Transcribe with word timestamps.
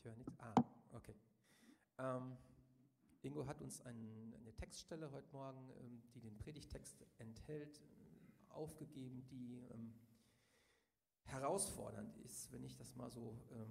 Ich 0.00 0.06
höre 0.06 0.16
nichts. 0.16 0.32
Ah, 0.38 0.54
okay. 0.94 1.14
Ähm, 1.98 2.34
Ingo 3.20 3.46
hat 3.46 3.60
uns 3.60 3.82
ein, 3.82 4.34
eine 4.40 4.54
Textstelle 4.54 5.12
heute 5.12 5.30
Morgen, 5.30 5.68
ähm, 5.78 6.02
die 6.14 6.20
den 6.20 6.38
Predigtext 6.38 7.04
enthält, 7.18 7.82
aufgegeben, 8.48 9.26
die 9.26 9.58
ähm, 9.74 9.92
herausfordernd 11.24 12.16
ist, 12.24 12.50
wenn 12.50 12.64
ich 12.64 12.78
das 12.78 12.96
mal 12.96 13.10
so 13.10 13.36
ähm, 13.52 13.70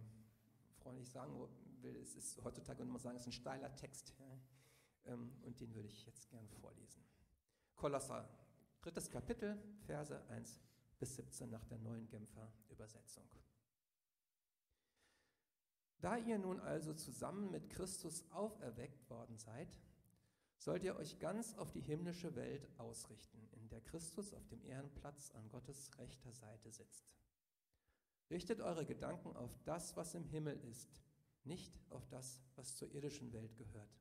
freundlich 0.75 1.09
sagen 1.09 1.33
will. 1.81 1.95
Es 1.95 2.15
ist 2.15 2.43
heutzutage, 2.43 2.77
würde 2.77 2.91
man 2.91 3.01
sagen, 3.01 3.15
es 3.15 3.23
ist 3.23 3.29
ein 3.29 3.31
steiler 3.31 3.75
Text. 3.75 4.13
Ja? 4.19 5.13
Ähm, 5.13 5.31
und 5.41 5.59
den 5.59 5.73
würde 5.73 5.87
ich 5.87 6.05
jetzt 6.05 6.29
gern 6.29 6.47
vorlesen. 6.47 7.03
Kolosser, 7.73 8.29
drittes 8.81 9.09
Kapitel, 9.09 9.57
Verse 9.87 10.23
1 10.27 10.61
bis 10.99 11.15
17 11.15 11.49
nach 11.49 11.65
der 11.65 11.79
neuen 11.79 12.07
Genfer 12.07 12.53
Übersetzung. 12.69 13.27
Da 16.01 16.17
ihr 16.17 16.37
nun 16.37 16.59
also 16.61 16.93
zusammen 16.93 17.51
mit 17.51 17.69
Christus 17.69 18.23
auferweckt 18.31 19.09
worden 19.09 19.37
seid, 19.37 19.67
sollt 20.57 20.83
ihr 20.83 20.95
euch 20.95 21.19
ganz 21.19 21.57
auf 21.57 21.71
die 21.71 21.81
himmlische 21.81 22.35
Welt 22.35 22.67
ausrichten, 22.77 23.47
in 23.51 23.67
der 23.69 23.81
Christus 23.81 24.33
auf 24.33 24.47
dem 24.47 24.63
Ehrenplatz 24.63 25.31
an 25.31 25.49
Gottes 25.49 25.91
rechter 25.97 26.31
Seite 26.31 26.71
sitzt. 26.71 27.05
Richtet 28.29 28.61
eure 28.61 28.85
Gedanken 28.85 29.35
auf 29.35 29.57
das, 29.65 29.97
was 29.97 30.13
im 30.15 30.25
Himmel 30.25 30.59
ist, 30.69 31.01
nicht 31.43 31.73
auf 31.89 32.07
das, 32.07 32.41
was 32.55 32.75
zur 32.75 32.91
irdischen 32.91 33.33
Welt 33.33 33.57
gehört. 33.57 33.99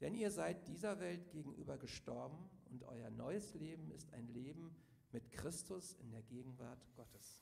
Denn 0.00 0.14
ihr 0.14 0.30
seid 0.30 0.66
dieser 0.66 0.98
Welt 0.98 1.30
gegenüber 1.30 1.78
gestorben 1.78 2.50
und 2.70 2.84
euer 2.84 3.10
neues 3.10 3.54
Leben 3.54 3.90
ist 3.92 4.12
ein 4.12 4.26
Leben 4.28 4.76
mit 5.12 5.30
Christus 5.30 5.94
in 5.94 6.10
der 6.10 6.22
Gegenwart 6.22 6.84
Gottes. 6.94 7.40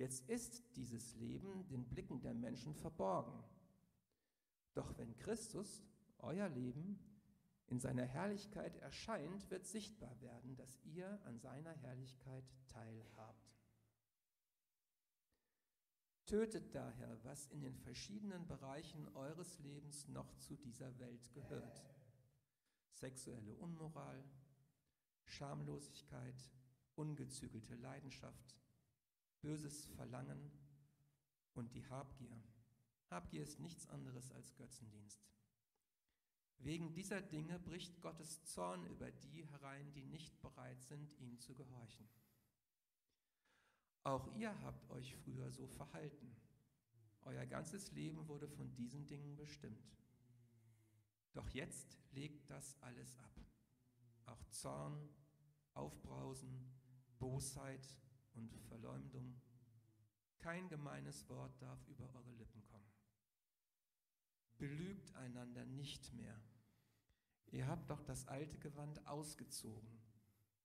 Jetzt 0.00 0.30
ist 0.30 0.64
dieses 0.76 1.14
Leben 1.16 1.68
den 1.68 1.84
Blicken 1.84 2.22
der 2.22 2.32
Menschen 2.32 2.74
verborgen. 2.74 3.44
Doch 4.72 4.96
wenn 4.96 5.14
Christus, 5.18 5.84
euer 6.20 6.48
Leben, 6.48 6.98
in 7.66 7.80
seiner 7.80 8.06
Herrlichkeit 8.06 8.78
erscheint, 8.78 9.50
wird 9.50 9.66
sichtbar 9.66 10.18
werden, 10.22 10.56
dass 10.56 10.80
ihr 10.84 11.20
an 11.26 11.38
seiner 11.38 11.74
Herrlichkeit 11.74 12.50
teilhabt. 12.68 13.60
Tötet 16.24 16.74
daher, 16.74 17.22
was 17.24 17.48
in 17.48 17.60
den 17.60 17.76
verschiedenen 17.76 18.46
Bereichen 18.46 19.06
eures 19.14 19.58
Lebens 19.58 20.08
noch 20.08 20.34
zu 20.38 20.56
dieser 20.56 20.98
Welt 20.98 21.30
gehört. 21.34 21.84
Sexuelle 22.94 23.54
Unmoral, 23.56 24.24
Schamlosigkeit, 25.26 26.50
ungezügelte 26.94 27.74
Leidenschaft, 27.74 28.56
böses 29.40 29.86
Verlangen 29.96 30.50
und 31.54 31.74
die 31.74 31.86
Habgier. 31.86 32.42
Habgier 33.10 33.42
ist 33.42 33.58
nichts 33.58 33.88
anderes 33.88 34.30
als 34.32 34.54
Götzendienst. 34.54 35.20
Wegen 36.58 36.92
dieser 36.92 37.22
Dinge 37.22 37.58
bricht 37.58 38.00
Gottes 38.02 38.44
Zorn 38.44 38.84
über 38.86 39.10
die 39.10 39.46
herein, 39.46 39.92
die 39.92 40.04
nicht 40.04 40.40
bereit 40.42 40.82
sind, 40.82 41.18
ihm 41.18 41.38
zu 41.38 41.54
gehorchen. 41.54 42.06
Auch 44.02 44.26
ihr 44.36 44.58
habt 44.62 44.90
euch 44.90 45.16
früher 45.16 45.50
so 45.50 45.66
verhalten. 45.66 46.36
Euer 47.22 47.46
ganzes 47.46 47.92
Leben 47.92 48.28
wurde 48.28 48.48
von 48.48 48.74
diesen 48.74 49.06
Dingen 49.06 49.36
bestimmt. 49.36 49.90
Doch 51.32 51.48
jetzt 51.50 51.98
legt 52.12 52.50
das 52.50 52.80
alles 52.82 53.16
ab. 53.18 53.40
Auch 54.26 54.44
Zorn, 54.50 55.08
Aufbrausen, 55.74 56.72
Bosheit 57.18 57.86
und 58.48 58.62
Verleumdung. 58.62 59.40
Kein 60.38 60.68
gemeines 60.68 61.28
Wort 61.28 61.60
darf 61.60 61.86
über 61.88 62.14
eure 62.14 62.32
Lippen 62.32 62.64
kommen. 62.64 62.90
Belügt 64.56 65.14
einander 65.16 65.64
nicht 65.66 66.12
mehr. 66.14 66.40
Ihr 67.50 67.66
habt 67.66 67.90
doch 67.90 68.02
das 68.02 68.28
alte 68.28 68.58
Gewand 68.58 69.06
ausgezogen, 69.06 70.00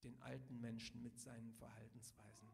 den 0.03 0.21
alten 0.21 0.61
Menschen 0.61 1.01
mit 1.01 1.19
seinen 1.19 1.51
Verhaltensweisen 1.53 2.49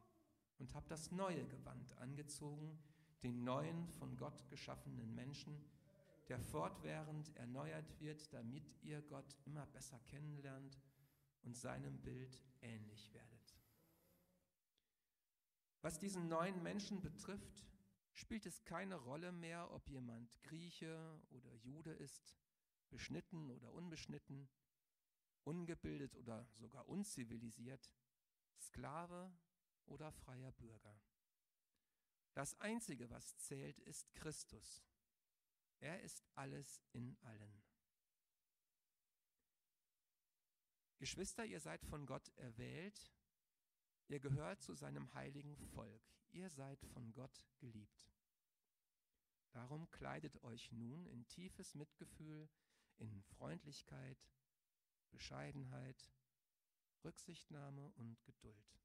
und 0.62 0.76
habt 0.76 0.92
das 0.92 1.12
neue 1.12 1.46
Gewand 1.48 1.98
angezogen, 1.98 2.78
den 3.24 3.44
neuen 3.44 3.88
von 3.90 4.16
Gott 4.16 4.48
geschaffenen 4.48 5.14
Menschen, 5.16 5.59
der 6.30 6.40
fortwährend 6.40 7.36
erneuert 7.36 8.00
wird, 8.00 8.32
damit 8.32 8.72
ihr 8.84 9.02
Gott 9.02 9.36
immer 9.46 9.66
besser 9.66 10.00
kennenlernt 10.06 10.80
und 11.42 11.58
seinem 11.58 12.00
Bild 12.02 12.40
ähnlich 12.62 13.12
werdet. 13.12 13.41
Was 15.81 15.97
diesen 15.97 16.28
neuen 16.28 16.62
Menschen 16.62 17.02
betrifft, 17.02 17.66
spielt 18.14 18.46
es 18.46 18.64
keine 18.64 18.96
Rolle 18.96 19.31
mehr, 19.31 19.72
ob 19.72 19.90
jemand 19.90 20.42
Grieche 20.44 21.19
oder 21.31 21.53
Jude 21.56 21.92
ist, 21.92 22.38
beschnitten 22.90 23.50
oder 23.50 23.74
unbeschnitten, 23.74 24.47
ungebildet 25.44 26.16
oder 26.16 26.46
sogar 26.56 26.88
unzivilisiert, 26.88 27.91
Sklave 28.59 29.31
oder 29.86 30.12
freier 30.12 30.52
Bürger. 30.52 31.02
Das 32.34 32.59
Einzige, 32.62 33.09
was 33.09 33.36
zählt, 33.38 33.80
ist 33.80 34.14
Christus. 34.14 34.86
Er 35.80 36.02
ist 36.02 36.24
alles 36.36 36.81
in 36.94 37.18
allen. 37.24 37.64
Geschwister, 41.00 41.44
ihr 41.44 41.59
seid 41.59 41.84
von 41.84 42.06
Gott 42.06 42.30
erwählt, 42.38 43.12
ihr 44.12 44.20
gehört 44.20 44.62
zu 44.62 44.74
seinem 44.74 45.14
heiligen 45.14 45.56
Volk, 45.56 46.02
ihr 46.32 46.50
seid 46.50 46.84
von 46.88 47.14
Gott 47.14 47.46
geliebt. 47.60 48.12
Darum 49.52 49.90
kleidet 49.92 50.44
euch 50.44 50.72
nun 50.72 51.06
in 51.06 51.28
tiefes 51.28 51.76
Mitgefühl, 51.76 52.50
in 52.98 53.22
Freundlichkeit, 53.24 54.18
Bescheidenheit, 55.12 56.14
Rücksichtnahme 57.04 57.92
und 57.92 58.22
Geduld. 58.24 58.80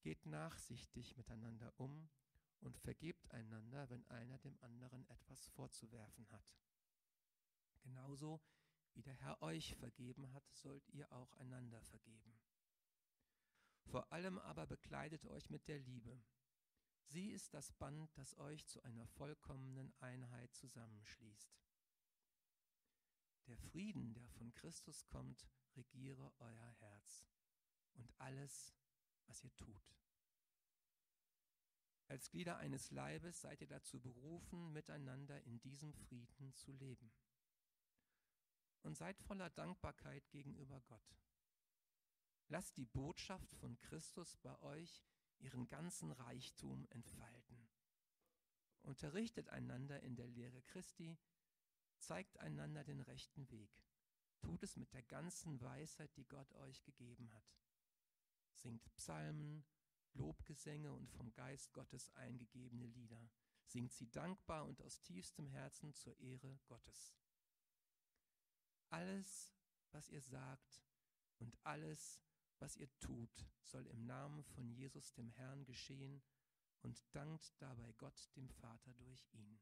Geht 0.00 0.26
nachsichtig 0.26 1.16
miteinander 1.16 1.72
um 1.76 2.08
und 2.60 2.76
vergebt 2.78 3.30
einander, 3.30 3.90
wenn 3.90 4.06
einer 4.06 4.38
dem 4.38 4.56
anderen 4.60 5.06
etwas 5.08 5.46
vorzuwerfen 5.48 6.30
hat. 6.30 6.56
Genauso 7.82 8.40
wie 8.94 9.02
der 9.02 9.14
Herr 9.14 9.42
euch 9.42 9.74
vergeben 9.76 10.32
hat, 10.32 10.48
sollt 10.52 10.88
ihr 10.90 11.10
auch 11.12 11.32
einander 11.34 11.82
vergeben. 11.82 12.41
Vor 13.84 14.12
allem 14.12 14.38
aber 14.38 14.66
bekleidet 14.66 15.26
euch 15.26 15.50
mit 15.50 15.68
der 15.68 15.78
Liebe. 15.78 16.22
Sie 17.06 17.30
ist 17.30 17.52
das 17.52 17.72
Band, 17.72 18.16
das 18.16 18.38
euch 18.38 18.66
zu 18.66 18.82
einer 18.82 19.06
vollkommenen 19.06 19.92
Einheit 20.00 20.54
zusammenschließt. 20.54 21.58
Der 23.48 23.58
Frieden, 23.58 24.14
der 24.14 24.28
von 24.30 24.54
Christus 24.54 25.04
kommt, 25.06 25.46
regiere 25.76 26.32
euer 26.38 26.70
Herz 26.80 27.26
und 27.94 28.12
alles, 28.18 28.74
was 29.26 29.42
ihr 29.44 29.54
tut. 29.56 29.92
Als 32.06 32.30
Glieder 32.30 32.58
eines 32.58 32.90
Leibes 32.90 33.40
seid 33.40 33.60
ihr 33.62 33.66
dazu 33.66 34.00
berufen, 34.00 34.72
miteinander 34.72 35.42
in 35.44 35.60
diesem 35.60 35.92
Frieden 35.94 36.54
zu 36.54 36.72
leben. 36.72 37.12
Und 38.82 38.96
seid 38.96 39.18
voller 39.18 39.50
Dankbarkeit 39.50 40.28
gegenüber 40.30 40.80
Gott. 40.82 41.16
Lasst 42.52 42.76
die 42.76 42.84
Botschaft 42.84 43.54
von 43.54 43.78
Christus 43.80 44.36
bei 44.36 44.56
euch 44.60 45.02
ihren 45.38 45.68
ganzen 45.68 46.12
Reichtum 46.12 46.86
entfalten. 46.90 47.68
Unterrichtet 48.82 49.48
einander 49.48 50.02
in 50.02 50.16
der 50.16 50.26
Lehre 50.28 50.60
Christi, 50.62 51.18
zeigt 51.98 52.38
einander 52.40 52.84
den 52.84 53.00
rechten 53.00 53.50
Weg. 53.50 53.70
Tut 54.40 54.62
es 54.62 54.76
mit 54.76 54.92
der 54.92 55.02
ganzen 55.02 55.60
Weisheit, 55.62 56.14
die 56.16 56.28
Gott 56.28 56.52
euch 56.52 56.82
gegeben 56.82 57.32
hat 57.32 57.62
singt 58.62 58.94
Psalmen, 58.94 59.64
Lobgesänge 60.14 60.92
und 60.92 61.10
vom 61.10 61.32
Geist 61.32 61.72
Gottes 61.72 62.10
eingegebene 62.14 62.86
Lieder. 62.86 63.30
Singt 63.64 63.92
sie 63.92 64.10
dankbar 64.10 64.66
und 64.66 64.82
aus 64.82 65.00
tiefstem 65.00 65.48
Herzen 65.48 65.94
zur 65.94 66.18
Ehre 66.20 66.58
Gottes. 66.66 67.16
Alles, 68.90 69.50
was 69.90 70.10
ihr 70.10 70.20
sagt 70.20 70.82
und 71.38 71.56
alles, 71.64 72.20
was 72.62 72.76
ihr 72.76 72.88
tut, 73.00 73.44
soll 73.64 73.84
im 73.88 74.06
Namen 74.06 74.44
von 74.44 74.70
Jesus 74.70 75.12
dem 75.14 75.32
Herrn 75.32 75.64
geschehen 75.64 76.22
und 76.82 77.02
dankt 77.10 77.60
dabei 77.60 77.92
Gott 77.98 78.30
dem 78.36 78.48
Vater 78.48 78.94
durch 78.94 79.26
ihn. 79.32 79.60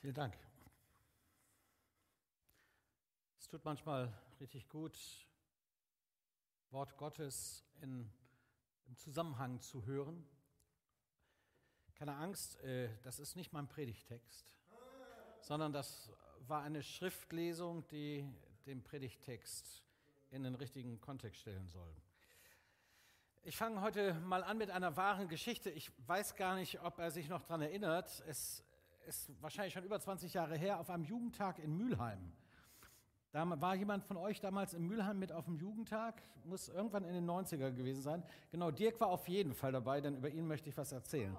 Vielen 0.00 0.14
Dank. 0.14 0.36
Es 3.38 3.46
tut 3.46 3.64
manchmal 3.64 4.12
richtig 4.40 4.68
gut, 4.68 4.98
Wort 6.70 6.96
Gottes 6.96 7.64
in, 7.80 8.12
im 8.86 8.96
Zusammenhang 8.96 9.60
zu 9.60 9.84
hören. 9.86 10.26
Keine 11.94 12.16
Angst, 12.16 12.60
äh, 12.60 12.88
das 13.02 13.18
ist 13.18 13.36
nicht 13.36 13.52
mein 13.52 13.68
Predigtext. 13.68 14.52
sondern 15.40 15.72
das 15.72 16.10
war 16.48 16.62
eine 16.62 16.82
Schriftlesung, 16.82 17.86
die 17.88 18.26
den 18.66 18.82
Predigtext 18.82 19.82
in 20.30 20.42
den 20.42 20.54
richtigen 20.54 21.00
Kontext 21.00 21.42
stellen 21.42 21.68
soll. 21.68 21.94
Ich 23.42 23.56
fange 23.56 23.82
heute 23.82 24.14
mal 24.14 24.42
an 24.42 24.56
mit 24.56 24.70
einer 24.70 24.96
wahren 24.96 25.28
Geschichte. 25.28 25.68
Ich 25.70 25.92
weiß 26.06 26.34
gar 26.34 26.54
nicht, 26.54 26.80
ob 26.80 26.98
er 26.98 27.10
sich 27.10 27.28
noch 27.28 27.42
daran 27.42 27.60
erinnert. 27.60 28.22
Es 28.26 28.64
ist 29.06 29.30
wahrscheinlich 29.42 29.74
schon 29.74 29.84
über 29.84 30.00
20 30.00 30.32
Jahre 30.32 30.56
her, 30.56 30.80
auf 30.80 30.88
einem 30.88 31.04
Jugendtag 31.04 31.58
in 31.58 31.76
Mülheim. 31.76 32.32
Da 33.34 33.60
war 33.60 33.74
jemand 33.74 34.04
von 34.04 34.16
euch 34.16 34.38
damals 34.38 34.74
in 34.74 34.86
Mülheim 34.86 35.18
mit 35.18 35.32
auf 35.32 35.46
dem 35.46 35.56
Jugendtag, 35.56 36.22
muss 36.44 36.68
irgendwann 36.68 37.02
in 37.02 37.14
den 37.14 37.28
90er 37.28 37.72
gewesen 37.72 38.00
sein. 38.00 38.22
Genau, 38.52 38.70
Dirk 38.70 39.00
war 39.00 39.08
auf 39.08 39.26
jeden 39.26 39.54
Fall 39.54 39.72
dabei, 39.72 40.00
denn 40.00 40.14
über 40.14 40.28
ihn 40.28 40.46
möchte 40.46 40.68
ich 40.68 40.76
was 40.78 40.92
erzählen. 40.92 41.36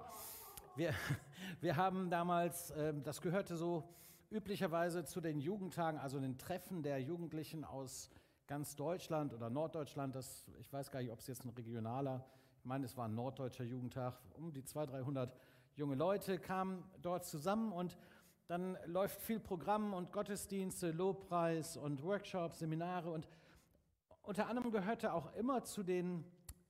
Wir, 0.74 0.92
wir 1.62 1.74
haben 1.76 2.10
damals, 2.10 2.70
ähm, 2.76 3.02
das 3.02 3.22
gehörte 3.22 3.56
so 3.56 3.88
üblicherweise 4.28 5.06
zu 5.06 5.22
den 5.22 5.40
Jugendtagen, 5.40 5.98
also 5.98 6.20
den 6.20 6.36
Treffen 6.36 6.82
der 6.82 7.00
Jugendlichen 7.00 7.64
aus 7.64 8.10
ganz 8.46 8.76
Deutschland 8.76 9.32
oder 9.32 9.48
Norddeutschland. 9.48 10.14
Das, 10.14 10.50
ich 10.60 10.70
weiß 10.70 10.90
gar 10.90 11.00
nicht, 11.00 11.10
ob 11.10 11.20
es 11.20 11.26
jetzt 11.28 11.46
ein 11.46 11.48
regionaler, 11.48 12.26
ich 12.58 12.66
meine, 12.66 12.84
es 12.84 12.94
war 12.98 13.08
ein 13.08 13.14
norddeutscher 13.14 13.64
Jugendtag. 13.64 14.20
Um 14.34 14.52
die 14.52 14.62
200, 14.62 14.96
300 14.96 15.36
junge 15.76 15.94
Leute 15.94 16.38
kamen 16.38 16.84
dort 17.00 17.24
zusammen 17.24 17.72
und 17.72 17.96
dann 18.46 18.78
läuft 18.86 19.20
viel 19.20 19.40
Programm 19.40 19.92
und 19.92 20.12
Gottesdienste, 20.12 20.92
Lobpreis 20.92 21.76
und 21.76 22.02
Workshops, 22.02 22.60
Seminare 22.60 23.10
und 23.10 23.28
unter 24.22 24.48
anderem 24.48 24.70
gehörte 24.70 25.12
auch 25.12 25.34
immer 25.34 25.64
zu 25.64 25.82
den 25.82 26.24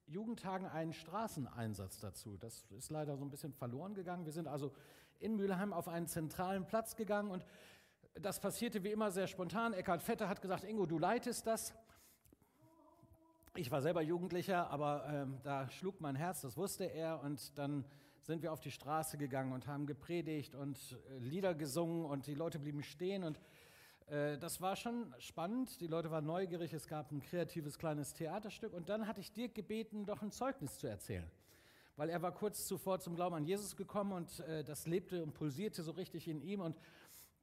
Jugendtagen 0.06 0.66
ein 0.66 0.92
Straßeneinsatz 0.92 2.00
dazu. 2.00 2.36
Das 2.36 2.70
ist 2.70 2.90
leider 2.90 3.16
so 3.16 3.24
ein 3.24 3.30
bisschen 3.30 3.52
verloren 3.52 3.94
gegangen. 3.94 4.24
Wir 4.24 4.32
sind 4.32 4.46
also 4.46 4.72
in 5.18 5.36
Mülheim 5.36 5.72
auf 5.72 5.88
einen 5.88 6.06
zentralen 6.06 6.66
Platz 6.66 6.96
gegangen 6.96 7.30
und 7.30 7.44
das 8.14 8.40
passierte 8.40 8.82
wie 8.84 8.90
immer 8.90 9.10
sehr 9.10 9.26
spontan. 9.26 9.72
Eckhard 9.72 10.02
Vetter 10.02 10.28
hat 10.28 10.40
gesagt, 10.40 10.64
Ingo, 10.64 10.86
du 10.86 10.98
leitest 10.98 11.46
das. 11.46 11.74
Ich 13.54 13.70
war 13.70 13.82
selber 13.82 14.02
Jugendlicher, 14.02 14.70
aber 14.70 15.06
ähm, 15.08 15.38
da 15.42 15.68
schlug 15.70 16.00
mein 16.00 16.14
Herz, 16.14 16.42
das 16.42 16.56
wusste 16.56 16.84
er. 16.84 17.22
Und 17.22 17.58
dann 17.58 17.84
sind 18.26 18.42
wir 18.42 18.52
auf 18.52 18.60
die 18.60 18.72
Straße 18.72 19.18
gegangen 19.18 19.52
und 19.52 19.68
haben 19.68 19.86
gepredigt 19.86 20.56
und 20.56 20.76
äh, 20.92 21.18
Lieder 21.18 21.54
gesungen 21.54 22.04
und 22.04 22.26
die 22.26 22.34
Leute 22.34 22.58
blieben 22.58 22.82
stehen. 22.82 23.22
Und 23.22 23.40
äh, 24.08 24.36
das 24.36 24.60
war 24.60 24.74
schon 24.74 25.14
spannend. 25.18 25.80
Die 25.80 25.86
Leute 25.86 26.10
waren 26.10 26.26
neugierig. 26.26 26.72
Es 26.72 26.88
gab 26.88 27.12
ein 27.12 27.20
kreatives 27.20 27.78
kleines 27.78 28.14
Theaterstück. 28.14 28.72
Und 28.72 28.88
dann 28.88 29.06
hatte 29.06 29.20
ich 29.20 29.32
Dirk 29.32 29.54
gebeten, 29.54 30.06
doch 30.06 30.22
ein 30.22 30.32
Zeugnis 30.32 30.76
zu 30.78 30.88
erzählen. 30.88 31.30
Weil 31.94 32.10
er 32.10 32.20
war 32.20 32.32
kurz 32.32 32.66
zuvor 32.66 32.98
zum 32.98 33.14
Glauben 33.14 33.36
an 33.36 33.44
Jesus 33.44 33.76
gekommen 33.76 34.12
und 34.12 34.40
äh, 34.40 34.64
das 34.64 34.88
lebte 34.88 35.22
und 35.22 35.32
pulsierte 35.32 35.84
so 35.84 35.92
richtig 35.92 36.26
in 36.26 36.42
ihm. 36.42 36.60
Und 36.60 36.76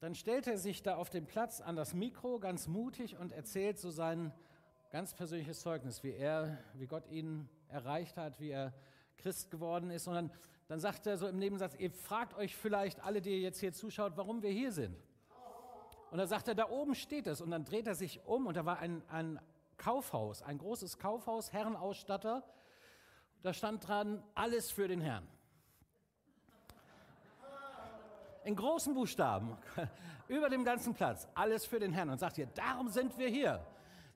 dann 0.02 0.16
stellt 0.16 0.48
er 0.48 0.58
sich 0.58 0.84
da 0.84 0.98
auf 0.98 1.10
dem 1.10 1.26
Platz 1.26 1.62
an 1.62 1.78
das 1.78 1.94
Mikro 1.94 2.40
ganz 2.40 2.68
mutig 2.68 3.18
und 3.18 3.32
erzählt 3.32 3.80
so 3.80 3.90
sein 3.90 4.34
ganz 4.92 5.14
persönliches 5.14 5.62
Zeugnis, 5.62 6.04
wie 6.04 6.12
er, 6.12 6.58
wie 6.74 6.88
Gott 6.88 7.08
ihn 7.08 7.48
erreicht 7.70 8.18
hat, 8.18 8.42
wie 8.42 8.50
er 8.50 8.74
Christ 9.18 9.50
geworden 9.50 9.90
ist. 9.90 10.08
Und 10.08 10.16
dann, 10.16 10.32
dann 10.68 10.80
sagt 10.80 11.06
er 11.08 11.18
so 11.18 11.28
im 11.28 11.38
Nebensatz, 11.38 11.76
ihr 11.76 11.92
fragt 11.92 12.36
euch 12.36 12.56
vielleicht 12.56 13.04
alle, 13.04 13.22
die 13.22 13.32
ihr 13.32 13.40
jetzt 13.40 13.60
hier 13.60 13.74
zuschaut, 13.74 14.14
warum 14.16 14.42
wir 14.42 14.52
hier 14.52 14.72
sind. 14.72 14.96
Und 16.12 16.20
dann 16.20 16.28
sagt 16.28 16.48
er, 16.48 16.56
da 16.56 16.70
oben 16.70 16.96
steht 16.96 17.26
es. 17.28 17.42
Und 17.42 17.52
dann 17.52 17.66
dreht 17.66 17.88
er 17.88 17.96
sich 17.96 18.24
um 18.26 18.46
und 18.46 18.56
da 18.56 18.66
war 18.66 18.80
ein, 18.80 19.02
ein 19.10 19.40
Kaufhaus, 19.78 20.42
ein 20.44 20.60
großes 20.60 21.00
Kaufhaus, 21.00 21.52
Herrenausstatter. 21.52 22.44
Da 23.42 23.52
stand 23.52 23.88
dran, 23.88 24.24
alles 24.36 24.72
für 24.72 24.88
den 24.88 25.02
Herrn. 25.02 25.28
In 28.46 28.56
großen 28.56 28.94
Buchstaben, 28.94 29.58
über 30.28 30.50
dem 30.50 30.64
ganzen 30.64 30.94
Platz, 30.94 31.28
alles 31.34 31.66
für 31.66 31.80
den 31.80 31.94
Herrn. 31.94 32.10
Und 32.10 32.20
sagt 32.20 32.38
ihr, 32.38 32.46
darum 32.46 32.90
sind 32.90 33.18
wir 33.18 33.28
hier. 33.28 33.66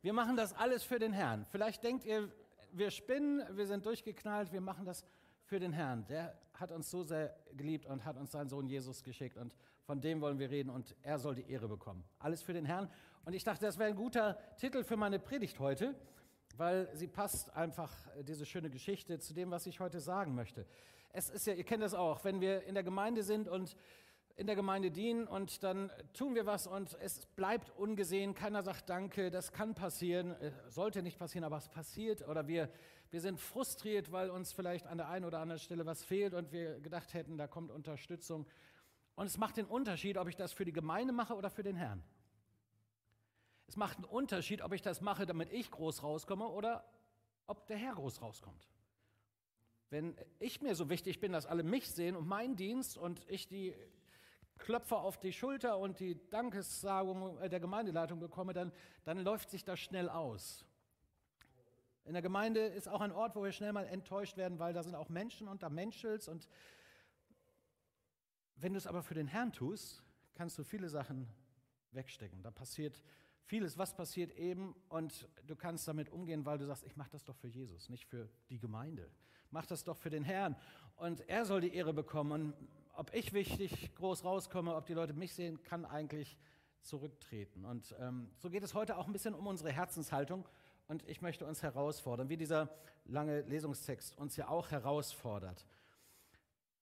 Wir 0.02 0.14
machen 0.14 0.38
das 0.38 0.54
alles 0.54 0.84
für 0.84 1.00
den 1.00 1.14
Herrn. 1.14 1.46
Vielleicht 1.50 1.84
denkt 1.84 2.06
ihr, 2.06 2.30
wir 2.72 2.92
spinnen, 2.92 3.44
wir 3.58 3.66
sind 3.66 3.86
durchgeknallt, 3.86 4.52
wir 4.52 4.62
machen 4.62 4.86
das 4.86 5.04
für 5.48 5.60
den 5.60 5.72
Herrn. 5.72 6.06
Der 6.08 6.38
hat 6.54 6.72
uns 6.72 6.92
so 6.92 7.04
sehr 7.04 7.34
geliebt 7.56 7.86
und 7.86 8.04
hat 8.04 8.18
uns 8.18 8.32
seinen 8.32 8.50
Sohn 8.50 8.68
Jesus 8.68 9.02
geschickt. 9.04 9.38
Und 9.38 9.56
von 9.84 10.02
dem 10.02 10.20
wollen 10.20 10.40
wir 10.40 10.50
reden 10.50 10.70
und 10.70 10.96
er 11.02 11.18
soll 11.18 11.36
die 11.36 11.50
Ehre 11.50 11.70
bekommen. 11.70 12.04
Alles 12.20 12.42
für 12.42 12.54
den 12.54 12.66
Herrn. 12.66 12.90
Und 13.24 13.34
ich 13.34 13.44
dachte, 13.44 13.66
das 13.66 13.78
wäre 13.78 13.90
ein 13.90 13.96
guter 13.96 14.38
Titel 14.58 14.84
für 14.84 14.98
meine 14.98 15.20
Predigt 15.20 15.60
heute, 15.60 15.96
weil 16.58 16.90
sie 16.94 17.08
passt 17.08 17.56
einfach, 17.56 17.94
äh, 18.16 18.24
diese 18.24 18.46
schöne 18.46 18.70
Geschichte, 18.70 19.20
zu 19.20 19.34
dem, 19.34 19.50
was 19.50 19.66
ich 19.68 19.80
heute 19.80 20.02
sagen 20.02 20.36
möchte. 20.36 20.66
Es 21.14 21.30
ist 21.30 21.48
ja, 21.48 21.54
ihr 21.54 21.64
kennt 21.64 21.82
das 21.82 21.94
auch, 21.94 22.26
wenn 22.26 22.42
wir 22.42 22.64
in 22.64 22.74
der 22.74 22.84
Gemeinde 22.84 23.24
sind 23.24 23.48
und 23.48 23.78
in 24.38 24.46
der 24.46 24.56
Gemeinde 24.56 24.92
dienen 24.92 25.28
und 25.28 25.64
dann 25.64 25.92
tun 26.14 26.36
wir 26.36 26.46
was 26.46 26.68
und 26.68 26.96
es 27.02 27.26
bleibt 27.26 27.72
ungesehen, 27.72 28.36
keiner 28.36 28.62
sagt 28.62 28.88
Danke, 28.88 29.32
das 29.32 29.52
kann 29.52 29.74
passieren, 29.74 30.32
äh, 30.40 30.52
sollte 30.70 31.02
nicht 31.02 31.18
passieren, 31.18 31.44
aber 31.44 31.58
es 31.58 31.68
passiert. 31.70 32.26
Oder 32.28 32.48
wir, 32.48 32.70
wir 33.10 33.20
sind 33.20 33.40
frustriert, 33.40 34.12
weil 34.12 34.30
uns 34.30 34.54
vielleicht 34.54 34.86
an 34.86 35.00
der 35.00 35.10
einen 35.10 35.26
oder 35.26 35.40
anderen 35.40 35.60
Stelle 35.60 35.88
was 35.88 36.04
fehlt 36.04 36.36
und 36.36 36.52
wir 36.52 36.80
gedacht 36.80 37.16
hätten, 37.16 37.40
da 37.40 37.48
kommt 37.48 37.72
Unterstützung. 37.72 38.46
Und 39.16 39.26
es 39.26 39.40
macht 39.40 39.58
den 39.58 39.66
Unterschied, 39.66 40.18
ob 40.18 40.28
ich 40.28 40.36
das 40.36 40.54
für 40.54 40.66
die 40.66 40.72
Gemeinde 40.72 41.14
mache 41.14 41.34
oder 41.34 41.50
für 41.50 41.64
den 41.64 41.76
Herrn. 41.76 42.04
Es 43.66 43.76
macht 43.76 43.98
einen 43.98 44.06
Unterschied, 44.06 44.62
ob 44.62 44.72
ich 44.72 44.84
das 44.84 45.02
mache, 45.02 45.26
damit 45.26 45.52
ich 45.52 45.72
groß 45.72 46.04
rauskomme 46.04 46.48
oder 46.48 46.86
ob 47.48 47.66
der 47.66 47.78
Herr 47.78 47.96
groß 47.96 48.22
rauskommt. 48.22 48.70
Wenn 49.90 50.16
ich 50.38 50.62
mir 50.62 50.76
so 50.76 50.90
wichtig 50.92 51.20
bin, 51.20 51.32
dass 51.32 51.48
alle 51.48 51.64
mich 51.64 51.90
sehen 51.90 52.16
und 52.16 52.28
meinen 52.28 52.56
Dienst 52.56 52.98
und 52.98 53.28
ich 53.28 53.48
die 53.48 53.74
Klöpfer 54.58 55.00
auf 55.00 55.20
die 55.20 55.34
Schulter 55.34 55.78
und 55.78 56.00
die 56.00 56.20
Dankessagung 56.30 57.38
der 57.50 57.60
Gemeindeleitung 57.60 58.20
bekomme, 58.20 58.54
dann, 58.54 58.72
dann 59.04 59.20
läuft 59.20 59.50
sich 59.50 59.64
das 59.64 59.80
schnell 59.80 60.10
aus. 60.10 60.66
In 62.06 62.14
der 62.14 62.22
Gemeinde 62.22 62.62
ist 62.62 62.88
auch 62.88 63.02
ein 63.02 63.12
Ort, 63.12 63.36
wo 63.36 63.44
wir 63.44 63.52
schnell 63.52 63.74
mal 63.74 63.86
enttäuscht 63.86 64.38
werden, 64.38 64.60
weil 64.60 64.74
da 64.74 64.82
sind 64.82 64.96
auch 64.96 65.10
Menschen 65.10 65.48
und 65.48 65.62
da 65.62 65.70
Menschels 65.70 66.28
und 66.28 66.48
wenn 68.56 68.74
du 68.74 68.78
es 68.78 68.88
aber 68.88 69.04
für 69.04 69.14
den 69.14 69.28
Herrn 69.28 69.52
tust, 69.52 70.04
kannst 70.34 70.58
du 70.58 70.64
viele 70.64 70.90
Sachen 70.90 71.28
wegstecken. 71.92 72.42
Da 72.42 72.50
passiert 72.50 73.02
vieles, 73.44 73.78
was 73.78 73.96
passiert 73.96 74.32
eben 74.32 74.76
und 74.90 75.28
du 75.46 75.56
kannst 75.56 75.88
damit 75.88 76.10
umgehen, 76.10 76.46
weil 76.46 76.58
du 76.58 76.66
sagst, 76.66 76.84
ich 76.84 76.96
mache 76.96 77.12
das 77.12 77.24
doch 77.24 77.36
für 77.36 77.48
Jesus, 77.48 77.90
nicht 77.90 78.06
für 78.06 78.30
die 78.50 78.58
Gemeinde. 78.58 79.12
Mach 79.52 79.66
das 79.66 79.84
doch 79.84 79.98
für 79.98 80.10
den 80.10 80.24
Herrn 80.24 80.56
und 80.96 81.28
er 81.30 81.46
soll 81.46 81.62
die 81.62 81.74
Ehre 81.74 81.94
bekommen. 81.94 82.54
Und 82.54 82.68
ob 82.98 83.14
ich 83.14 83.32
wichtig 83.32 83.94
groß 83.96 84.26
rauskomme, 84.26 84.76
ob 84.76 84.88
die 84.88 84.94
Leute 84.94 85.14
mich 85.14 85.34
sehen, 85.34 85.62
kann 85.62 85.86
eigentlich 85.86 86.36
zurücktreten. 86.82 87.64
Und 87.64 87.96
ähm, 88.00 88.32
so 88.38 88.50
geht 88.50 88.64
es 88.64 88.74
heute 88.74 88.98
auch 88.98 89.06
ein 89.06 89.14
bisschen 89.14 89.36
um 89.36 89.46
unsere 89.46 89.72
Herzenshaltung. 89.72 90.48
Und 90.88 91.08
ich 91.08 91.22
möchte 91.22 91.46
uns 91.46 91.62
herausfordern, 91.62 92.30
wie 92.30 92.38
dieser 92.38 92.70
lange 93.06 93.42
Lesungstext 93.42 94.18
uns 94.18 94.36
ja 94.36 94.48
auch 94.48 94.72
herausfordert. 94.72 95.68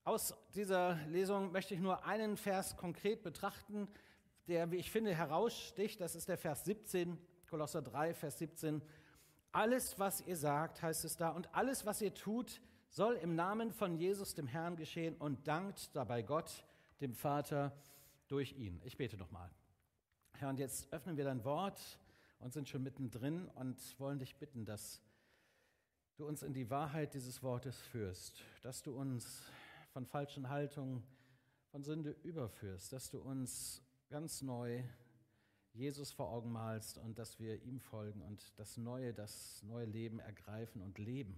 Aus 0.05 0.33
dieser 0.53 0.95
Lesung 1.07 1.51
möchte 1.51 1.73
ich 1.73 1.81
nur 1.81 2.05
einen 2.05 2.37
Vers 2.37 2.77
konkret 2.77 3.21
betrachten, 3.21 3.89
der, 4.47 4.71
wie 4.71 4.77
ich 4.77 4.91
finde, 4.91 5.13
heraussticht. 5.13 5.99
Das 5.99 6.15
ist 6.15 6.29
der 6.29 6.37
Vers 6.37 6.63
17, 6.63 7.17
Kolosser 7.49 7.81
3, 7.81 8.13
Vers 8.13 8.37
17. 8.39 8.81
Alles, 9.51 9.99
was 9.99 10.21
ihr 10.21 10.37
sagt, 10.37 10.81
heißt 10.81 11.03
es 11.03 11.17
da, 11.17 11.29
und 11.29 11.53
alles, 11.53 11.85
was 11.85 12.01
ihr 12.01 12.13
tut, 12.13 12.61
soll 12.95 13.15
im 13.15 13.35
Namen 13.35 13.73
von 13.73 13.97
Jesus, 13.97 14.35
dem 14.35 14.47
Herrn, 14.47 14.77
geschehen 14.77 15.17
und 15.17 15.49
dankt 15.49 15.93
dabei 15.97 16.21
Gott, 16.21 16.63
dem 17.01 17.13
Vater, 17.13 17.73
durch 18.29 18.53
ihn. 18.53 18.81
Ich 18.85 18.95
bete 18.95 19.17
nochmal. 19.17 19.51
Herr, 20.35 20.47
und 20.47 20.59
jetzt 20.59 20.91
öffnen 20.93 21.17
wir 21.17 21.25
dein 21.25 21.43
Wort 21.43 21.99
und 22.39 22.53
sind 22.53 22.69
schon 22.69 22.83
mittendrin 22.83 23.49
und 23.55 23.77
wollen 23.99 24.17
dich 24.17 24.37
bitten, 24.37 24.63
dass 24.63 25.01
du 26.15 26.25
uns 26.25 26.41
in 26.41 26.53
die 26.53 26.69
Wahrheit 26.69 27.13
dieses 27.13 27.43
Wortes 27.43 27.77
führst, 27.77 28.41
dass 28.61 28.81
du 28.81 28.95
uns 28.95 29.43
von 29.91 30.05
falschen 30.05 30.47
Haltungen, 30.47 31.03
von 31.71 31.83
Sünde 31.83 32.11
überführst, 32.23 32.93
dass 32.93 33.09
du 33.09 33.19
uns 33.19 33.83
ganz 34.09 34.41
neu 34.41 34.81
Jesus 35.73 36.13
vor 36.13 36.29
Augen 36.29 36.49
malst 36.49 36.97
und 36.97 37.19
dass 37.19 37.39
wir 37.41 37.61
ihm 37.61 37.81
folgen 37.81 38.21
und 38.21 38.57
das 38.57 38.77
neue, 38.77 39.13
das 39.13 39.61
neue 39.63 39.85
Leben 39.85 40.19
ergreifen 40.19 40.81
und 40.81 40.97
leben. 40.97 41.37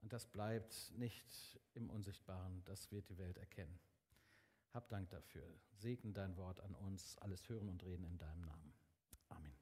Und 0.00 0.12
das 0.12 0.26
bleibt 0.26 0.92
nicht 0.96 1.60
im 1.74 1.90
Unsichtbaren, 1.90 2.62
das 2.64 2.90
wird 2.92 3.08
die 3.08 3.18
Welt 3.18 3.38
erkennen. 3.38 3.78
Hab 4.72 4.88
Dank 4.88 5.10
dafür. 5.10 5.42
Segne 5.72 6.12
dein 6.12 6.36
Wort 6.36 6.60
an 6.60 6.74
uns, 6.74 7.16
alles 7.18 7.48
hören 7.48 7.68
und 7.68 7.84
reden 7.84 8.04
in 8.04 8.18
deinem 8.18 8.42
Namen. 8.42 8.72
Amen. 9.28 9.54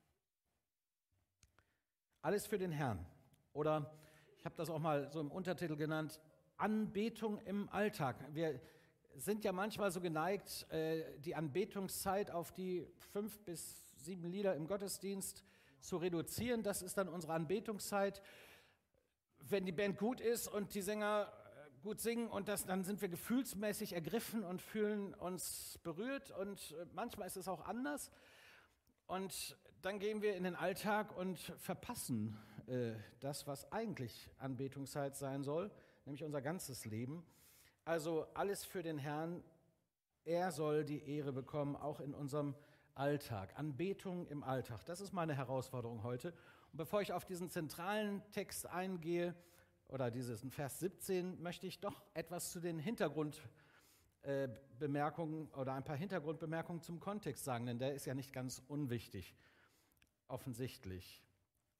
Alles 2.22 2.46
für 2.46 2.58
den 2.58 2.72
Herrn. 2.72 3.06
Oder 3.52 3.94
ich 4.36 4.44
habe 4.44 4.56
das 4.56 4.68
auch 4.68 4.78
mal 4.78 5.10
so 5.10 5.20
im 5.20 5.30
Untertitel 5.30 5.76
genannt, 5.76 6.20
Anbetung 6.56 7.38
im 7.44 7.68
Alltag. 7.70 8.16
Wir 8.34 8.60
sind 9.14 9.44
ja 9.44 9.52
manchmal 9.52 9.90
so 9.90 10.00
geneigt, 10.00 10.70
äh, 10.70 11.18
die 11.20 11.34
Anbetungszeit 11.34 12.30
auf 12.30 12.52
die 12.52 12.86
fünf 13.12 13.38
bis 13.40 13.86
sieben 13.96 14.26
Lieder 14.26 14.54
im 14.54 14.66
Gottesdienst 14.66 15.44
zu 15.80 15.96
reduzieren. 15.96 16.62
Das 16.62 16.82
ist 16.82 16.98
dann 16.98 17.08
unsere 17.08 17.32
Anbetungszeit. 17.32 18.22
Wenn 19.48 19.64
die 19.64 19.72
Band 19.72 19.96
gut 19.98 20.20
ist 20.20 20.48
und 20.48 20.74
die 20.74 20.82
Sänger 20.82 21.28
äh, 21.28 21.82
gut 21.82 22.00
singen 22.00 22.28
und 22.28 22.48
das, 22.48 22.64
dann 22.64 22.82
sind 22.82 23.00
wir 23.00 23.08
gefühlsmäßig 23.08 23.92
ergriffen 23.92 24.44
und 24.44 24.60
fühlen 24.60 25.14
uns 25.14 25.78
berührt 25.84 26.32
und 26.32 26.72
äh, 26.72 26.86
manchmal 26.94 27.28
ist 27.28 27.36
es 27.36 27.46
auch 27.46 27.64
anders. 27.64 28.10
Und 29.06 29.56
dann 29.82 30.00
gehen 30.00 30.20
wir 30.20 30.34
in 30.34 30.42
den 30.42 30.56
Alltag 30.56 31.16
und 31.16 31.38
verpassen 31.58 32.36
äh, 32.66 32.94
das, 33.20 33.46
was 33.46 33.70
eigentlich 33.70 34.28
Anbetungszeit 34.38 35.14
sein 35.14 35.44
soll, 35.44 35.70
nämlich 36.06 36.24
unser 36.24 36.42
ganzes 36.42 36.84
Leben. 36.84 37.24
Also 37.84 38.26
alles 38.34 38.64
für 38.64 38.82
den 38.82 38.98
Herrn. 38.98 39.44
Er 40.24 40.50
soll 40.50 40.84
die 40.84 41.08
Ehre 41.08 41.32
bekommen, 41.32 41.76
auch 41.76 42.00
in 42.00 42.14
unserem 42.14 42.56
Alltag. 42.96 43.56
Anbetung 43.56 44.26
im 44.26 44.42
Alltag. 44.42 44.84
Das 44.86 45.00
ist 45.00 45.12
meine 45.12 45.36
Herausforderung 45.36 46.02
heute. 46.02 46.34
Und 46.76 46.80
bevor 46.80 47.00
ich 47.00 47.14
auf 47.14 47.24
diesen 47.24 47.48
zentralen 47.48 48.20
Text 48.32 48.66
eingehe, 48.66 49.34
oder 49.88 50.10
diesen 50.10 50.50
Vers 50.50 50.78
17, 50.80 51.40
möchte 51.40 51.66
ich 51.66 51.80
doch 51.80 52.02
etwas 52.12 52.52
zu 52.52 52.60
den 52.60 52.78
Hintergrundbemerkungen 52.78 55.48
oder 55.54 55.72
ein 55.72 55.84
paar 55.84 55.96
Hintergrundbemerkungen 55.96 56.82
zum 56.82 57.00
Kontext 57.00 57.44
sagen, 57.44 57.64
denn 57.64 57.78
der 57.78 57.94
ist 57.94 58.04
ja 58.04 58.12
nicht 58.12 58.34
ganz 58.34 58.62
unwichtig, 58.68 59.34
offensichtlich. 60.28 61.24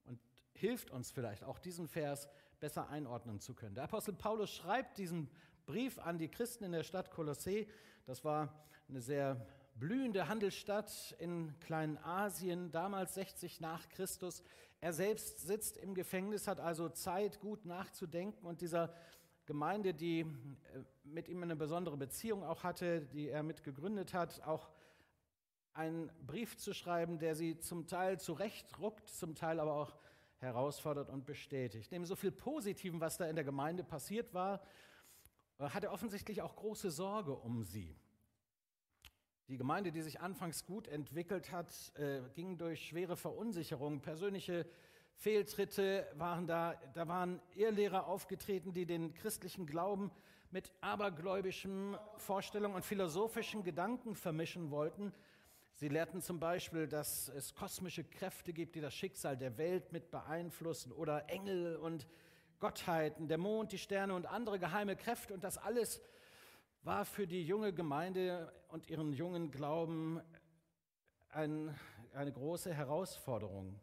Und 0.07 0.19
hilft 0.55 0.91
uns 0.91 1.11
vielleicht 1.11 1.45
auch 1.45 1.59
diesen 1.59 1.89
Vers 1.89 2.27
besser 2.59 2.89
einordnen 2.89 3.39
zu 3.39 3.53
können. 3.53 3.75
Der 3.75 3.85
Apostel 3.85 4.15
Paulus 4.15 4.51
schreibt 4.51 4.97
diesen 4.97 5.29
Brief 5.67 5.99
an 5.99 6.17
die 6.17 6.31
Christen 6.31 6.65
in 6.65 6.73
der 6.73 6.85
Stadt 6.85 7.11
Kolossee. 7.11 7.69
Das 8.07 8.25
war 8.25 8.65
eine 8.89 9.03
sehr 9.03 9.47
blühende 9.79 10.29
Handelsstadt 10.29 11.15
in 11.19 11.59
Kleinasien, 11.61 12.71
damals 12.71 13.15
60 13.15 13.61
nach 13.61 13.89
Christus. 13.91 14.43
Er 14.81 14.93
selbst 14.93 15.47
sitzt 15.47 15.79
im 15.79 15.95
Gefängnis, 15.95 16.47
hat 16.47 16.61
also 16.61 16.89
Zeit, 16.89 17.41
gut 17.41 17.65
nachzudenken 17.65 18.47
und 18.47 18.61
dieser 18.61 18.93
Gemeinde, 19.47 19.95
die 19.95 20.21
äh, 20.21 20.27
mit 21.05 21.29
ihm 21.29 21.43
eine 21.43 21.57
besondere 21.57 21.97
Beziehung 21.97 22.45
auch 22.45 22.65
hatte, 22.65 23.03
die 23.03 23.29
er 23.29 23.43
mit 23.43 23.63
gegründet 23.63 24.13
hat, 24.13 24.43
auch 24.43 24.71
einen 25.73 26.11
Brief 26.27 26.57
zu 26.57 26.73
schreiben, 26.73 27.19
der 27.19 27.35
sie 27.37 27.59
zum 27.59 27.87
Teil 27.87 28.19
zurechtruckt, 28.19 29.09
zum 29.09 29.35
Teil 29.35 29.61
aber 29.61 29.75
auch 29.75 29.97
herausfordert 30.39 31.11
und 31.11 31.25
bestätigt. 31.25 31.93
Neben 31.93 32.05
so 32.05 32.17
viel 32.17 32.33
Positivem, 32.33 33.01
was 33.01 33.19
da 33.19 33.27
in 33.27 33.37
der 33.37 33.45
Gemeinde 33.45 33.85
passiert 33.85 34.35
war, 34.35 34.61
äh, 35.59 35.69
hat 35.69 35.85
er 35.85 35.93
offensichtlich 35.93 36.43
auch 36.43 36.57
große 36.57 36.91
Sorge 36.91 37.35
um 37.35 37.63
sie. 37.63 37.97
Die 39.49 39.59
Gemeinde, 39.59 39.93
die 39.93 40.03
sich 40.03 40.21
anfangs 40.21 40.67
gut 40.67 40.89
entwickelt 40.89 41.53
hat, 41.53 41.71
äh, 41.95 42.21
ging 42.35 42.59
durch 42.59 42.89
schwere 42.89 43.17
Verunsicherungen. 43.17 44.01
Persönliche 44.01 44.67
Fehltritte 45.15 46.05
waren 46.15 46.49
da. 46.49 46.75
Da 46.95 47.07
waren 47.07 47.41
Irrlehrer 47.55 48.09
aufgetreten, 48.09 48.73
die 48.73 48.87
den 48.87 49.15
christlichen 49.15 49.65
Glauben 49.65 50.11
mit 50.51 50.73
abergläubischen 50.81 51.97
Vorstellungen 52.17 52.75
und 52.75 52.85
philosophischen 52.85 53.63
Gedanken 53.63 54.17
vermischen 54.17 54.73
wollten. 54.73 55.13
Sie 55.75 55.89
lehrten 55.89 56.21
zum 56.21 56.41
Beispiel, 56.41 56.89
dass 56.89 57.29
es 57.29 57.55
kosmische 57.55 58.03
Kräfte 58.03 58.53
gibt, 58.53 58.75
die 58.75 58.81
das 58.81 58.95
Schicksal 58.95 59.37
der 59.37 59.59
Welt 59.59 59.93
mit 59.93 60.11
beeinflussen 60.11 60.91
oder 60.91 61.29
Engel 61.29 61.77
und 61.77 62.09
Gottheiten, 62.59 63.29
der 63.29 63.39
Mond, 63.39 63.71
die 63.71 63.79
Sterne 63.79 64.15
und 64.15 64.27
andere 64.27 64.59
geheime 64.59 64.97
Kräfte 64.97 65.35
und 65.35 65.45
das 65.45 65.57
alles 65.57 66.01
war 66.87 67.05
für 67.05 67.27
die 67.27 67.43
junge 67.43 67.73
Gemeinde 67.73 68.53
und 68.69 68.89
ihren 68.89 69.13
jungen 69.13 69.51
Glauben 69.51 70.21
ein, 71.31 71.75
eine 72.15 72.33
große 72.33 72.73
Herausforderung. 72.73 73.81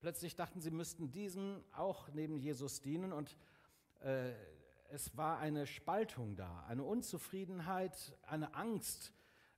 Plötzlich 0.00 0.34
dachten 0.34 0.60
sie, 0.60 0.72
müssten 0.72 1.12
diesen 1.12 1.62
auch 1.72 2.08
neben 2.08 2.36
Jesus 2.36 2.80
dienen 2.80 3.12
und 3.12 3.36
äh, 4.00 4.32
es 4.88 5.16
war 5.16 5.38
eine 5.38 5.68
Spaltung 5.68 6.34
da, 6.34 6.64
eine 6.66 6.82
Unzufriedenheit, 6.82 8.18
eine 8.22 8.54
Angst 8.54 9.12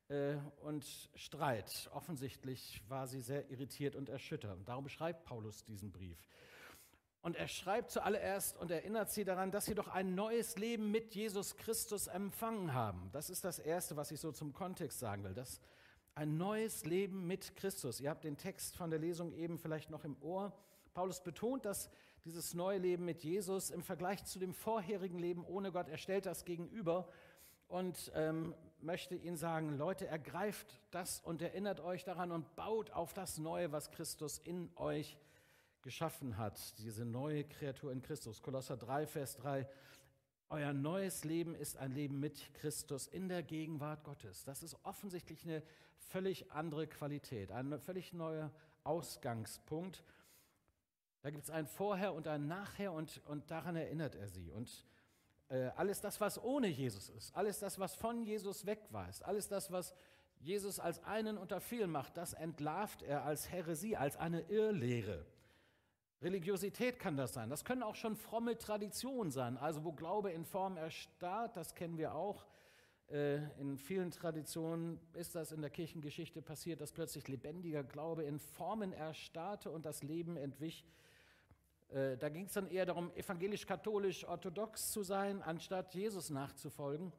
äh, 0.08 0.34
und 0.60 0.84
Streit. 1.14 1.88
Offensichtlich 1.94 2.82
war 2.86 3.06
sie 3.06 3.22
sehr 3.22 3.50
irritiert 3.50 3.96
und 3.96 4.10
erschüttert. 4.10 4.58
Darum 4.68 4.90
schreibt 4.90 5.24
Paulus 5.24 5.64
diesen 5.64 5.90
Brief. 5.90 6.18
Und 7.22 7.36
er 7.36 7.48
schreibt 7.48 7.90
zuallererst 7.90 8.56
und 8.56 8.70
erinnert 8.70 9.10
sie 9.10 9.24
daran, 9.24 9.52
dass 9.52 9.64
sie 9.64 9.74
doch 9.74 9.88
ein 9.88 10.14
neues 10.14 10.58
Leben 10.58 10.90
mit 10.90 11.14
Jesus 11.14 11.56
Christus 11.56 12.08
empfangen 12.08 12.74
haben. 12.74 13.10
Das 13.12 13.30
ist 13.30 13.44
das 13.44 13.60
Erste, 13.60 13.96
was 13.96 14.10
ich 14.10 14.20
so 14.20 14.32
zum 14.32 14.52
Kontext 14.52 14.98
sagen 14.98 15.22
will. 15.22 15.34
Das 15.34 15.60
ein 16.14 16.36
neues 16.36 16.84
Leben 16.84 17.26
mit 17.26 17.56
Christus. 17.56 18.00
Ihr 18.00 18.10
habt 18.10 18.24
den 18.24 18.36
Text 18.36 18.76
von 18.76 18.90
der 18.90 18.98
Lesung 18.98 19.32
eben 19.32 19.58
vielleicht 19.58 19.88
noch 19.88 20.04
im 20.04 20.16
Ohr. 20.20 20.52
Paulus 20.92 21.22
betont, 21.22 21.64
dass 21.64 21.90
dieses 22.24 22.54
neue 22.54 22.78
Leben 22.78 23.04
mit 23.04 23.24
Jesus 23.24 23.70
im 23.70 23.82
Vergleich 23.82 24.24
zu 24.24 24.38
dem 24.38 24.52
vorherigen 24.52 25.18
Leben 25.18 25.44
ohne 25.44 25.72
Gott, 25.72 25.88
er 25.88 25.96
stellt 25.96 26.26
das 26.26 26.44
gegenüber 26.44 27.08
und 27.68 28.12
ähm, 28.14 28.54
möchte 28.80 29.14
ihnen 29.14 29.36
sagen, 29.36 29.78
Leute, 29.78 30.06
ergreift 30.06 30.78
das 30.90 31.20
und 31.20 31.40
erinnert 31.40 31.80
euch 31.80 32.04
daran 32.04 32.30
und 32.30 32.54
baut 32.56 32.90
auf 32.90 33.14
das 33.14 33.38
Neue, 33.38 33.72
was 33.72 33.90
Christus 33.90 34.38
in 34.38 34.70
euch 34.76 35.16
geschaffen 35.82 36.36
hat, 36.36 36.78
diese 36.78 37.04
neue 37.04 37.44
Kreatur 37.44 37.92
in 37.92 38.02
Christus. 38.02 38.42
Kolosser 38.42 38.76
3, 38.76 39.06
Vers 39.06 39.36
3. 39.36 39.68
Euer 40.48 40.72
neues 40.72 41.24
Leben 41.24 41.54
ist 41.54 41.76
ein 41.76 41.92
Leben 41.92 42.20
mit 42.20 42.52
Christus 42.54 43.06
in 43.06 43.28
der 43.28 43.42
Gegenwart 43.42 44.04
Gottes. 44.04 44.44
Das 44.44 44.62
ist 44.62 44.76
offensichtlich 44.84 45.44
eine 45.44 45.62
völlig 45.96 46.52
andere 46.52 46.86
Qualität, 46.86 47.50
ein 47.50 47.78
völlig 47.80 48.12
neuer 48.12 48.50
Ausgangspunkt. 48.84 50.04
Da 51.22 51.30
gibt 51.30 51.44
es 51.44 51.50
ein 51.50 51.66
Vorher 51.66 52.12
und 52.12 52.28
ein 52.28 52.48
Nachher 52.48 52.92
und, 52.92 53.22
und 53.26 53.50
daran 53.50 53.76
erinnert 53.76 54.14
er 54.14 54.28
sie. 54.28 54.50
Und 54.50 54.84
äh, 55.48 55.70
alles 55.76 56.00
das, 56.00 56.20
was 56.20 56.42
ohne 56.42 56.68
Jesus 56.68 57.08
ist, 57.08 57.34
alles 57.34 57.58
das, 57.58 57.78
was 57.78 57.94
von 57.94 58.22
Jesus 58.22 58.66
wegweist, 58.66 59.24
alles 59.24 59.48
das, 59.48 59.70
was 59.72 59.94
Jesus 60.40 60.80
als 60.80 61.02
einen 61.04 61.38
unter 61.38 61.60
vielen 61.60 61.90
macht, 61.90 62.16
das 62.16 62.32
entlarvt 62.32 63.02
er 63.02 63.24
als 63.24 63.50
Häresie, 63.50 63.96
als 63.96 64.16
eine 64.16 64.40
Irrlehre. 64.42 65.24
Religiosität 66.22 66.98
kann 66.98 67.16
das 67.16 67.34
sein. 67.34 67.50
Das 67.50 67.64
können 67.64 67.82
auch 67.82 67.96
schon 67.96 68.14
fromme 68.14 68.56
Traditionen 68.56 69.32
sein, 69.32 69.56
also 69.56 69.84
wo 69.84 69.92
Glaube 69.92 70.30
in 70.30 70.44
Form 70.44 70.76
erstarrt, 70.76 71.56
das 71.56 71.74
kennen 71.74 71.98
wir 71.98 72.14
auch. 72.14 72.46
Äh, 73.10 73.38
in 73.60 73.76
vielen 73.76 74.10
Traditionen 74.10 75.00
ist 75.14 75.34
das 75.34 75.50
in 75.52 75.60
der 75.60 75.70
Kirchengeschichte 75.70 76.40
passiert, 76.40 76.80
dass 76.80 76.92
plötzlich 76.92 77.26
lebendiger 77.26 77.82
Glaube 77.82 78.22
in 78.22 78.38
Formen 78.38 78.92
erstarrte 78.92 79.70
und 79.70 79.84
das 79.84 80.02
Leben 80.02 80.36
entwich. 80.36 80.84
Äh, 81.90 82.16
da 82.16 82.28
ging 82.28 82.46
es 82.46 82.52
dann 82.52 82.68
eher 82.68 82.86
darum, 82.86 83.10
evangelisch-katholisch-orthodox 83.16 84.92
zu 84.92 85.02
sein, 85.02 85.42
anstatt 85.42 85.94
Jesus 85.94 86.30
nachzufolgen. 86.30 87.12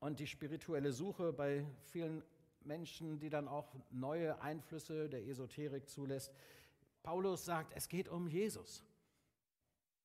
Und 0.00 0.20
die 0.20 0.28
spirituelle 0.28 0.92
Suche 0.92 1.32
bei 1.32 1.66
vielen 1.86 2.22
Menschen, 2.62 3.18
die 3.18 3.30
dann 3.30 3.48
auch 3.48 3.74
neue 3.90 4.40
Einflüsse 4.40 5.08
der 5.08 5.26
Esoterik 5.26 5.88
zulässt, 5.88 6.32
Paulus 7.02 7.44
sagt, 7.44 7.72
es 7.74 7.88
geht 7.88 8.08
um 8.08 8.28
Jesus 8.28 8.84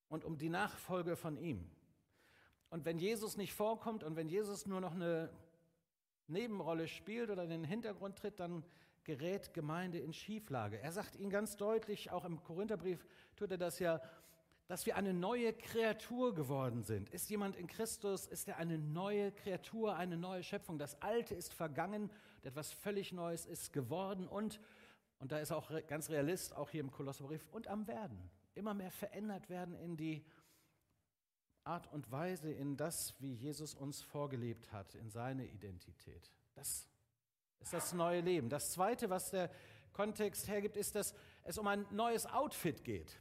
und 0.09 0.25
um 0.25 0.38
die 0.38 0.50
Nachfolge 0.50 1.15
von 1.15 1.38
ihm. 1.38 1.69
Und 2.69 2.85
wenn 2.85 2.97
Jesus 2.97 3.38
nicht 3.38 3.53
vorkommt 3.53 4.03
und 4.03 4.15
wenn 4.15 4.29
Jesus 4.29 4.65
nur 4.65 4.81
noch 4.81 4.93
eine 4.93 5.29
Nebenrolle 6.27 6.88
spielt 6.88 7.29
oder 7.29 7.43
in 7.43 7.50
den 7.50 7.63
Hintergrund 7.63 8.17
tritt, 8.17 8.39
dann 8.39 8.63
gerät 9.03 9.53
Gemeinde 9.53 10.00
in 10.00 10.13
Schieflage. 10.13 10.79
Er 10.79 10.91
sagt 10.91 11.15
ihnen 11.15 11.29
ganz 11.29 11.57
deutlich, 11.57 12.12
auch 12.12 12.25
im 12.25 12.41
Korintherbrief 12.41 13.05
tut 13.35 13.51
er 13.51 13.57
das 13.57 13.79
ja, 13.79 14.01
dass 14.67 14.85
wir 14.85 14.95
eine 14.95 15.13
neue 15.13 15.53
Kreatur 15.53 16.33
geworden 16.33 16.83
sind. 16.83 17.09
Ist 17.09 17.29
jemand 17.29 17.57
in 17.57 17.67
Christus, 17.67 18.25
ist 18.25 18.47
er 18.47 18.57
eine 18.57 18.77
neue 18.77 19.31
Kreatur, 19.31 19.95
eine 19.95 20.17
neue 20.17 20.41
Schöpfung. 20.41 20.79
Das 20.79 21.01
Alte 21.01 21.35
ist 21.35 21.53
vergangen, 21.53 22.09
etwas 22.43 22.71
völlig 22.71 23.12
Neues 23.12 23.45
ist 23.45 23.73
geworden 23.73 24.27
und 24.27 24.59
und 25.23 25.31
da 25.31 25.39
ist 25.39 25.53
auch 25.53 25.71
ganz 25.87 26.09
realist, 26.09 26.53
auch 26.53 26.69
hier 26.69 26.81
im 26.81 26.91
Kolosserbrief, 26.91 27.47
und 27.53 27.69
am 27.69 27.87
Werden. 27.87 28.29
Immer 28.55 28.73
mehr 28.73 28.91
verändert 28.91 29.49
werden 29.49 29.73
in 29.73 29.95
die 29.95 30.25
Art 31.63 31.87
und 31.93 32.11
Weise, 32.11 32.51
in 32.51 32.75
das, 32.75 33.15
wie 33.21 33.33
Jesus 33.33 33.73
uns 33.73 34.01
vorgelebt 34.01 34.73
hat, 34.73 34.95
in 34.95 35.09
seine 35.09 35.45
Identität. 35.45 36.29
Das 36.55 36.89
ist 37.61 37.71
das 37.71 37.93
neue 37.93 38.19
Leben. 38.19 38.49
Das 38.49 38.71
Zweite, 38.73 39.09
was 39.09 39.31
der 39.31 39.49
Kontext 39.93 40.49
hergibt, 40.49 40.75
ist, 40.75 40.93
dass 40.93 41.15
es 41.43 41.57
um 41.57 41.67
ein 41.67 41.85
neues 41.89 42.25
Outfit 42.25 42.83
geht. 42.83 43.17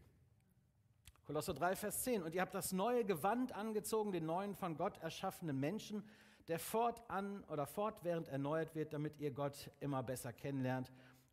Kolosser 1.25 1.55
3, 1.55 1.77
Vers 1.77 2.03
10. 2.03 2.25
Und 2.25 2.35
ihr 2.35 2.41
habt 2.41 2.57
das 2.57 2.73
neue 2.73 3.05
Gewand 3.05 3.53
angezogen, 3.53 4.11
den 4.11 4.27
neuen 4.27 4.57
von 4.57 4.77
Gott 4.77 4.99
erschaffenen 4.99 5.61
Menschen, 5.61 6.03
der 6.49 6.59
fortan 6.59 7.45
oder 7.45 7.65
fortwährend 7.65 8.27
erneuert 8.27 8.75
wird, 8.75 8.93
damit 8.93 9.21
ihr 9.21 9.31
Gott 9.31 9.71
immer 9.79 10.03
besser 10.03 10.33
kennenlernt 10.33 10.91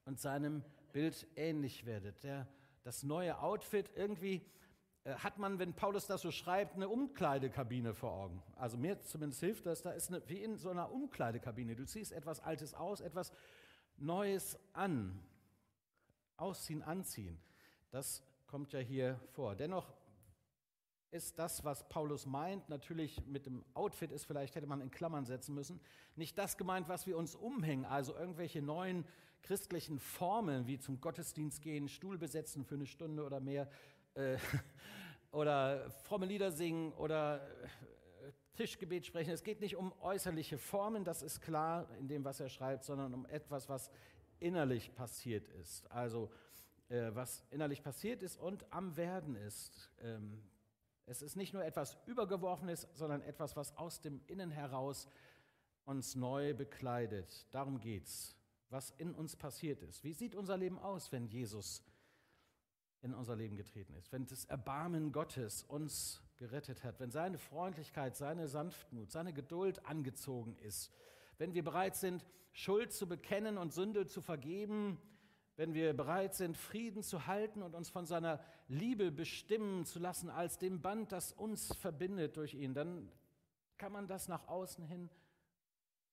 und 0.10 0.20
seinem 0.20 0.64
Bild 0.92 1.28
ähnlich 1.36 1.86
werdet. 1.86 2.24
Der, 2.24 2.48
das 2.84 3.04
neue 3.04 3.40
Outfit, 3.40 3.92
irgendwie 3.96 4.42
äh, 5.04 5.14
hat 5.14 5.38
man, 5.38 5.60
wenn 5.60 5.76
Paulus 5.76 6.08
das 6.08 6.22
so 6.22 6.32
schreibt, 6.32 6.74
eine 6.74 6.90
Umkleidekabine 6.90 7.94
vor 7.94 8.14
Augen. 8.14 8.42
Also 8.56 8.76
mir 8.76 9.00
zumindest 9.02 9.40
hilft 9.40 9.68
das, 9.68 9.84
da 9.84 9.92
ist 9.92 10.10
eine, 10.10 10.28
wie 10.28 10.42
in 10.42 10.58
so 10.58 10.72
einer 10.72 10.92
Umkleidekabine. 10.92 11.76
Du 11.76 11.86
ziehst 11.86 12.12
etwas 12.12 12.40
Altes 12.40 12.74
aus, 12.74 13.02
etwas 13.02 13.32
Neues 13.98 14.58
an. 14.74 15.22
Ausziehen, 16.38 16.82
anziehen. 16.82 17.40
Das 17.92 18.24
kommt 18.48 18.74
ja 18.74 18.80
hier 18.80 19.20
vor. 19.34 19.56
Dennoch 19.56 19.94
ist 21.12 21.38
das, 21.38 21.64
was 21.64 21.88
Paulus 21.88 22.26
meint. 22.26 22.68
Natürlich 22.68 23.24
mit 23.28 23.46
dem 23.46 23.64
Outfit 23.76 24.12
ist 24.12 24.26
vielleicht, 24.26 24.56
hätte 24.56 24.66
man 24.66 24.82
in 24.82 24.90
Klammern 24.90 25.26
setzen 25.26 25.54
müssen, 25.54 25.80
nicht 26.16 26.36
das 26.36 26.58
gemeint, 26.58 26.90
was 26.90 27.06
wir 27.06 27.16
uns 27.16 27.36
umhängen, 27.36 27.86
also 27.86 28.16
irgendwelche 28.16 28.64
neuen 28.64 29.06
christlichen 29.42 30.00
Formeln 30.00 30.68
wie 30.68 30.80
zum 30.80 31.02
Gottesdienst 31.02 31.62
gehen, 31.62 31.88
Stuhl 31.88 32.18
besetzen 32.18 32.64
für 32.64 32.76
eine 32.76 32.86
Stunde 32.86 33.24
oder 33.24 33.40
mehr 33.40 33.70
äh, 34.16 34.38
oder 35.32 35.90
fromme 36.04 36.26
Lieder 36.26 36.52
singen 36.52 36.94
oder 36.94 37.48
äh, 37.64 37.68
Tischgebet 38.54 39.06
sprechen. 39.06 39.32
Es 39.32 39.44
geht 39.44 39.62
nicht 39.62 39.76
um 39.76 39.94
äußerliche 40.02 40.58
Formen, 40.58 41.04
das 41.04 41.22
ist 41.22 41.42
klar 41.42 41.88
in 42.00 42.08
dem, 42.08 42.26
was 42.26 42.40
er 42.40 42.50
schreibt, 42.50 42.84
sondern 42.84 43.14
um 43.14 43.26
etwas, 43.26 43.70
was 43.70 43.90
innerlich 44.40 44.94
passiert 44.96 45.48
ist. 45.50 45.90
Also 45.92 46.32
äh, 46.90 47.14
was 47.14 47.46
innerlich 47.52 47.84
passiert 47.84 48.24
ist 48.24 48.38
und 48.38 48.66
am 48.72 48.98
Werden 48.98 49.36
ist. 49.36 49.90
Ähm, 50.02 50.42
es 51.06 51.22
ist 51.22 51.36
nicht 51.36 51.54
nur 51.54 51.64
etwas 51.64 51.98
Übergeworfenes, 52.06 52.88
sondern 52.94 53.22
etwas, 53.22 53.56
was 53.56 53.76
aus 53.78 54.02
dem 54.02 54.22
Innen 54.28 54.52
heraus 54.52 55.08
uns 55.86 56.16
neu 56.16 56.54
bekleidet. 56.54 57.48
Darum 57.52 57.80
geht's. 57.80 58.39
Was 58.70 58.92
in 58.98 59.16
uns 59.16 59.36
passiert 59.36 59.82
ist. 59.82 60.04
Wie 60.04 60.14
sieht 60.14 60.36
unser 60.36 60.58
Leben 60.58 60.78
aus, 60.78 61.12
wenn 61.12 61.28
Jesus 61.28 61.84
in 63.02 63.14
unser 63.14 63.36
Leben 63.36 63.56
getreten 63.56 63.96
ist? 63.96 64.12
Wenn 64.12 64.26
das 64.26 64.46
Erbarmen 64.46 65.12
Gottes 65.12 65.64
uns 65.64 66.22
gerettet 66.38 66.84
hat, 66.84 67.00
wenn 67.00 67.12
seine 67.12 67.38
Freundlichkeit, 67.38 68.16
seine 68.16 68.48
Sanftmut, 68.48 69.12
seine 69.12 69.34
Geduld 69.34 69.86
angezogen 69.86 70.56
ist, 70.58 70.92
wenn 71.38 71.54
wir 71.54 71.64
bereit 71.64 71.96
sind, 71.96 72.26
Schuld 72.52 72.94
zu 72.94 73.08
bekennen 73.08 73.58
und 73.58 73.74
Sünde 73.74 74.06
zu 74.06 74.22
vergeben, 74.22 75.02
wenn 75.56 75.74
wir 75.74 75.94
bereit 75.94 76.36
sind, 76.36 76.56
Frieden 76.56 77.04
zu 77.04 77.28
halten 77.28 77.62
und 77.62 77.76
uns 77.76 77.90
von 77.90 78.06
seiner 78.06 78.40
Liebe 78.68 79.12
bestimmen 79.12 79.86
zu 79.86 80.00
lassen 80.00 80.30
als 80.30 80.58
dem 80.58 80.82
Band, 80.82 81.12
das 81.12 81.34
uns 81.34 81.76
verbindet 81.76 82.38
durch 82.38 82.54
ihn, 82.54 82.74
dann 82.74 83.12
kann 83.78 83.92
man 83.92 84.08
das 84.08 84.28
nach 84.28 84.48
außen 84.48 84.86
hin 84.86 85.10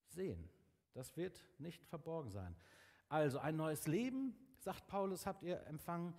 sehen. 0.09 0.49
Das 0.97 1.15
wird 1.15 1.45
nicht 1.59 1.85
verborgen 1.85 2.31
sein. 2.31 2.57
Also 3.11 3.39
ein 3.39 3.55
neues 3.55 3.87
Leben, 3.87 4.35
sagt 4.61 4.87
Paulus, 4.87 5.27
habt 5.27 5.43
ihr 5.43 5.61
empfangen. 5.67 6.15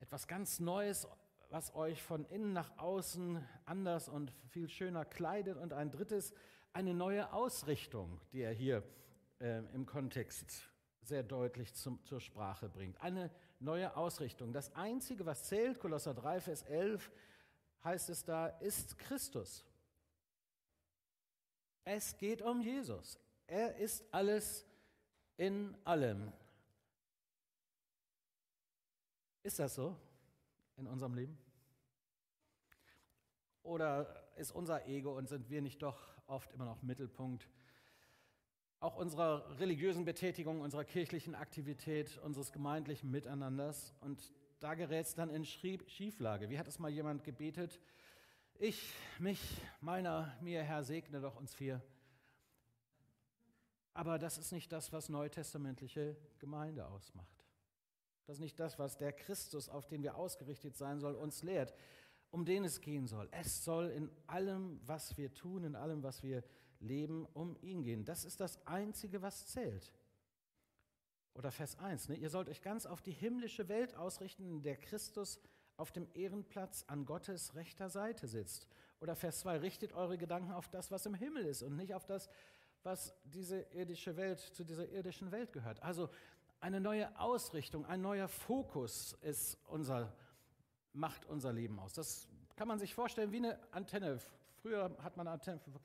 Etwas 0.00 0.26
ganz 0.26 0.58
Neues, 0.58 1.06
was 1.50 1.72
euch 1.76 2.02
von 2.02 2.24
innen 2.24 2.52
nach 2.52 2.76
außen 2.78 3.46
anders 3.64 4.08
und 4.08 4.32
viel 4.48 4.68
schöner 4.68 5.04
kleidet. 5.04 5.56
Und 5.56 5.72
ein 5.72 5.92
drittes, 5.92 6.34
eine 6.72 6.94
neue 6.94 7.32
Ausrichtung, 7.32 8.20
die 8.32 8.40
er 8.40 8.52
hier 8.52 8.82
äh, 9.38 9.58
im 9.72 9.86
Kontext 9.86 10.68
sehr 11.02 11.22
deutlich 11.22 11.72
zum, 11.72 12.04
zur 12.04 12.20
Sprache 12.20 12.68
bringt. 12.68 13.00
Eine 13.00 13.30
neue 13.60 13.96
Ausrichtung. 13.96 14.52
Das 14.52 14.74
Einzige, 14.74 15.24
was 15.26 15.44
zählt, 15.44 15.78
Kolosser 15.78 16.14
3, 16.14 16.40
Vers 16.40 16.62
11, 16.62 17.08
heißt 17.84 18.10
es 18.10 18.24
da, 18.24 18.48
ist 18.48 18.98
Christus. 18.98 19.64
Es 21.84 22.16
geht 22.16 22.42
um 22.42 22.60
Jesus. 22.60 23.20
Er 23.46 23.76
ist 23.76 24.04
alles 24.12 24.66
in 25.36 25.76
allem. 25.84 26.32
Ist 29.42 29.58
das 29.58 29.74
so 29.74 29.96
in 30.76 30.86
unserem 30.86 31.14
Leben? 31.14 31.38
Oder 33.62 34.28
ist 34.36 34.52
unser 34.52 34.86
Ego 34.86 35.16
und 35.16 35.28
sind 35.28 35.50
wir 35.50 35.62
nicht 35.62 35.82
doch 35.82 35.98
oft 36.26 36.50
immer 36.52 36.64
noch 36.64 36.82
Mittelpunkt 36.82 37.48
auch 38.82 38.96
unserer 38.96 39.60
religiösen 39.60 40.04
Betätigung, 40.04 40.60
unserer 40.60 40.84
kirchlichen 40.84 41.36
Aktivität, 41.36 42.18
unseres 42.18 42.50
gemeindlichen 42.50 43.12
Miteinanders. 43.12 43.94
Und 44.00 44.32
da 44.58 44.74
gerät 44.74 45.06
es 45.06 45.14
dann 45.14 45.30
in 45.30 45.44
Schieflage. 45.44 46.50
Wie 46.50 46.58
hat 46.58 46.66
es 46.66 46.80
mal 46.80 46.90
jemand 46.90 47.22
gebetet? 47.22 47.78
Ich, 48.58 48.92
mich, 49.20 49.40
meiner, 49.80 50.36
mir, 50.40 50.64
Herr, 50.64 50.82
segne 50.82 51.20
doch 51.20 51.36
uns 51.36 51.54
vier. 51.54 51.80
Aber 53.94 54.18
das 54.18 54.38
ist 54.38 54.52
nicht 54.52 54.72
das, 54.72 54.92
was 54.92 55.08
neutestamentliche 55.08 56.16
Gemeinde 56.38 56.86
ausmacht. 56.86 57.44
Das 58.26 58.36
ist 58.36 58.40
nicht 58.40 58.58
das, 58.58 58.78
was 58.78 58.96
der 58.96 59.12
Christus, 59.12 59.68
auf 59.68 59.86
den 59.86 60.02
wir 60.02 60.16
ausgerichtet 60.16 60.76
sein 60.76 61.00
soll, 61.00 61.14
uns 61.14 61.42
lehrt, 61.42 61.74
um 62.30 62.44
den 62.44 62.64
es 62.64 62.80
gehen 62.80 63.06
soll. 63.06 63.28
Es 63.30 63.64
soll 63.64 63.90
in 63.90 64.10
allem, 64.26 64.80
was 64.86 65.16
wir 65.18 65.34
tun, 65.34 65.64
in 65.64 65.76
allem, 65.76 66.02
was 66.02 66.22
wir 66.22 66.42
Leben 66.80 67.26
um 67.34 67.56
ihn 67.60 67.82
gehen. 67.82 68.04
Das 68.04 68.24
ist 68.24 68.40
das 68.40 68.66
Einzige, 68.66 69.22
was 69.22 69.46
zählt. 69.46 69.92
Oder 71.34 71.50
Vers 71.50 71.78
1, 71.78 72.08
ne? 72.08 72.16
ihr 72.16 72.30
sollt 72.30 72.48
euch 72.48 72.60
ganz 72.60 72.86
auf 72.86 73.00
die 73.00 73.12
himmlische 73.12 73.68
Welt 73.68 73.94
ausrichten, 73.94 74.44
in 74.44 74.62
der 74.62 74.76
Christus 74.76 75.40
auf 75.76 75.90
dem 75.90 76.06
Ehrenplatz 76.14 76.84
an 76.88 77.06
Gottes 77.06 77.54
rechter 77.54 77.88
Seite 77.88 78.26
sitzt. 78.26 78.66
Oder 79.00 79.16
Vers 79.16 79.40
2, 79.40 79.58
richtet 79.58 79.94
eure 79.94 80.18
Gedanken 80.18 80.52
auf 80.52 80.68
das, 80.68 80.90
was 80.90 81.06
im 81.06 81.14
Himmel 81.14 81.46
ist 81.46 81.62
und 81.62 81.76
nicht 81.76 81.94
auf 81.94 82.04
das, 82.04 82.28
was 82.28 82.30
diese 83.24 83.60
irdische 83.72 84.16
Welt, 84.16 84.40
zu 84.40 84.64
dieser 84.64 84.88
irdischen 84.88 85.30
Welt 85.30 85.52
gehört. 85.52 85.82
Also 85.82 86.08
eine 86.60 86.80
neue 86.80 87.18
Ausrichtung, 87.18 87.86
ein 87.86 88.02
neuer 88.02 88.28
Fokus 88.28 89.14
ist 89.22 89.58
unser, 89.68 90.12
macht 90.92 91.24
unser 91.26 91.52
Leben 91.52 91.78
aus. 91.78 91.92
Das 91.92 92.28
kann 92.56 92.68
man 92.68 92.78
sich 92.78 92.94
vorstellen 92.94 93.32
wie 93.32 93.38
eine 93.38 93.58
Antenne. 93.72 94.18
Früher 94.60 94.96
hat 95.02 95.16
man, 95.16 95.26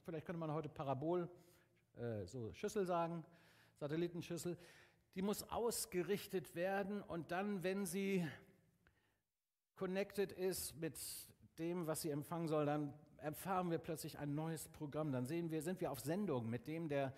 vielleicht 0.04 0.26
könnte 0.26 0.40
man 0.40 0.52
heute 0.52 0.70
Parabol, 0.70 1.30
äh, 1.98 2.26
so 2.26 2.54
Schüssel 2.54 2.86
sagen, 2.86 3.26
Satellitenschüssel. 3.80 4.58
Die 5.16 5.22
muss 5.22 5.44
ausgerichtet 5.50 6.54
werden 6.56 7.02
und 7.02 7.32
dann, 7.32 7.64
wenn 7.64 7.86
sie 7.86 8.28
connected 9.76 10.32
ist 10.32 10.76
mit 10.76 10.96
dem, 11.58 11.88
was 11.88 12.02
sie 12.02 12.12
empfangen 12.12 12.48
soll, 12.48 12.66
dann 12.66 12.94
erfahren 13.18 13.72
wir 13.72 13.78
plötzlich 13.78 14.18
ein 14.20 14.36
neues 14.36 14.68
Programm. 14.70 15.12
Dann 15.12 15.26
sehen 15.26 15.52
wir, 15.52 15.62
sind 15.62 15.82
wir 15.82 15.92
auf 15.92 16.00
Sendung 16.00 16.50
mit 16.50 16.68
dem, 16.68 16.90
der 16.90 17.14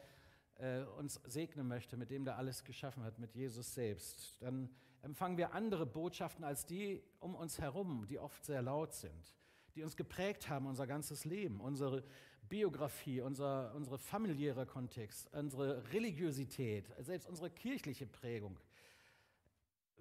äh, 0.55 0.81
uns 0.97 1.21
segnen 1.25 1.67
möchte, 1.67 1.97
mit 1.97 2.09
dem, 2.09 2.25
der 2.25 2.37
alles 2.37 2.63
geschaffen 2.63 3.03
hat, 3.03 3.19
mit 3.19 3.33
Jesus 3.35 3.73
selbst. 3.73 4.37
Dann 4.41 4.69
empfangen 5.01 5.37
wir 5.37 5.53
andere 5.53 5.85
Botschaften 5.85 6.43
als 6.43 6.65
die 6.65 7.01
um 7.19 7.35
uns 7.35 7.59
herum, 7.59 8.05
die 8.07 8.19
oft 8.19 8.43
sehr 8.45 8.61
laut 8.61 8.93
sind 8.93 9.33
die 9.75 9.83
uns 9.83 9.95
geprägt 9.95 10.49
haben, 10.49 10.65
unser 10.65 10.87
ganzes 10.87 11.25
Leben, 11.25 11.61
unsere 11.61 12.03
Biografie, 12.49 13.21
unser 13.21 13.73
unsere 13.75 13.97
familiäre 13.97 14.65
Kontext, 14.65 15.33
unsere 15.33 15.91
Religiosität, 15.93 16.89
selbst 16.99 17.29
unsere 17.29 17.49
kirchliche 17.49 18.05
Prägung. 18.05 18.59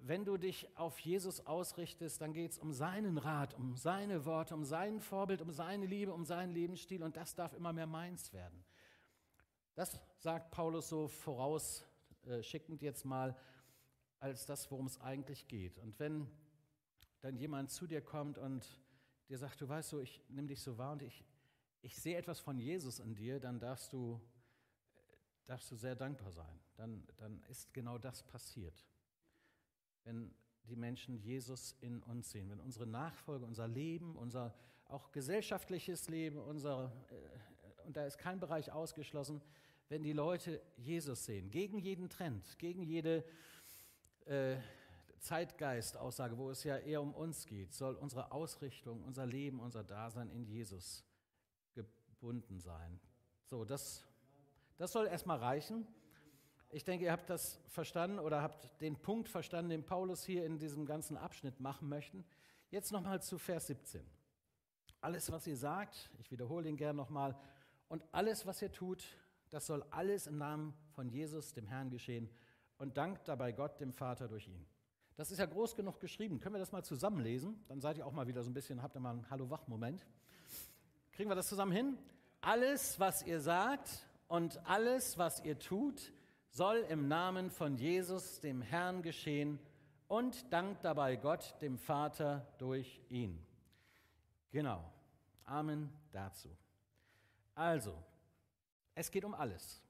Wenn 0.01 0.25
du 0.25 0.37
dich 0.37 0.67
auf 0.77 0.99
Jesus 0.99 1.45
ausrichtest, 1.45 2.21
dann 2.21 2.33
geht 2.33 2.51
es 2.51 2.57
um 2.57 2.71
seinen 2.71 3.17
Rat, 3.17 3.53
um 3.53 3.75
seine 3.75 4.25
Worte, 4.25 4.55
um 4.55 4.63
sein 4.63 4.99
Vorbild, 4.99 5.41
um 5.41 5.51
seine 5.51 5.85
Liebe, 5.85 6.13
um 6.13 6.25
seinen 6.25 6.53
Lebensstil 6.53 7.03
und 7.03 7.17
das 7.17 7.35
darf 7.35 7.53
immer 7.53 7.73
mehr 7.73 7.87
meins 7.87 8.33
werden. 8.33 8.63
Das 9.75 10.01
sagt 10.17 10.51
Paulus 10.51 10.89
so 10.89 11.07
vorausschickend 11.07 12.81
jetzt 12.81 13.05
mal 13.05 13.37
als 14.19 14.45
das, 14.45 14.69
worum 14.71 14.87
es 14.87 14.99
eigentlich 14.99 15.47
geht. 15.47 15.77
Und 15.79 15.99
wenn 15.99 16.27
dann 17.21 17.35
jemand 17.37 17.71
zu 17.71 17.87
dir 17.87 18.01
kommt 18.01 18.37
und 18.37 18.81
dir 19.27 19.37
sagt, 19.37 19.61
du 19.61 19.67
weißt 19.67 19.89
so, 19.89 19.99
ich 19.99 20.21
nehme 20.29 20.47
dich 20.47 20.61
so 20.61 20.77
wahr 20.77 20.93
und 20.93 21.01
ich, 21.01 21.25
ich 21.81 21.95
sehe 21.97 22.17
etwas 22.17 22.39
von 22.39 22.57
Jesus 22.57 22.99
in 22.99 23.15
dir, 23.15 23.39
dann 23.39 23.59
darfst 23.59 23.93
du, 23.93 24.21
darfst 25.45 25.69
du 25.71 25.75
sehr 25.75 25.95
dankbar 25.95 26.31
sein. 26.31 26.59
Dann, 26.75 27.07
dann 27.17 27.43
ist 27.43 27.73
genau 27.73 27.97
das 27.97 28.23
passiert. 28.23 28.85
Wenn 30.03 30.33
die 30.63 30.75
Menschen 30.75 31.17
Jesus 31.17 31.75
in 31.81 32.01
uns 32.03 32.31
sehen, 32.31 32.49
wenn 32.49 32.59
unsere 32.59 32.85
Nachfolge, 32.85 33.45
unser 33.45 33.67
Leben, 33.67 34.15
unser 34.15 34.53
auch 34.85 35.11
gesellschaftliches 35.11 36.09
Leben, 36.09 36.37
unser, 36.37 36.91
äh, 37.09 37.85
und 37.85 37.95
da 37.95 38.05
ist 38.05 38.17
kein 38.17 38.39
Bereich 38.39 38.71
ausgeschlossen, 38.71 39.41
wenn 39.87 40.03
die 40.03 40.13
Leute 40.13 40.61
Jesus 40.77 41.25
sehen, 41.25 41.49
gegen 41.49 41.79
jeden 41.79 42.09
Trend, 42.09 42.57
gegen 42.59 42.83
jede 42.83 43.23
äh, 44.25 44.57
Zeitgeist-Aussage, 45.19 46.37
wo 46.37 46.49
es 46.49 46.63
ja 46.63 46.77
eher 46.77 47.01
um 47.01 47.13
uns 47.13 47.45
geht, 47.45 47.73
soll 47.73 47.95
unsere 47.95 48.31
Ausrichtung, 48.31 49.03
unser 49.03 49.25
Leben, 49.25 49.59
unser 49.59 49.83
Dasein 49.83 50.29
in 50.29 50.45
Jesus 50.45 51.03
gebunden 51.73 52.59
sein. 52.59 52.99
So, 53.49 53.65
das, 53.65 54.03
das 54.77 54.91
soll 54.91 55.07
erstmal 55.07 55.39
reichen. 55.39 55.87
Ich 56.71 56.83
denke, 56.83 57.05
ihr 57.05 57.11
habt 57.11 57.29
das 57.29 57.59
verstanden 57.67 58.19
oder 58.19 58.43
habt 58.43 58.79
den 58.79 58.95
Punkt 58.95 59.27
verstanden, 59.27 59.71
den 59.71 59.83
Paulus 59.83 60.23
hier 60.23 60.45
in 60.45 60.59
diesem 60.59 60.85
ganzen 60.85 61.17
Abschnitt 61.17 61.59
machen 61.59 61.89
möchte. 61.89 62.23
Jetzt 62.69 62.91
nochmal 62.91 63.21
zu 63.23 63.39
Vers 63.39 63.67
17. 63.67 64.05
Alles, 65.01 65.31
was 65.31 65.47
ihr 65.47 65.57
sagt, 65.57 66.11
ich 66.19 66.29
wiederhole 66.29 66.69
ihn 66.69 66.77
gern 66.77 66.95
nochmal, 66.95 67.35
und 67.87 68.03
alles, 68.11 68.45
was 68.45 68.61
ihr 68.61 68.71
tut, 68.71 69.03
das 69.49 69.65
soll 69.65 69.83
alles 69.89 70.27
im 70.27 70.37
Namen 70.37 70.75
von 70.91 71.09
Jesus, 71.09 71.53
dem 71.53 71.65
Herrn, 71.65 71.89
geschehen 71.89 72.29
und 72.77 72.97
dankt 72.97 73.27
dabei 73.27 73.51
Gott, 73.51 73.79
dem 73.79 73.91
Vater, 73.91 74.27
durch 74.27 74.47
ihn. 74.47 74.63
Das 75.15 75.31
ist 75.31 75.39
ja 75.39 75.47
groß 75.47 75.75
genug 75.75 75.99
geschrieben. 75.99 76.39
Können 76.39 76.53
wir 76.53 76.59
das 76.59 76.71
mal 76.71 76.83
zusammenlesen? 76.83 77.63
Dann 77.67 77.81
seid 77.81 77.97
ihr 77.97 78.05
auch 78.05 78.13
mal 78.13 78.27
wieder 78.27 78.43
so 78.43 78.49
ein 78.49 78.53
bisschen, 78.53 78.83
habt 78.83 78.95
ihr 78.95 78.99
mal 78.99 79.11
einen 79.11 79.29
Hallo-Wach-Moment. 79.31 80.05
Kriegen 81.13 81.29
wir 81.31 81.35
das 81.35 81.47
zusammen 81.47 81.71
hin? 81.71 81.97
Alles, 82.41 82.99
was 82.99 83.23
ihr 83.23 83.41
sagt 83.41 84.07
und 84.27 84.63
alles, 84.67 85.17
was 85.17 85.43
ihr 85.43 85.57
tut, 85.57 86.13
soll 86.49 86.77
im 86.89 87.07
Namen 87.07 87.49
von 87.49 87.75
Jesus, 87.75 88.39
dem 88.41 88.61
Herrn, 88.61 89.01
geschehen 89.01 89.59
und 90.07 90.51
dankt 90.51 90.83
dabei 90.83 91.15
Gott, 91.15 91.55
dem 91.61 91.77
Vater, 91.77 92.47
durch 92.57 93.01
ihn. 93.09 93.45
Genau. 94.51 94.83
Amen 95.45 95.91
dazu. 96.11 96.49
Also, 97.55 97.95
es 98.95 99.09
geht 99.09 99.25
um 99.25 99.33
alles. 99.33 99.81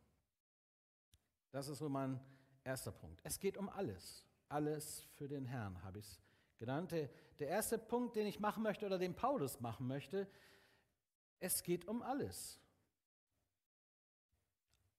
Das 1.52 1.67
ist 1.67 1.80
so 1.80 1.89
mein 1.89 2.19
erster 2.63 2.91
Punkt. 2.91 3.19
Es 3.24 3.39
geht 3.39 3.58
um 3.58 3.69
alles. 3.69 4.26
Alles 4.48 5.08
für 5.15 5.28
den 5.28 5.45
Herrn 5.45 5.82
habe 5.84 6.00
ich 6.00 6.06
es 6.06 6.22
genannt. 6.58 6.91
Der, 6.91 7.10
erste 7.48 7.78
Punkt, 7.78 8.15
den 8.15 8.28
ich 8.28 8.39
machen 8.39 8.63
möchte 8.63 8.86
oder 8.86 8.98
den 8.98 9.15
Paulus 9.15 9.60
machen 9.60 9.88
möchte, 9.88 10.28
es 11.39 11.63
geht 11.63 11.88
um 11.88 12.02
alles. 12.02 12.60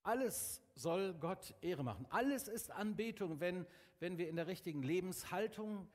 Alles 0.02 0.62
soll 0.80 1.14
Gott 1.14 1.54
Ehre 1.60 1.84
machen. 1.84 2.06
Alles 2.10 2.48
ist 2.48 2.70
Anbetung, 2.70 3.40
wenn, 3.40 3.66
wenn 3.98 4.18
wir 4.18 4.28
in 4.28 4.36
der 4.36 4.46
richtigen 4.46 4.82
Lebenshaltung 4.82 5.86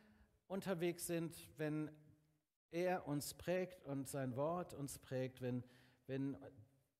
unterwegs 0.48 1.08
sind, 1.08 1.36
wenn 1.58 1.90
er 2.72 3.08
uns 3.08 3.34
prägt 3.34 3.84
und 3.86 4.08
sein 4.08 4.36
Wort 4.36 4.74
uns 4.74 5.00
prägt, 5.00 5.42
wenn, 5.42 5.64
wenn 6.08 6.38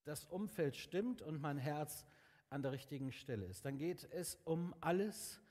das 0.04 0.26
Umfeld 0.26 0.76
stimmt 0.76 1.22
und 1.22 1.42
mein 1.42 1.58
Herz 1.58 2.06
an 2.50 2.62
der 2.62 2.72
richtigen 2.72 3.12
Stelle 3.12 3.46
ist. 3.46 3.66
Dann 3.66 3.78
geht 3.78 4.08
es 4.12 4.36
um 4.46 4.74
alles. 4.82 5.42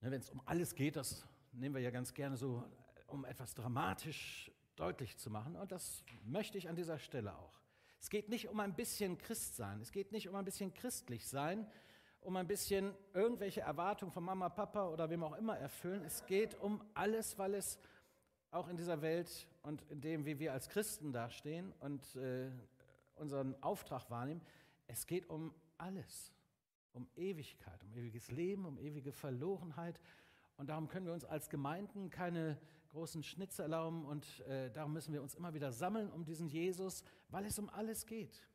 Wenn 0.00 0.12
es 0.12 0.30
um 0.30 0.42
alles 0.44 0.74
geht, 0.74 0.96
das 0.96 1.26
nehmen 1.52 1.74
wir 1.74 1.82
ja 1.82 1.90
ganz 1.90 2.12
gerne 2.12 2.36
so, 2.36 2.64
um 3.06 3.24
etwas 3.24 3.54
dramatisch 3.54 4.50
deutlich 4.76 5.16
zu 5.16 5.30
machen. 5.30 5.56
Und 5.56 5.72
das 5.72 6.04
möchte 6.24 6.58
ich 6.58 6.68
an 6.68 6.76
dieser 6.76 6.98
Stelle 6.98 7.36
auch. 7.36 7.61
Es 8.02 8.10
geht 8.10 8.28
nicht 8.28 8.48
um 8.48 8.58
ein 8.58 8.74
bisschen 8.74 9.16
Christ 9.16 9.54
sein. 9.54 9.80
Es 9.80 9.92
geht 9.92 10.10
nicht 10.10 10.28
um 10.28 10.34
ein 10.34 10.44
bisschen 10.44 10.74
christlich 10.74 11.24
sein, 11.28 11.64
um 12.20 12.36
ein 12.36 12.48
bisschen 12.48 12.92
irgendwelche 13.14 13.60
Erwartungen 13.60 14.10
von 14.10 14.24
Mama, 14.24 14.48
Papa 14.48 14.88
oder 14.88 15.08
wem 15.08 15.22
auch 15.22 15.36
immer 15.36 15.56
erfüllen. 15.56 16.02
Es 16.04 16.26
geht 16.26 16.60
um 16.60 16.82
alles, 16.94 17.38
weil 17.38 17.54
es 17.54 17.78
auch 18.50 18.66
in 18.66 18.76
dieser 18.76 19.00
Welt 19.02 19.46
und 19.62 19.82
in 19.88 20.00
dem, 20.00 20.26
wie 20.26 20.40
wir 20.40 20.52
als 20.52 20.68
Christen 20.68 21.12
dastehen 21.12 21.72
und 21.78 22.16
äh, 22.16 22.50
unseren 23.14 23.54
Auftrag 23.62 24.10
wahrnehmen, 24.10 24.42
es 24.88 25.06
geht 25.06 25.30
um 25.30 25.54
alles. 25.78 26.32
Um 26.94 27.06
Ewigkeit, 27.14 27.84
um 27.84 27.94
ewiges 27.94 28.32
Leben, 28.32 28.66
um 28.66 28.78
ewige 28.78 29.12
Verlorenheit. 29.12 30.00
Und 30.56 30.70
darum 30.70 30.88
können 30.88 31.06
wir 31.06 31.14
uns 31.14 31.24
als 31.24 31.48
Gemeinden 31.48 32.10
keine 32.10 32.58
großen 32.92 33.22
Schnitze 33.22 33.62
erlauben 33.62 34.04
und 34.04 34.40
äh, 34.40 34.70
darum 34.70 34.92
müssen 34.92 35.12
wir 35.12 35.22
uns 35.22 35.34
immer 35.34 35.54
wieder 35.54 35.72
sammeln 35.72 36.10
um 36.10 36.24
diesen 36.24 36.48
Jesus, 36.48 37.04
weil 37.28 37.46
es 37.46 37.58
um 37.58 37.68
alles 37.70 38.06
geht. 38.06 38.46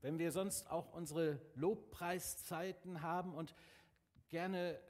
Wenn 0.00 0.18
wir 0.18 0.32
sonst 0.32 0.70
auch 0.70 0.92
unsere 0.92 1.40
Lobpreiszeiten 1.54 3.02
haben 3.02 3.34
und 3.34 3.54
gerne 4.28 4.80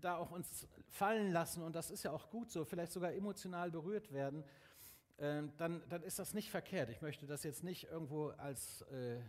da 0.00 0.16
auch 0.16 0.30
uns 0.30 0.68
fallen 0.88 1.32
lassen, 1.32 1.62
und 1.62 1.74
das 1.74 1.90
ist 1.90 2.02
ja 2.04 2.12
auch 2.12 2.30
gut 2.30 2.50
so, 2.50 2.64
vielleicht 2.64 2.92
sogar 2.92 3.12
emotional 3.12 3.70
berührt 3.70 4.12
werden, 4.12 4.44
äh, 5.16 5.42
dann, 5.56 5.82
dann 5.88 6.02
ist 6.02 6.18
das 6.18 6.34
nicht 6.34 6.50
verkehrt. 6.50 6.88
Ich 6.90 7.02
möchte 7.02 7.26
das 7.26 7.42
jetzt 7.42 7.64
nicht 7.64 7.84
irgendwo 7.84 8.28
als 8.28 8.82
äh, 8.82 9.20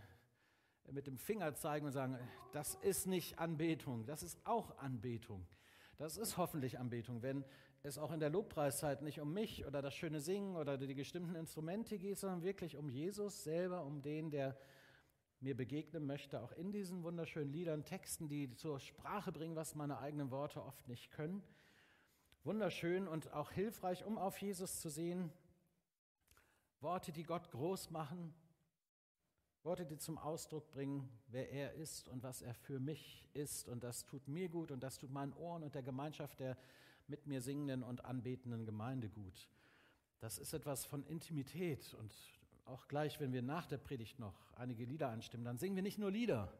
mit 0.91 1.07
dem 1.07 1.17
Finger 1.17 1.55
zeigen 1.55 1.87
und 1.87 1.91
sagen, 1.91 2.19
das 2.51 2.75
ist 2.75 3.07
nicht 3.07 3.39
Anbetung, 3.39 4.05
das 4.05 4.21
ist 4.21 4.39
auch 4.45 4.77
Anbetung. 4.77 5.45
Das 5.97 6.17
ist 6.17 6.35
hoffentlich 6.35 6.77
Anbetung, 6.77 7.21
wenn 7.21 7.45
es 7.81 7.97
auch 7.97 8.11
in 8.11 8.19
der 8.19 8.29
Lobpreiszeit 8.29 9.01
nicht 9.01 9.21
um 9.21 9.33
mich 9.33 9.65
oder 9.65 9.81
das 9.81 9.95
schöne 9.95 10.19
Singen 10.19 10.57
oder 10.57 10.77
die 10.77 10.93
gestimmten 10.93 11.35
Instrumente 11.35 11.97
geht, 11.97 12.17
sondern 12.17 12.43
wirklich 12.43 12.75
um 12.75 12.89
Jesus 12.89 13.43
selber, 13.43 13.85
um 13.85 14.01
den, 14.01 14.29
der 14.29 14.57
mir 15.39 15.55
begegnen 15.55 16.05
möchte, 16.05 16.41
auch 16.41 16.51
in 16.53 16.71
diesen 16.71 17.03
wunderschönen 17.03 17.51
Liedern, 17.51 17.85
Texten, 17.85 18.27
die 18.27 18.53
zur 18.55 18.79
Sprache 18.79 19.31
bringen, 19.31 19.55
was 19.55 19.75
meine 19.75 19.99
eigenen 19.99 20.31
Worte 20.31 20.63
oft 20.63 20.87
nicht 20.87 21.11
können. 21.11 21.43
Wunderschön 22.43 23.07
und 23.07 23.31
auch 23.31 23.51
hilfreich, 23.51 24.03
um 24.05 24.17
auf 24.17 24.37
Jesus 24.41 24.81
zu 24.81 24.89
sehen. 24.89 25.31
Worte, 26.81 27.11
die 27.11 27.23
Gott 27.23 27.51
groß 27.51 27.89
machen, 27.91 28.33
Worte, 29.65 29.85
die 29.85 29.97
zum 29.97 30.17
Ausdruck 30.19 30.71
bringen, 30.71 31.09
wer 31.27 31.51
er 31.51 31.73
ist 31.73 32.07
und 32.07 32.21
was 32.21 32.43
er 32.43 32.53
für 32.53 32.79
mich 32.79 33.27
ist. 33.33 33.67
Und 33.67 33.83
das 33.83 34.05
tut 34.05 34.27
mir 34.27 34.47
gut 34.47 34.71
und 34.71 34.81
das 34.81 34.99
tut 34.99 35.11
meinen 35.11 35.33
Ohren 35.33 35.63
und 35.63 35.73
der 35.73 35.81
Gemeinschaft 35.81 36.39
der 36.39 36.55
mit 37.07 37.27
mir 37.27 37.41
singenden 37.41 37.83
und 37.83 38.05
anbetenden 38.05 38.65
Gemeinde 38.65 39.09
gut. 39.09 39.49
Das 40.19 40.37
ist 40.37 40.53
etwas 40.53 40.85
von 40.85 41.03
Intimität. 41.05 41.95
Und 41.95 42.13
auch 42.65 42.87
gleich, 42.87 43.19
wenn 43.19 43.33
wir 43.33 43.41
nach 43.41 43.65
der 43.65 43.77
Predigt 43.77 44.19
noch 44.19 44.35
einige 44.55 44.85
Lieder 44.85 45.09
anstimmen, 45.09 45.45
dann 45.45 45.57
singen 45.57 45.75
wir 45.75 45.83
nicht 45.83 45.97
nur 45.97 46.11
Lieder. 46.11 46.51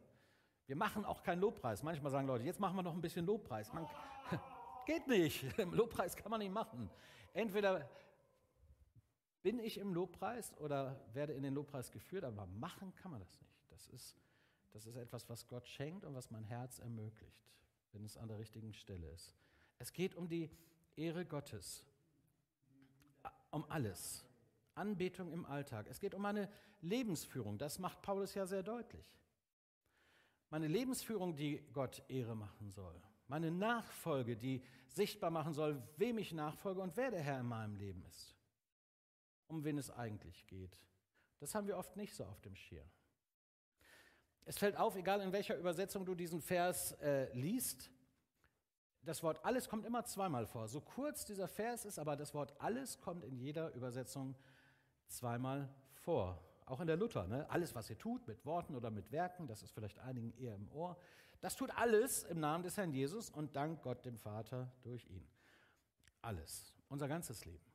Wir 0.66 0.76
machen 0.76 1.04
auch 1.04 1.22
keinen 1.22 1.40
Lobpreis. 1.40 1.82
Manchmal 1.82 2.10
sagen 2.10 2.26
Leute, 2.26 2.44
jetzt 2.44 2.60
machen 2.60 2.76
wir 2.76 2.82
noch 2.82 2.94
ein 2.94 3.00
bisschen 3.00 3.24
Lobpreis. 3.24 3.72
Man, 3.72 3.86
geht 4.86 5.06
nicht. 5.06 5.44
Lobpreis 5.72 6.16
kann 6.16 6.30
man 6.30 6.40
nicht 6.40 6.52
machen. 6.52 6.90
Entweder 7.32 7.88
bin 9.46 9.60
ich 9.60 9.78
im 9.78 9.94
Lobpreis 9.94 10.52
oder 10.58 11.00
werde 11.12 11.32
in 11.32 11.44
den 11.44 11.54
Lobpreis 11.54 11.92
geführt, 11.92 12.24
aber 12.24 12.46
machen 12.46 12.92
kann 12.96 13.12
man 13.12 13.20
das 13.20 13.40
nicht. 13.40 13.70
Das 13.70 13.86
ist, 13.86 14.16
das 14.72 14.86
ist 14.86 14.96
etwas, 14.96 15.28
was 15.28 15.46
Gott 15.46 15.68
schenkt 15.68 16.04
und 16.04 16.16
was 16.16 16.32
mein 16.32 16.42
Herz 16.42 16.80
ermöglicht, 16.80 17.44
wenn 17.92 18.04
es 18.04 18.16
an 18.16 18.26
der 18.26 18.40
richtigen 18.40 18.72
Stelle 18.72 19.08
ist. 19.08 19.32
Es 19.78 19.92
geht 19.92 20.16
um 20.16 20.26
die 20.26 20.50
Ehre 20.96 21.24
Gottes, 21.24 21.84
um 23.52 23.64
alles. 23.70 24.24
Anbetung 24.74 25.30
im 25.30 25.46
Alltag. 25.46 25.86
Es 25.88 26.00
geht 26.00 26.16
um 26.16 26.22
meine 26.22 26.50
Lebensführung. 26.80 27.56
Das 27.56 27.78
macht 27.78 28.02
Paulus 28.02 28.34
ja 28.34 28.46
sehr 28.46 28.64
deutlich. 28.64 29.06
Meine 30.50 30.66
Lebensführung, 30.66 31.36
die 31.36 31.62
Gott 31.72 32.02
Ehre 32.08 32.34
machen 32.34 32.72
soll. 32.72 33.00
Meine 33.28 33.52
Nachfolge, 33.52 34.36
die 34.36 34.64
sichtbar 34.88 35.30
machen 35.30 35.52
soll, 35.52 35.80
wem 35.98 36.18
ich 36.18 36.32
nachfolge 36.32 36.80
und 36.80 36.96
wer 36.96 37.12
der 37.12 37.22
Herr 37.22 37.38
in 37.38 37.46
meinem 37.46 37.76
Leben 37.76 38.02
ist 38.06 38.35
um 39.48 39.64
wen 39.64 39.78
es 39.78 39.90
eigentlich 39.90 40.46
geht. 40.46 40.80
Das 41.38 41.54
haben 41.54 41.66
wir 41.66 41.76
oft 41.76 41.96
nicht 41.96 42.14
so 42.14 42.24
auf 42.24 42.40
dem 42.40 42.54
Schirm. 42.54 42.88
Es 44.44 44.58
fällt 44.58 44.76
auf, 44.76 44.96
egal 44.96 45.20
in 45.20 45.32
welcher 45.32 45.56
Übersetzung 45.56 46.06
du 46.06 46.14
diesen 46.14 46.40
Vers 46.40 46.92
äh, 47.00 47.32
liest, 47.34 47.90
das 49.02 49.22
Wort 49.22 49.44
alles 49.44 49.68
kommt 49.68 49.84
immer 49.84 50.04
zweimal 50.04 50.46
vor. 50.46 50.68
So 50.68 50.80
kurz 50.80 51.24
dieser 51.24 51.48
Vers 51.48 51.84
ist, 51.84 51.98
aber 51.98 52.16
das 52.16 52.34
Wort 52.34 52.54
alles 52.60 53.00
kommt 53.00 53.24
in 53.24 53.36
jeder 53.36 53.72
Übersetzung 53.74 54.34
zweimal 55.08 55.68
vor. 55.94 56.42
Auch 56.64 56.80
in 56.80 56.88
der 56.88 56.96
Luther. 56.96 57.26
Ne? 57.28 57.48
Alles, 57.48 57.74
was 57.74 57.88
ihr 57.88 57.98
tut, 57.98 58.26
mit 58.26 58.44
Worten 58.44 58.74
oder 58.74 58.90
mit 58.90 59.12
Werken, 59.12 59.46
das 59.46 59.62
ist 59.62 59.70
vielleicht 59.70 60.00
einigen 60.00 60.32
eher 60.38 60.54
im 60.54 60.68
Ohr, 60.72 60.96
das 61.40 61.54
tut 61.54 61.70
alles 61.76 62.24
im 62.24 62.40
Namen 62.40 62.64
des 62.64 62.76
Herrn 62.76 62.92
Jesus 62.92 63.30
und 63.30 63.54
dank 63.54 63.82
Gott 63.82 64.04
dem 64.04 64.16
Vater 64.16 64.72
durch 64.82 65.06
ihn. 65.08 65.28
Alles, 66.22 66.74
unser 66.88 67.06
ganzes 67.06 67.44
Leben 67.44 67.65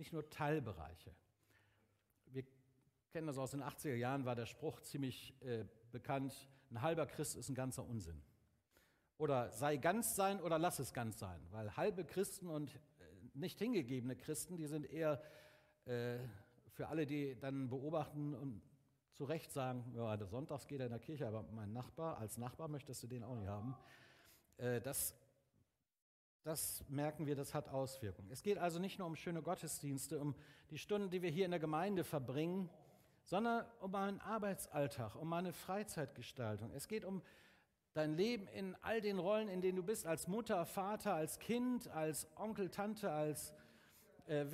nicht 0.00 0.12
nur 0.12 0.28
Teilbereiche. 0.30 1.14
Wir 2.26 2.42
kennen 3.12 3.28
das 3.28 3.38
aus 3.38 3.52
den 3.52 3.62
80er 3.62 3.94
Jahren, 3.94 4.24
war 4.24 4.34
der 4.34 4.46
Spruch 4.46 4.80
ziemlich 4.80 5.34
äh, 5.42 5.64
bekannt, 5.92 6.48
ein 6.70 6.82
halber 6.82 7.06
Christ 7.06 7.36
ist 7.36 7.48
ein 7.48 7.54
ganzer 7.54 7.84
Unsinn. 7.84 8.22
Oder 9.18 9.50
sei 9.50 9.76
ganz 9.76 10.16
sein 10.16 10.40
oder 10.40 10.58
lass 10.58 10.78
es 10.78 10.94
ganz 10.94 11.18
sein, 11.18 11.40
weil 11.50 11.76
halbe 11.76 12.04
Christen 12.04 12.48
und 12.48 12.74
äh, 12.74 12.78
nicht 13.34 13.58
hingegebene 13.58 14.16
Christen, 14.16 14.56
die 14.56 14.66
sind 14.66 14.86
eher 14.86 15.22
äh, 15.84 16.18
für 16.70 16.88
alle, 16.88 17.04
die 17.04 17.38
dann 17.38 17.68
beobachten 17.68 18.34
und 18.34 18.62
zu 19.12 19.24
Recht 19.24 19.52
sagen, 19.52 19.84
ja, 19.94 20.16
Sonntags 20.26 20.66
geht 20.66 20.80
er 20.80 20.86
in 20.86 20.92
der 20.92 21.00
Kirche, 21.00 21.26
aber 21.26 21.42
mein 21.52 21.74
Nachbar, 21.74 22.16
als 22.16 22.38
Nachbar 22.38 22.68
möchtest 22.68 23.02
du 23.02 23.06
den 23.06 23.22
auch 23.22 23.36
nicht 23.36 23.48
haben. 23.48 23.76
Äh, 24.56 24.80
das 24.80 25.14
das 26.42 26.84
merken 26.88 27.26
wir, 27.26 27.36
das 27.36 27.54
hat 27.54 27.68
Auswirkungen. 27.68 28.30
Es 28.30 28.42
geht 28.42 28.58
also 28.58 28.78
nicht 28.78 28.98
nur 28.98 29.06
um 29.06 29.16
schöne 29.16 29.42
Gottesdienste, 29.42 30.18
um 30.18 30.34
die 30.70 30.78
Stunden, 30.78 31.10
die 31.10 31.22
wir 31.22 31.30
hier 31.30 31.44
in 31.44 31.50
der 31.50 31.60
Gemeinde 31.60 32.04
verbringen, 32.04 32.70
sondern 33.24 33.66
um 33.80 33.90
meinen 33.90 34.20
Arbeitsalltag, 34.20 35.16
um 35.16 35.28
meine 35.28 35.52
Freizeitgestaltung. 35.52 36.72
Es 36.72 36.88
geht 36.88 37.04
um 37.04 37.22
dein 37.92 38.14
Leben 38.14 38.46
in 38.48 38.76
all 38.82 39.00
den 39.00 39.18
Rollen, 39.18 39.48
in 39.48 39.60
denen 39.60 39.76
du 39.76 39.82
bist, 39.82 40.06
als 40.06 40.28
Mutter, 40.28 40.64
Vater, 40.64 41.14
als 41.14 41.38
Kind, 41.38 41.88
als 41.88 42.26
Onkel, 42.36 42.70
Tante, 42.70 43.10
als 43.10 43.52
äh, 44.26 44.46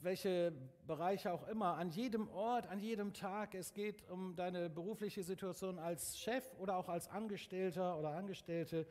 welche 0.00 0.52
Bereiche 0.86 1.32
auch 1.32 1.46
immer, 1.48 1.76
an 1.76 1.90
jedem 1.90 2.28
Ort, 2.28 2.68
an 2.68 2.80
jedem 2.80 3.12
Tag. 3.12 3.54
Es 3.54 3.74
geht 3.74 4.08
um 4.08 4.36
deine 4.36 4.70
berufliche 4.70 5.22
Situation 5.24 5.78
als 5.78 6.18
Chef 6.18 6.44
oder 6.58 6.76
auch 6.76 6.88
als 6.88 7.08
Angestellter 7.08 7.98
oder 7.98 8.10
Angestellte 8.10 8.86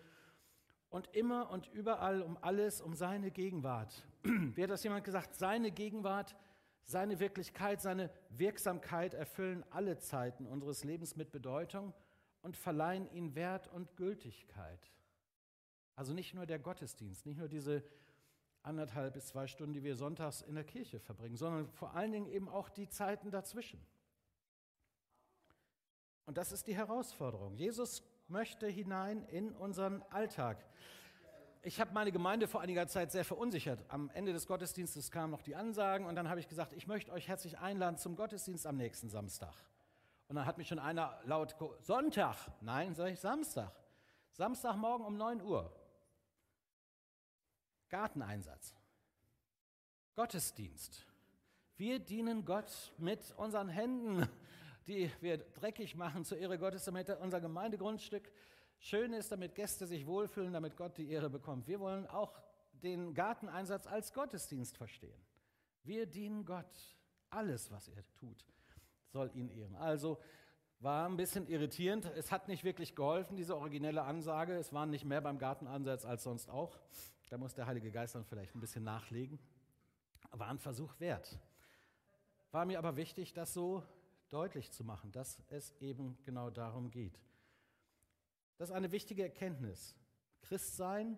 und 0.94 1.10
immer 1.16 1.50
und 1.50 1.68
überall 1.74 2.22
um 2.22 2.38
alles, 2.42 2.80
um 2.80 2.94
seine 2.94 3.32
Gegenwart. 3.32 4.06
Wie 4.24 4.62
hat 4.62 4.70
das 4.70 4.84
jemand 4.84 5.04
gesagt? 5.04 5.34
Seine 5.34 5.72
Gegenwart, 5.72 6.36
seine 6.84 7.20
Wirklichkeit, 7.20 7.82
seine 7.82 8.12
Wirksamkeit 8.30 9.16
erfüllen 9.16 9.66
alle 9.72 9.98
Zeiten 9.98 10.46
unseres 10.46 10.84
Lebens 10.84 11.16
mit 11.16 11.32
Bedeutung 11.32 11.96
und 12.44 12.56
verleihen 12.56 13.12
ihnen 13.12 13.34
Wert 13.34 13.68
und 13.70 13.98
Gültigkeit. 13.98 14.92
Also 15.96 16.14
nicht 16.14 16.36
nur 16.36 16.46
der 16.46 16.60
Gottesdienst, 16.60 17.26
nicht 17.26 17.40
nur 17.40 17.48
diese 17.48 17.84
anderthalb 18.62 19.16
bis 19.16 19.26
zwei 19.26 19.48
Stunden, 19.48 19.74
die 19.74 19.84
wir 19.84 19.96
sonntags 19.96 20.44
in 20.44 20.54
der 20.54 20.64
Kirche 20.64 21.00
verbringen, 21.00 21.38
sondern 21.38 21.68
vor 21.70 21.96
allen 21.96 22.12
Dingen 22.12 22.28
eben 22.28 22.48
auch 22.48 22.70
die 22.70 22.88
Zeiten 22.88 23.32
dazwischen. 23.32 23.84
Und 26.28 26.38
das 26.38 26.52
ist 26.52 26.68
die 26.68 26.76
Herausforderung. 26.76 27.56
Jesus 27.56 28.04
möchte 28.34 28.66
hinein 28.68 29.24
in 29.28 29.52
unseren 29.54 30.02
Alltag. 30.10 30.58
ich 31.62 31.80
habe 31.80 31.94
meine 31.94 32.12
Gemeinde 32.12 32.48
vor 32.48 32.62
einiger 32.62 32.88
Zeit 32.88 33.12
sehr 33.12 33.24
verunsichert. 33.24 33.86
Am 33.90 34.10
Ende 34.10 34.34
des 34.34 34.48
Gottesdienstes 34.48 35.12
kamen 35.12 35.30
noch 35.30 35.44
die 35.44 35.56
Ansagen 35.56 36.08
und 36.08 36.16
dann 36.16 36.28
habe 36.28 36.40
ich 36.40 36.48
gesagt, 36.48 36.74
ich 36.74 36.88
möchte 36.88 37.12
euch 37.12 37.28
herzlich 37.28 37.60
einladen 37.60 37.98
zum 37.98 38.16
Gottesdienst 38.16 38.66
am 38.66 38.76
nächsten 38.76 39.08
Samstag. 39.08 39.54
Und 40.30 40.36
dann 40.36 40.48
hat 40.48 40.58
mich 40.58 40.68
schon 40.68 40.80
einer 40.80 41.20
laut, 41.26 41.56
Sonntag, 41.82 42.36
nein, 42.62 42.96
sage 42.96 43.12
ich 43.12 43.20
Samstag. 43.20 43.72
Samstagmorgen 44.32 45.06
um 45.06 45.16
9 45.16 45.40
Uhr. 45.44 45.72
Garteneinsatz. 47.90 48.74
Gottesdienst. 50.16 51.06
Wir 51.78 52.00
dienen 52.00 52.46
Gott 52.46 52.94
mit 52.98 53.32
unseren 53.38 53.70
Händen, 53.70 54.28
die 54.88 55.10
wir 55.22 55.38
dreckig 55.38 55.96
machen 55.96 56.26
zur 56.26 56.38
Ehre 56.38 56.58
Gottes, 56.58 56.86
damit 56.86 57.10
unser 57.10 57.42
Gemeindegrundstück 57.42 58.32
schön 58.80 59.14
ist, 59.14 59.32
damit 59.32 59.56
Gäste 59.56 59.88
sich 59.88 60.06
wohlfühlen, 60.06 60.54
damit 60.54 60.76
Gott 60.76 60.98
die 60.98 61.10
Ehre 61.10 61.30
bekommt. 61.30 61.68
Wir 61.68 61.80
wollen 61.80 62.06
auch 62.08 62.34
den 62.74 63.14
Garteneinsatz 63.14 63.88
als 63.88 64.14
Gottesdienst 64.14 64.78
verstehen. 64.78 65.22
Wir 65.84 66.06
dienen 66.06 66.46
Gott. 66.46 66.98
Alles, 67.30 67.72
was 67.72 67.88
er 67.88 68.04
tut, 68.16 68.46
soll 69.08 69.32
ihn 69.34 69.50
ehren. 69.50 69.76
Also 69.76 70.20
war 70.80 71.08
ein 71.08 71.16
bisschen 71.16 71.48
irritierend. 71.48 72.06
Es 72.16 72.32
hat 72.32 72.48
nicht 72.48 72.64
wirklich 72.64 72.94
geholfen, 72.94 73.38
diese 73.38 73.56
originelle 73.56 74.04
Ansage. 74.04 74.54
Es 74.54 74.74
waren 74.74 74.90
nicht 74.90 75.06
mehr 75.06 75.22
beim 75.22 75.40
Garteneinsatz 75.40 76.06
als 76.06 76.24
sonst 76.24 76.50
auch. 76.50 76.78
Da 77.30 77.38
muss 77.38 77.54
der 77.54 77.66
Heilige 77.66 77.90
Geist 77.90 78.16
dann 78.16 78.26
vielleicht 78.26 78.54
ein 78.54 78.60
bisschen 78.60 78.84
nachlegen. 78.84 79.40
War 80.32 80.50
ein 80.50 80.60
Versuch 80.60 81.00
wert. 81.00 81.40
War 82.52 82.66
mir 82.66 82.78
aber 82.78 82.98
wichtig, 82.98 83.34
das 83.34 83.54
so 83.54 83.82
deutlich 84.34 84.72
zu 84.72 84.84
machen, 84.84 85.12
dass 85.12 85.40
es 85.50 85.72
eben 85.80 86.18
genau 86.24 86.50
darum 86.50 86.90
geht. 86.90 87.20
Das 88.58 88.70
ist 88.70 88.76
eine 88.76 88.92
wichtige 88.92 89.24
Erkenntnis. 89.24 89.96
Christsein, 90.42 91.18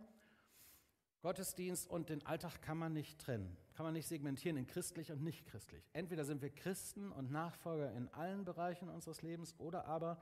Gottesdienst 1.21 1.89
und 1.89 2.09
den 2.09 2.25
Alltag 2.25 2.61
kann 2.61 2.77
man 2.77 2.93
nicht 2.93 3.19
trennen, 3.19 3.57
kann 3.73 3.85
man 3.85 3.93
nicht 3.93 4.07
segmentieren 4.07 4.57
in 4.57 4.67
christlich 4.67 5.11
und 5.11 5.23
nicht 5.23 5.45
christlich. 5.47 5.89
Entweder 5.93 6.23
sind 6.23 6.41
wir 6.41 6.49
Christen 6.49 7.11
und 7.11 7.31
Nachfolger 7.31 7.91
in 7.93 8.07
allen 8.09 8.45
Bereichen 8.45 8.89
unseres 8.89 9.21
Lebens 9.21 9.55
oder 9.57 9.85
aber 9.85 10.19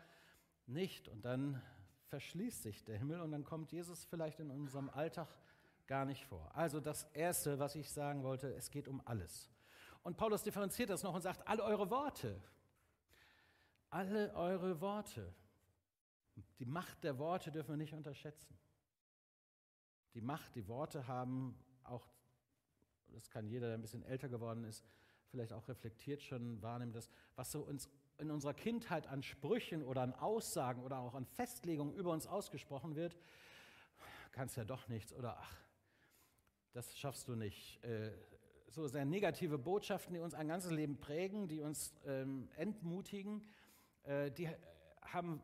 nicht. 0.65 1.10
Und 1.10 1.25
dann 1.25 1.62
verschließt 2.06 2.63
sich 2.63 2.84
der 2.84 2.97
Himmel 2.97 3.21
und 3.21 3.32
dann 3.32 3.43
kommt 3.43 3.71
Jesus 3.71 4.06
vielleicht 4.06 4.39
in 4.39 4.49
unserem 4.49 4.89
Alltag 4.89 5.27
gar 5.88 6.06
nicht 6.06 6.25
vor. 6.25 6.56
Also 6.56 6.79
das 6.79 7.03
Erste, 7.13 7.60
was 7.60 7.75
ich 7.75 7.91
sagen 7.91 8.23
wollte, 8.23 8.53
es 8.53 8.69
geht 8.69 8.88
um 8.88 9.01
alles. 9.06 9.49
Und 10.03 10.15
Paulus 10.17 10.43
differenziert 10.43 10.89
das 10.89 11.03
noch 11.03 11.13
und 11.13 11.21
sagt, 11.21 11.47
alle 11.47 11.63
eure 11.63 11.89
Worte, 11.89 12.41
alle 13.93 14.34
eure 14.34 14.82
Worte. 14.82 15.34
Die 16.60 16.65
Macht 16.65 17.03
der 17.03 17.19
Worte 17.19 17.51
dürfen 17.51 17.69
wir 17.69 17.77
nicht 17.77 17.93
unterschätzen. 17.93 18.58
Die 20.15 20.21
Macht, 20.21 20.56
die 20.56 20.67
Worte 20.67 21.08
haben, 21.08 21.56
auch, 21.84 22.08
das 23.10 23.29
kann 23.29 23.47
jeder, 23.47 23.67
der 23.67 23.77
ein 23.77 23.82
bisschen 23.82 24.03
älter 24.03 24.29
geworden 24.29 24.63
ist, 24.63 24.84
vielleicht 25.29 25.53
auch 25.53 25.67
reflektiert 25.67 26.21
schon 26.21 26.62
wahrnehmen, 26.62 26.91
dass 26.91 27.10
was 27.36 27.51
so 27.51 27.62
uns 27.62 27.89
in 28.17 28.29
unserer 28.29 28.53
Kindheit 28.53 29.08
an 29.08 29.23
Sprüchen 29.23 29.84
oder 29.84 30.01
an 30.01 30.13
Aussagen 30.13 30.84
oder 30.84 30.99
auch 30.99 31.15
an 31.15 31.25
Festlegungen 31.25 31.93
über 31.93 32.12
uns 32.12 32.27
ausgesprochen 32.27 32.95
wird, 32.95 33.15
kannst 34.32 34.56
ja 34.58 34.63
doch 34.63 34.88
nichts 34.88 35.13
oder 35.13 35.38
ach, 35.39 35.56
das 36.73 36.97
schaffst 36.97 37.27
du 37.27 37.36
nicht. 37.36 37.84
Äh, 37.84 38.12
so 38.69 38.88
sehr 38.88 39.06
negative 39.06 39.60
Botschaften, 39.60 40.15
die 40.15 40.19
uns 40.19 40.34
ein 40.34 40.47
ganzes 40.47 40.71
Leben 40.71 40.97
prägen, 40.97 41.47
die 41.47 41.62
uns 41.62 41.93
ähm, 42.06 42.49
entmutigen, 42.56 43.43
äh, 44.04 44.32
die 44.32 44.50
haben 45.02 45.42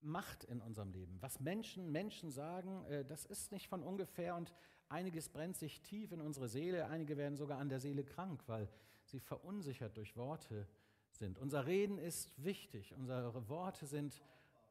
Macht 0.00 0.44
in 0.44 0.60
unserem 0.60 0.92
Leben. 0.92 1.16
Was 1.20 1.40
Menschen 1.40 1.90
Menschen 1.90 2.30
sagen, 2.30 2.84
äh, 2.86 3.04
das 3.04 3.24
ist 3.24 3.52
nicht 3.52 3.68
von 3.68 3.82
ungefähr 3.82 4.34
und 4.36 4.52
einiges 4.88 5.30
brennt 5.30 5.56
sich 5.56 5.80
tief 5.80 6.12
in 6.12 6.20
unsere 6.20 6.48
Seele, 6.48 6.88
einige 6.88 7.16
werden 7.16 7.36
sogar 7.36 7.58
an 7.58 7.68
der 7.68 7.80
Seele 7.80 8.04
krank, 8.04 8.42
weil 8.46 8.68
sie 9.04 9.18
verunsichert 9.18 9.96
durch 9.96 10.16
Worte 10.16 10.66
sind. 11.10 11.38
Unser 11.38 11.66
Reden 11.66 11.98
ist 11.98 12.30
wichtig, 12.36 12.94
unsere 12.94 13.48
Worte 13.48 13.86
sind, 13.86 14.22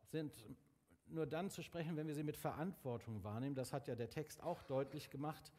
sind 0.06 0.34
nur 1.08 1.26
dann 1.26 1.50
zu 1.50 1.64
sprechen, 1.64 1.98
wenn 1.98 2.08
wir 2.08 2.16
sie 2.16 2.24
mit 2.24 2.38
Verantwortung 2.38 3.24
wahrnehmen. 3.24 3.56
Das 3.56 3.74
hat 3.74 3.88
ja 3.88 3.96
der 3.96 4.10
Text 4.10 4.42
auch 4.44 4.64
deutlich 4.64 5.10
gemacht. 5.10 5.52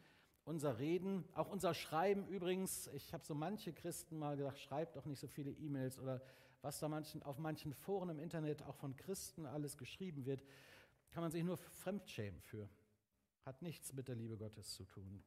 Unser 0.43 0.79
Reden, 0.79 1.25
auch 1.33 1.49
unser 1.49 1.73
Schreiben 1.73 2.27
übrigens, 2.27 2.87
ich 2.93 3.13
habe 3.13 3.25
so 3.25 3.33
manche 3.33 3.73
Christen 3.73 4.17
mal 4.17 4.37
gesagt, 4.37 4.59
schreibt 4.59 4.95
doch 4.95 5.05
nicht 5.05 5.19
so 5.19 5.27
viele 5.27 5.51
E-Mails 5.51 5.99
oder 5.99 6.21
was 6.65 6.79
da 6.79 6.89
manchen, 6.89 7.21
auf 7.21 7.37
manchen 7.37 7.75
Foren 7.75 8.09
im 8.09 8.19
Internet 8.19 8.63
auch 8.63 8.73
von 8.73 8.95
Christen 8.95 9.45
alles 9.45 9.77
geschrieben 9.77 10.25
wird, 10.25 10.43
kann 11.11 11.21
man 11.21 11.31
sich 11.31 11.43
nur 11.43 11.57
fremdschämen 11.57 12.41
für. 12.41 12.67
Hat 13.45 13.61
nichts 13.61 13.93
mit 13.93 14.07
der 14.07 14.15
Liebe 14.15 14.35
Gottes 14.35 14.73
zu 14.73 14.83
tun. 14.83 15.23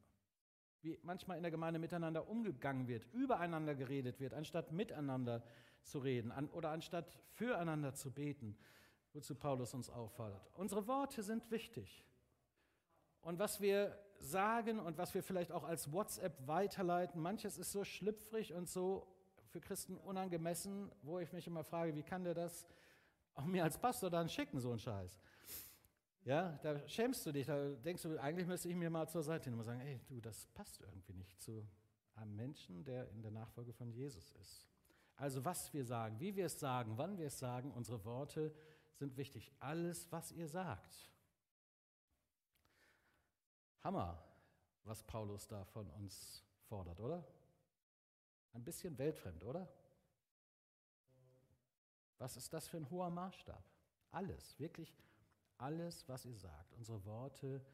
Wie 0.82 0.98
manchmal 1.02 1.36
in 1.36 1.44
der 1.44 1.52
Gemeinde 1.52 1.78
miteinander 1.78 2.28
umgegangen 2.28 2.88
wird, 2.88 3.06
übereinander 3.12 3.76
geredet 3.76 4.18
wird, 4.18 4.34
anstatt 4.34 4.72
miteinander 4.72 5.44
zu 5.84 6.00
reden 6.00 6.32
an, 6.32 6.50
oder 6.50 6.70
anstatt 6.70 7.16
füreinander 7.34 7.94
zu 7.94 8.10
beten, 8.10 8.58
wozu 9.12 9.36
Paulus 9.36 9.74
uns 9.74 9.90
auffordert. 9.90 10.50
Unsere 10.54 10.88
Worte 10.88 11.22
sind 11.22 11.52
wichtig. 11.52 12.04
Und 13.20 13.38
was 13.38 13.60
wir 13.60 13.96
sagen 14.18 14.80
und 14.80 14.98
was 14.98 15.14
wir 15.14 15.22
vielleicht 15.22 15.52
auch 15.52 15.62
als 15.62 15.92
WhatsApp 15.92 16.48
weiterleiten, 16.48 17.22
manches 17.22 17.58
ist 17.58 17.70
so 17.70 17.84
schlüpfrig 17.84 18.54
und 18.54 18.68
so 18.68 19.06
für 19.48 19.60
Christen 19.60 19.96
unangemessen, 19.96 20.90
wo 21.02 21.18
ich 21.18 21.32
mich 21.32 21.46
immer 21.46 21.64
frage, 21.64 21.94
wie 21.94 22.02
kann 22.02 22.24
der 22.24 22.34
das 22.34 22.66
auch 23.34 23.44
mir 23.44 23.64
als 23.64 23.78
Pastor 23.78 24.10
dann 24.10 24.28
schicken, 24.28 24.60
so 24.60 24.72
ein 24.72 24.78
Scheiß? 24.78 25.20
Ja, 26.24 26.58
da 26.62 26.86
schämst 26.88 27.24
du 27.24 27.32
dich, 27.32 27.46
da 27.46 27.70
denkst 27.70 28.02
du, 28.02 28.18
eigentlich 28.18 28.46
müsste 28.46 28.68
ich 28.68 28.74
mir 28.74 28.90
mal 28.90 29.08
zur 29.08 29.22
Seite 29.22 29.48
nehmen 29.48 29.60
und 29.60 29.64
sagen, 29.64 29.80
ey, 29.80 30.00
du, 30.08 30.20
das 30.20 30.46
passt 30.48 30.80
irgendwie 30.80 31.14
nicht 31.14 31.40
zu 31.40 31.66
einem 32.16 32.36
Menschen, 32.36 32.84
der 32.84 33.08
in 33.10 33.22
der 33.22 33.30
Nachfolge 33.30 33.72
von 33.72 33.90
Jesus 33.90 34.32
ist. 34.32 34.68
Also 35.16 35.44
was 35.44 35.72
wir 35.72 35.84
sagen, 35.84 36.20
wie 36.20 36.36
wir 36.36 36.46
es 36.46 36.58
sagen, 36.58 36.96
wann 36.96 37.16
wir 37.18 37.26
es 37.26 37.38
sagen, 37.38 37.72
unsere 37.72 38.04
Worte 38.04 38.54
sind 38.94 39.16
wichtig. 39.16 39.52
Alles, 39.58 40.10
was 40.12 40.32
ihr 40.32 40.48
sagt. 40.48 41.10
Hammer, 43.82 44.22
was 44.84 45.02
Paulus 45.04 45.46
da 45.46 45.64
von 45.64 45.88
uns 45.90 46.44
fordert, 46.68 47.00
oder? 47.00 47.24
Ein 48.58 48.64
bisschen 48.64 48.98
weltfremd, 48.98 49.44
oder? 49.44 49.72
Was 52.18 52.36
ist 52.36 52.52
das 52.52 52.66
für 52.66 52.76
ein 52.76 52.90
hoher 52.90 53.08
Maßstab? 53.08 53.62
Alles, 54.10 54.58
wirklich 54.58 54.92
alles, 55.58 56.08
was 56.08 56.24
ihr 56.24 56.34
sagt. 56.34 56.72
Unsere 56.72 57.04
Worte 57.04 57.64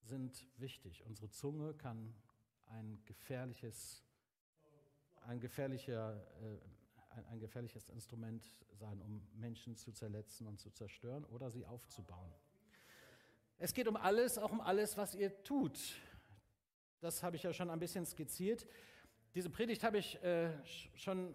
sind 0.00 0.48
wichtig. 0.58 1.04
Unsere 1.06 1.30
Zunge 1.30 1.74
kann 1.74 2.12
ein 2.66 3.00
gefährliches, 3.04 4.02
ein, 5.20 5.38
gefährlicher, 5.38 6.26
äh, 6.40 6.58
ein, 7.10 7.26
ein 7.26 7.38
gefährliches 7.38 7.88
Instrument 7.88 8.44
sein, 8.72 9.00
um 9.00 9.24
Menschen 9.34 9.76
zu 9.76 9.92
zerletzen 9.92 10.48
und 10.48 10.58
zu 10.58 10.72
zerstören 10.72 11.24
oder 11.26 11.52
sie 11.52 11.64
aufzubauen. 11.66 12.34
Es 13.58 13.72
geht 13.72 13.86
um 13.86 13.94
alles, 13.94 14.38
auch 14.38 14.50
um 14.50 14.60
alles, 14.60 14.96
was 14.96 15.14
ihr 15.14 15.40
tut. 15.44 15.78
Das 17.02 17.24
habe 17.24 17.34
ich 17.34 17.42
ja 17.42 17.52
schon 17.52 17.68
ein 17.68 17.80
bisschen 17.80 18.06
skizziert. 18.06 18.64
Diese 19.34 19.50
Predigt 19.50 19.82
habe 19.82 19.98
ich 19.98 20.22
äh, 20.22 20.50
schon 20.94 21.34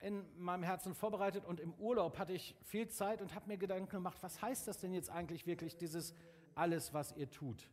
in 0.00 0.24
meinem 0.38 0.62
Herzen 0.62 0.94
vorbereitet 0.94 1.44
und 1.44 1.60
im 1.60 1.74
Urlaub 1.74 2.18
hatte 2.18 2.32
ich 2.32 2.56
viel 2.62 2.88
Zeit 2.88 3.20
und 3.20 3.34
habe 3.34 3.46
mir 3.46 3.58
Gedanken 3.58 3.90
gemacht, 3.90 4.16
was 4.22 4.40
heißt 4.40 4.66
das 4.66 4.78
denn 4.78 4.94
jetzt 4.94 5.10
eigentlich 5.10 5.46
wirklich, 5.46 5.76
dieses 5.76 6.14
alles, 6.54 6.94
was 6.94 7.12
ihr 7.12 7.30
tut? 7.30 7.68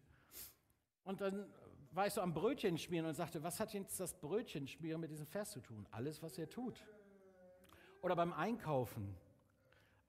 Und 1.06 1.22
dann 1.22 1.46
war 1.92 2.08
ich 2.08 2.14
so 2.14 2.20
am 2.20 2.34
Brötchen 2.34 2.78
schmieren 2.78 3.06
und 3.06 3.14
sagte, 3.14 3.42
was 3.42 3.62
hat 3.62 3.74
jetzt 3.74 3.98
das 3.98 4.14
Brötchen 4.20 4.68
schmieren 4.68 5.00
mit 5.00 5.12
diesem 5.12 5.28
Vers 5.28 5.52
zu 5.52 5.62
tun? 5.62 5.88
Alles, 5.92 6.22
was 6.22 6.38
ihr 6.38 6.50
tut. 6.50 6.86
Oder 8.02 8.18
beim 8.18 8.34
Einkaufen. 8.34 9.16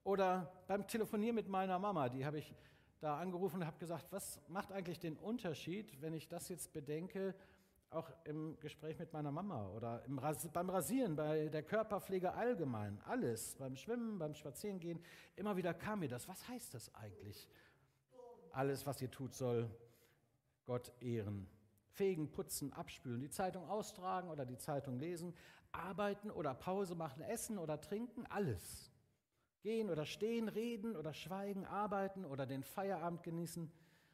Oder 0.03 0.53
beim 0.66 0.85
Telefonieren 0.88 1.37
mit 1.37 1.49
meiner 1.49 1.79
Mama, 1.79 2.09
die 2.09 2.27
habe 2.27 2.38
ich 2.38 2.53
da 3.03 3.19
angerufen 3.19 3.57
und 3.57 3.67
habe 3.67 3.79
gesagt, 3.79 4.07
was 4.12 4.41
macht 4.49 4.71
eigentlich 4.71 5.01
den 5.01 5.17
Unterschied, 5.17 6.01
wenn 6.01 6.15
ich 6.15 6.29
das 6.29 6.49
jetzt 6.49 6.73
bedenke, 6.73 7.35
auch 7.91 8.09
im 8.25 8.59
Gespräch 8.61 8.99
mit 8.99 9.12
meiner 9.12 9.33
Mama 9.33 9.69
oder 9.71 10.03
Ras 10.19 10.49
beim 10.53 10.71
Rasieren, 10.71 11.17
bei 11.17 11.49
der 11.49 11.65
Körperpflege 11.65 12.33
allgemein, 12.33 13.01
alles, 13.05 13.57
beim 13.57 13.77
Schwimmen, 13.77 14.19
beim 14.19 14.35
Spazierengehen, 14.35 15.01
immer 15.37 15.57
wieder 15.57 15.75
kam 15.75 15.99
mir 15.99 16.09
das. 16.09 16.29
Was 16.29 16.47
heißt 16.49 16.75
das 16.75 16.95
eigentlich? 16.95 17.49
Alles, 18.53 18.87
was 18.87 19.03
ihr 19.03 19.11
tut, 19.11 19.35
soll 19.35 19.69
Gott 20.65 20.93
ehren. 21.01 21.49
Fegen, 21.91 22.31
putzen, 22.31 22.73
abspülen, 22.73 23.21
die 23.21 23.31
Zeitung 23.31 23.69
austragen 23.69 24.31
oder 24.31 24.47
die 24.47 24.59
Zeitung 24.59 24.99
lesen, 24.99 25.35
arbeiten 25.73 26.31
oder 26.31 26.55
Pause 26.55 26.95
machen, 26.95 27.23
essen 27.23 27.59
oder 27.59 27.81
trinken, 27.81 28.27
alles. 28.27 28.91
Gehen 29.62 29.90
oder 29.90 30.05
stehen, 30.05 30.48
reden 30.48 30.96
oder 30.96 31.14
schweigen, 31.14 31.64
arbeiten 31.64 32.25
oder 32.25 32.46
den 32.46 32.62
Feierabend 32.62 33.22
genießen, 33.22 33.70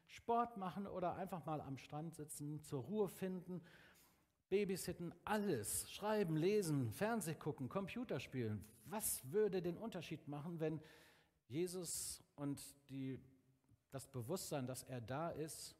Sport 0.06 0.56
machen 0.56 0.86
oder 0.86 1.16
einfach 1.16 1.44
mal 1.44 1.60
am 1.60 1.76
Strand 1.76 2.14
sitzen, 2.14 2.62
zur 2.62 2.82
Ruhe 2.82 3.08
finden, 3.08 3.62
Babysitten, 4.48 5.14
alles, 5.24 5.90
schreiben, 5.90 6.36
lesen, 6.36 6.90
Fernseh 6.92 7.34
gucken, 7.34 7.68
Computer 7.68 8.18
spielen. 8.18 8.64
Was 8.86 9.30
würde 9.30 9.60
den 9.60 9.76
Unterschied 9.76 10.26
machen, 10.28 10.60
wenn 10.60 10.80
Jesus 11.48 12.22
und 12.36 12.62
die 12.88 13.18
das 13.90 14.06
Bewusstsein, 14.06 14.66
dass 14.66 14.82
er 14.82 15.00
da 15.00 15.30
ist 15.30 15.74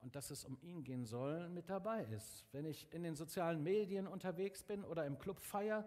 und 0.00 0.16
dass 0.16 0.30
es 0.30 0.44
um 0.44 0.58
ihn 0.62 0.84
gehen 0.84 1.04
soll, 1.04 1.48
mit 1.48 1.68
dabei 1.68 2.04
ist. 2.04 2.46
Wenn 2.52 2.64
ich 2.64 2.92
in 2.92 3.02
den 3.02 3.14
sozialen 3.14 3.62
Medien 3.62 4.06
unterwegs 4.06 4.62
bin 4.62 4.84
oder 4.84 5.06
im 5.06 5.18
Club 5.18 5.40
feier 5.40 5.86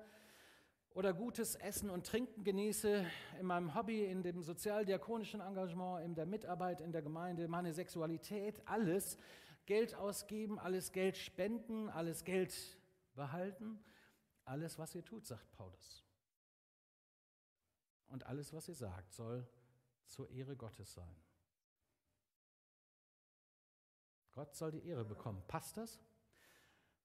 oder 0.95 1.13
gutes 1.13 1.55
Essen 1.55 1.89
und 1.89 2.07
Trinken 2.07 2.45
genieße, 2.45 3.05
in 3.37 3.45
meinem 3.45 3.75
Hobby, 3.75 4.05
in 4.05 4.23
dem 4.23 4.41
sozialdiakonischen 4.41 5.41
Engagement, 5.41 6.05
in 6.05 6.15
der 6.15 6.25
Mitarbeit 6.25 6.79
in 6.79 6.93
der 6.93 7.01
Gemeinde, 7.01 7.49
meine 7.49 7.73
Sexualität, 7.73 8.65
alles 8.65 9.17
Geld 9.65 9.93
ausgeben, 9.93 10.57
alles 10.57 10.93
Geld 10.93 11.17
spenden, 11.17 11.89
alles 11.89 12.23
Geld 12.23 12.55
behalten, 13.13 13.83
alles, 14.45 14.79
was 14.79 14.95
ihr 14.95 15.03
tut, 15.03 15.25
sagt 15.25 15.51
Paulus. 15.51 16.05
Und 18.07 18.25
alles, 18.27 18.53
was 18.53 18.69
ihr 18.69 18.75
sagt, 18.75 19.11
soll 19.13 19.45
zur 20.07 20.29
Ehre 20.29 20.55
Gottes 20.55 20.93
sein. 20.93 21.15
Gott 24.31 24.55
soll 24.55 24.71
die 24.71 24.85
Ehre 24.87 25.03
bekommen. 25.03 25.43
Passt 25.47 25.75
das? 25.75 25.99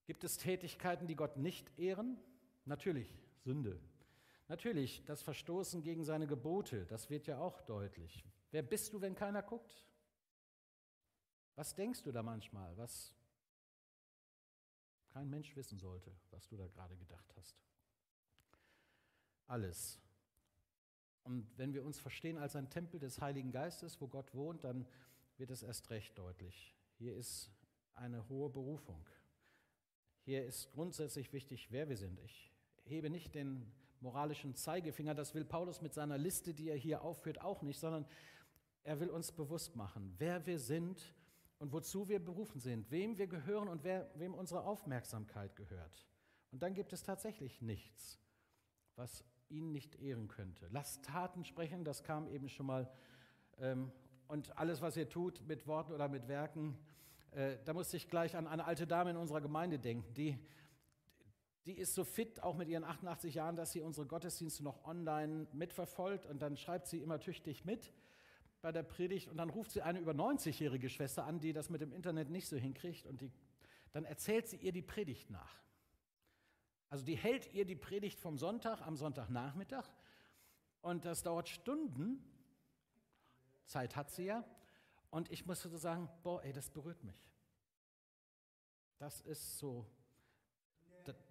Gibt 0.05 0.23
es 0.23 0.37
Tätigkeiten, 0.37 1.09
die 1.09 1.17
Gott 1.17 1.37
nicht 1.37 1.77
ehren? 1.77 2.19
Natürlich, 2.67 3.13
Sünde. 3.41 3.81
Natürlich, 4.49 5.05
das 5.05 5.23
Verstoßen 5.23 5.83
gegen 5.83 6.05
seine 6.05 6.27
Gebote, 6.27 6.85
das 6.87 7.09
wird 7.09 7.27
ja 7.27 7.39
auch 7.39 7.61
deutlich. 7.63 8.25
Wer 8.51 8.63
bist 8.63 8.93
du, 8.93 9.01
wenn 9.01 9.15
keiner 9.15 9.43
guckt? 9.43 9.85
Was 11.55 11.75
denkst 11.75 12.03
du 12.03 12.11
da 12.11 12.23
manchmal, 12.23 12.77
was 12.77 13.15
kein 15.11 15.29
Mensch 15.29 15.55
wissen 15.57 15.79
sollte, 15.79 16.13
was 16.31 16.49
du 16.49 16.57
da 16.57 16.67
gerade 16.67 16.97
gedacht 16.97 17.33
hast? 17.37 17.57
Alles. 19.47 20.01
Und 21.23 21.47
wenn 21.59 21.73
wir 21.73 21.85
uns 21.85 21.99
verstehen 21.99 22.39
als 22.39 22.57
ein 22.57 22.71
Tempel 22.71 22.99
des 22.99 23.21
Heiligen 23.21 23.53
Geistes, 23.53 24.01
wo 24.01 24.09
Gott 24.09 24.35
wohnt, 24.35 24.65
dann 24.65 24.87
wird 25.37 25.51
es 25.51 25.63
erst 25.63 25.91
recht 25.91 26.17
deutlich. 26.19 26.75
Hier 26.99 27.15
ist 27.15 27.51
eine 27.95 28.29
hohe 28.29 28.51
Berufung. 28.51 29.07
Hier 30.25 30.45
ist 30.45 30.71
grundsätzlich 30.73 31.33
wichtig, 31.33 31.71
wer 31.71 31.89
wir 31.89 31.97
sind. 31.97 32.19
Ich 32.21 32.50
hebe 32.91 33.11
nicht 33.11 33.35
den 33.35 33.67
moralischen 34.01 34.55
Zeigefinger, 34.55 35.15
das 35.15 35.35
will 35.35 35.45
Paulus 35.45 35.81
mit 35.81 35.95
seiner 35.95 36.19
Liste, 36.19 36.55
die 36.55 36.69
er 36.69 36.77
hier 36.77 37.03
aufführt, 37.03 37.41
auch 37.41 37.63
nicht, 37.63 37.79
sondern 37.79 38.07
er 38.83 38.99
will 39.01 39.11
uns 39.11 39.33
bewusst 39.33 39.77
machen, 39.77 40.15
wer 40.19 40.47
wir 40.47 40.59
sind 40.59 41.15
und 41.59 41.73
wozu 41.73 42.09
wir 42.09 42.19
berufen 42.19 42.61
sind, 42.61 42.91
wem 42.91 43.19
wir 43.19 43.27
gehören 43.27 43.69
und 43.69 43.85
wer, 43.85 44.11
wem 44.15 44.35
unsere 44.35 44.65
Aufmerksamkeit 44.65 45.55
gehört. 45.55 46.07
Und 46.51 46.63
dann 46.63 46.75
gibt 46.75 46.93
es 46.93 47.03
tatsächlich 47.03 47.61
nichts, 47.61 48.19
was 48.97 49.25
ihn 49.49 49.71
nicht 49.73 50.01
ehren 50.01 50.29
könnte. 50.29 50.69
Lasst 50.71 51.05
Taten 51.05 51.45
sprechen, 51.45 51.85
das 51.85 52.03
kam 52.03 52.29
eben 52.29 52.49
schon 52.49 52.67
mal. 52.67 52.91
Ähm, 53.59 53.93
und 54.29 54.57
alles, 54.57 54.81
was 54.81 54.97
ihr 54.97 55.09
tut, 55.09 55.47
mit 55.47 55.67
Worten 55.67 55.93
oder 55.93 56.09
mit 56.09 56.29
Werken, 56.29 56.79
äh, 57.33 57.59
da 57.65 57.75
musste 57.75 57.97
ich 57.97 58.09
gleich 58.09 58.37
an 58.37 58.47
eine 58.47 58.65
alte 58.65 58.87
Dame 58.87 59.11
in 59.11 59.17
unserer 59.17 59.41
Gemeinde 59.41 59.79
denken, 59.79 60.15
die, 60.15 60.39
die 61.67 61.77
ist 61.77 61.95
so 61.95 62.05
fit, 62.05 62.43
auch 62.43 62.57
mit 62.57 62.69
ihren 62.69 62.85
88 62.85 63.35
Jahren, 63.35 63.57
dass 63.57 63.73
sie 63.73 63.81
unsere 63.81 64.07
Gottesdienste 64.07 64.65
noch 64.65 64.85
online 64.85 65.47
mitverfolgt 65.53 66.27
und 66.27 66.41
dann 66.41 66.57
schreibt 66.57 66.87
sie 66.87 67.03
immer 67.03 67.21
tüchtig 67.21 67.65
mit 67.65 67.93
bei 68.63 68.73
der 68.73 68.83
Predigt 68.83 69.29
und 69.29 69.37
dann 69.37 69.51
ruft 69.51 69.71
sie 69.71 69.83
eine 69.83 70.01
über 70.01 70.13
90-jährige 70.13 70.89
Schwester 70.89 71.25
an, 71.25 71.41
die 71.41 71.53
das 71.53 71.71
mit 71.71 71.81
dem 71.81 71.93
Internet 71.93 72.31
nicht 72.31 72.49
so 72.49 72.57
hinkriegt 72.57 73.07
und 73.07 73.21
die, 73.21 73.31
dann 73.93 74.05
erzählt 74.05 74.49
sie 74.49 74.57
ihr 74.57 74.73
die 74.73 74.83
Predigt 74.83 75.31
nach. 75.31 75.61
Also 76.89 77.05
die 77.05 77.17
hält 77.17 77.53
ihr 77.55 77.65
die 77.65 77.77
Predigt 77.77 78.19
vom 78.19 78.37
Sonntag 78.37 78.81
am 78.83 78.97
Sonntagnachmittag 78.97 79.87
und 80.83 81.05
das 81.05 81.23
dauert 81.23 81.49
Stunden. 81.49 82.25
Zeit 83.67 83.97
hat 83.97 84.11
sie 84.11 84.25
ja. 84.25 84.45
Und 85.11 85.31
ich 85.31 85.47
musste 85.47 85.69
so 85.69 85.77
sagen, 85.77 86.09
boah, 86.23 86.43
ey, 86.43 86.53
das 86.53 86.71
berührt 86.71 87.03
mich. 87.05 87.31
Das 88.99 89.21
ist 89.23 89.59
so, 89.59 89.87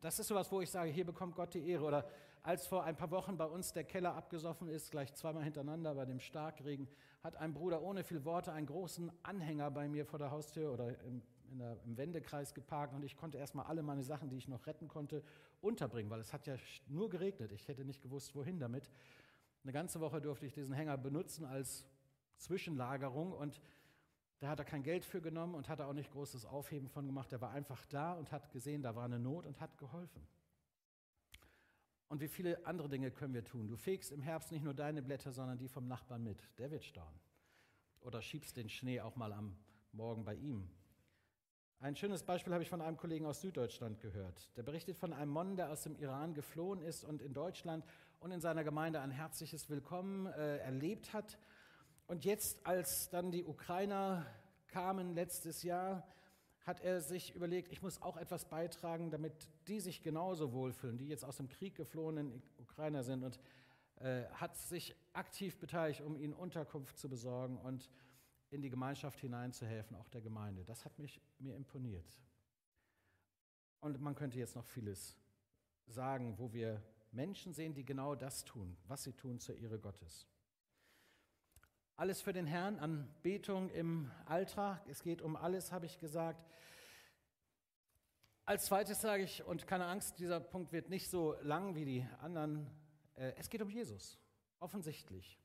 das 0.01 0.19
ist 0.19 0.27
sowas, 0.27 0.51
wo 0.51 0.61
ich 0.61 0.69
sage, 0.69 0.91
hier 0.91 1.05
bekommt 1.05 1.35
Gott 1.35 1.53
die 1.53 1.67
Ehre. 1.67 1.85
Oder 1.85 2.05
als 2.43 2.67
vor 2.67 2.83
ein 2.83 2.95
paar 2.95 3.11
Wochen 3.11 3.37
bei 3.37 3.45
uns 3.45 3.73
der 3.73 3.83
Keller 3.83 4.15
abgesoffen 4.15 4.67
ist, 4.69 4.91
gleich 4.91 5.13
zweimal 5.13 5.43
hintereinander 5.43 5.95
bei 5.95 6.05
dem 6.05 6.19
Starkregen, 6.19 6.87
hat 7.23 7.35
ein 7.35 7.53
Bruder 7.53 7.81
ohne 7.81 8.03
viel 8.03 8.23
Worte 8.25 8.53
einen 8.53 8.67
großen 8.67 9.11
Anhänger 9.23 9.71
bei 9.71 9.87
mir 9.87 10.05
vor 10.05 10.19
der 10.19 10.31
Haustür 10.31 10.71
oder 10.71 10.99
im, 11.03 11.21
der, 11.51 11.77
im 11.85 11.97
Wendekreis 11.97 12.53
geparkt 12.53 12.93
und 12.93 13.03
ich 13.03 13.17
konnte 13.17 13.37
erstmal 13.37 13.65
alle 13.65 13.83
meine 13.83 14.03
Sachen, 14.03 14.29
die 14.29 14.37
ich 14.37 14.47
noch 14.47 14.65
retten 14.67 14.87
konnte, 14.87 15.23
unterbringen, 15.61 16.09
weil 16.09 16.21
es 16.21 16.31
hat 16.31 16.47
ja 16.47 16.55
nur 16.87 17.09
geregnet. 17.09 17.51
Ich 17.51 17.67
hätte 17.67 17.83
nicht 17.83 18.01
gewusst, 18.01 18.35
wohin 18.35 18.59
damit. 18.59 18.89
Eine 19.63 19.73
ganze 19.73 19.99
Woche 19.99 20.21
durfte 20.21 20.45
ich 20.45 20.53
diesen 20.53 20.73
Hänger 20.73 20.97
benutzen 20.97 21.45
als 21.45 21.85
Zwischenlagerung 22.37 23.33
und 23.33 23.59
da 24.39 24.47
hat 24.47 24.59
er 24.59 24.65
kein 24.65 24.83
Geld 24.83 25.03
für 25.03 25.21
genommen 25.21 25.55
und 25.55 25.67
hat 25.67 25.79
er 25.79 25.87
auch 25.87 25.93
nicht 25.93 26.11
großes 26.11 26.45
Aufheben 26.45 26.87
von 26.87 27.05
gemacht. 27.05 27.31
Er 27.33 27.41
war 27.41 27.51
einfach 27.51 27.85
da 27.87 28.13
und 28.13 28.31
hat 28.31 28.51
gesehen, 28.51 28.81
da 28.81 28.95
war 28.95 29.05
eine 29.05 29.19
Not 29.19 29.45
und 29.45 29.59
hat 29.59 29.77
geholfen. 29.77 30.25
Und 32.07 32.21
wie 32.21 32.27
viele 32.27 32.65
andere 32.65 32.89
Dinge 32.89 33.11
können 33.11 33.33
wir 33.33 33.43
tun? 33.43 33.67
Du 33.67 33.75
fegst 33.75 34.11
im 34.11 34.21
Herbst 34.21 34.51
nicht 34.51 34.63
nur 34.63 34.73
deine 34.73 35.01
Blätter, 35.01 35.31
sondern 35.31 35.57
die 35.57 35.67
vom 35.67 35.87
Nachbarn 35.87 36.23
mit. 36.23 36.49
Der 36.57 36.71
wird 36.71 36.83
staunen. 36.83 37.19
Oder 37.99 38.21
schiebst 38.21 38.55
den 38.57 38.69
Schnee 38.69 39.01
auch 39.01 39.15
mal 39.15 39.33
am 39.33 39.55
Morgen 39.91 40.23
bei 40.23 40.35
ihm. 40.35 40.69
Ein 41.81 41.95
schönes 41.95 42.23
Beispiel 42.23 42.51
habe 42.53 42.63
ich 42.63 42.69
von 42.69 42.81
einem 42.81 42.97
Kollegen 42.97 43.25
aus 43.25 43.41
Süddeutschland 43.41 43.99
gehört. 43.99 44.55
Der 44.57 44.63
berichtet 44.63 44.97
von 44.97 45.13
einem 45.13 45.31
Mann, 45.31 45.55
der 45.55 45.69
aus 45.69 45.83
dem 45.83 45.95
Iran 45.97 46.33
geflohen 46.33 46.81
ist 46.81 47.03
und 47.03 47.21
in 47.21 47.33
Deutschland 47.33 47.85
und 48.19 48.31
in 48.31 48.41
seiner 48.41 48.63
Gemeinde 48.63 49.01
ein 49.01 49.11
herzliches 49.11 49.69
Willkommen 49.69 50.27
äh, 50.27 50.57
erlebt 50.57 51.13
hat 51.13 51.37
und 52.09 52.25
jetzt, 52.25 52.65
als 52.65 53.09
dann 53.11 53.29
die 53.29 53.45
Ukrainer 53.45 54.25
kamen 54.67 55.13
letztes 55.13 55.61
Jahr, 55.61 56.07
hat 56.65 56.81
er 56.81 57.01
sich 57.01 57.35
überlegt, 57.35 57.71
ich 57.71 57.83
muss 57.83 58.01
auch 58.01 58.17
etwas 58.17 58.45
beitragen, 58.45 59.11
damit 59.11 59.47
die 59.67 59.79
sich 59.79 60.01
genauso 60.01 60.51
wohlfühlen, 60.51 60.97
die 60.97 61.07
jetzt 61.07 61.23
aus 61.23 61.37
dem 61.37 61.49
Krieg 61.49 61.75
geflohenen 61.75 62.41
Ukrainer 62.57 63.03
sind 63.03 63.23
und 63.23 63.39
äh, 63.97 64.25
hat 64.31 64.57
sich 64.57 64.95
aktiv 65.13 65.59
beteiligt, 65.59 66.01
um 66.01 66.15
ihnen 66.15 66.33
Unterkunft 66.33 66.97
zu 66.97 67.09
besorgen 67.09 67.57
und 67.59 67.91
in 68.49 68.63
die 68.63 68.71
Gemeinschaft 68.71 69.19
hineinzuhelfen, 69.19 69.95
auch 69.95 70.09
der 70.09 70.21
Gemeinde. 70.21 70.65
Das 70.65 70.85
hat 70.85 70.97
mich 70.97 71.21
mir 71.37 71.55
imponiert. 71.55 72.19
Und 73.81 74.01
man 74.01 74.15
könnte 74.15 74.39
jetzt 74.39 74.55
noch 74.55 74.65
vieles 74.65 75.15
sagen, 75.85 76.39
wo 76.39 76.53
wir 76.53 76.81
Menschen 77.11 77.53
sehen, 77.53 77.75
die 77.75 77.85
genau 77.85 78.15
das 78.15 78.43
tun, 78.45 78.75
was 78.87 79.03
sie 79.03 79.13
tun 79.13 79.39
zur 79.39 79.55
Ehre 79.57 79.77
Gottes. 79.77 80.27
Alles 81.99 82.21
für 82.21 82.31
den 82.31 82.47
Herrn, 82.47 82.79
Anbetung 82.79 83.69
im 83.71 84.09
Alltag. 84.25 84.81
Es 84.87 85.03
geht 85.03 85.21
um 85.21 85.35
alles, 85.35 85.73
habe 85.73 85.85
ich 85.85 85.99
gesagt. 85.99 86.47
Als 88.45 88.67
zweites 88.67 89.01
sage 89.01 89.23
ich, 89.23 89.43
und 89.43 89.67
keine 89.67 89.85
Angst, 89.85 90.17
dieser 90.17 90.39
Punkt 90.39 90.71
wird 90.71 90.89
nicht 90.89 91.09
so 91.09 91.35
lang 91.41 91.75
wie 91.75 91.83
die 91.83 92.07
anderen, 92.21 92.71
äh, 93.15 93.33
es 93.35 93.49
geht 93.49 93.61
um 93.61 93.69
Jesus, 93.69 94.17
offensichtlich. 94.61 95.41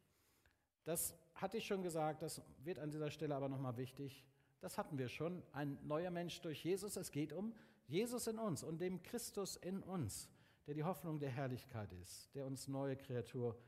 Das 0.85 1.17
hatte 1.35 1.57
ich 1.59 1.67
schon 1.67 1.83
gesagt, 1.83 2.23
das 2.23 2.41
wird 2.59 2.79
an 2.79 2.93
dieser 2.93 3.11
Stelle 3.11 3.35
aber 3.35 3.49
nochmal 3.49 3.77
wichtig. 3.77 4.25
Das 4.61 4.79
hatten 4.79 4.97
wir 4.97 5.09
schon, 5.09 5.43
ein 5.51 5.77
neuer 5.83 6.13
Mensch 6.13 6.41
durch 6.41 6.65
Jesus. 6.65 6.97
Es 6.97 7.11
geht 7.11 7.33
um 7.33 7.53
Jesus 7.89 8.29
in 8.29 8.39
uns 8.39 8.63
und 8.63 8.81
dem 8.81 9.03
Christus 9.03 9.57
in 9.57 9.83
uns, 9.83 10.31
der 10.69 10.75
die 10.75 10.85
Hoffnung 10.85 11.19
der 11.19 11.31
Herrlichkeit 11.31 11.93
ist, 11.95 12.33
der 12.37 12.47
uns 12.47 12.69
neue 12.69 12.97
Kreatur 12.97 13.59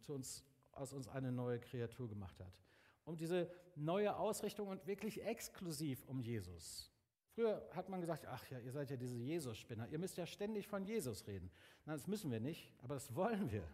zu 0.00 0.14
uns 0.14 0.44
aus 0.76 0.92
uns 0.92 1.08
eine 1.08 1.32
neue 1.32 1.60
Kreatur 1.60 2.08
gemacht 2.08 2.38
hat. 2.40 2.52
Um 3.04 3.16
diese 3.16 3.50
neue 3.76 4.16
Ausrichtung 4.16 4.68
und 4.68 4.86
wirklich 4.86 5.24
exklusiv 5.24 6.04
um 6.06 6.20
Jesus. 6.20 6.90
Früher 7.34 7.68
hat 7.72 7.88
man 7.88 8.00
gesagt, 8.00 8.26
ach 8.26 8.48
ja, 8.50 8.58
ihr 8.60 8.70
seid 8.72 8.90
ja 8.90 8.96
diese 8.96 9.16
Jesus-Spinner, 9.16 9.88
ihr 9.88 9.98
müsst 9.98 10.16
ja 10.16 10.26
ständig 10.26 10.68
von 10.68 10.84
Jesus 10.84 11.26
reden. 11.26 11.50
Nein, 11.84 11.96
das 11.96 12.06
müssen 12.06 12.30
wir 12.30 12.40
nicht, 12.40 12.72
aber 12.82 12.94
das 12.94 13.14
wollen 13.14 13.50
wir, 13.50 13.66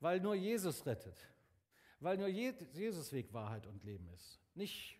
weil 0.00 0.20
nur 0.20 0.34
Jesus 0.34 0.86
rettet. 0.86 1.16
Weil 1.98 2.16
nur 2.16 2.28
Jesus 2.28 3.12
Weg 3.12 3.32
Wahrheit 3.32 3.66
und 3.66 3.84
Leben 3.84 4.08
ist. 4.08 4.40
Nicht 4.54 4.98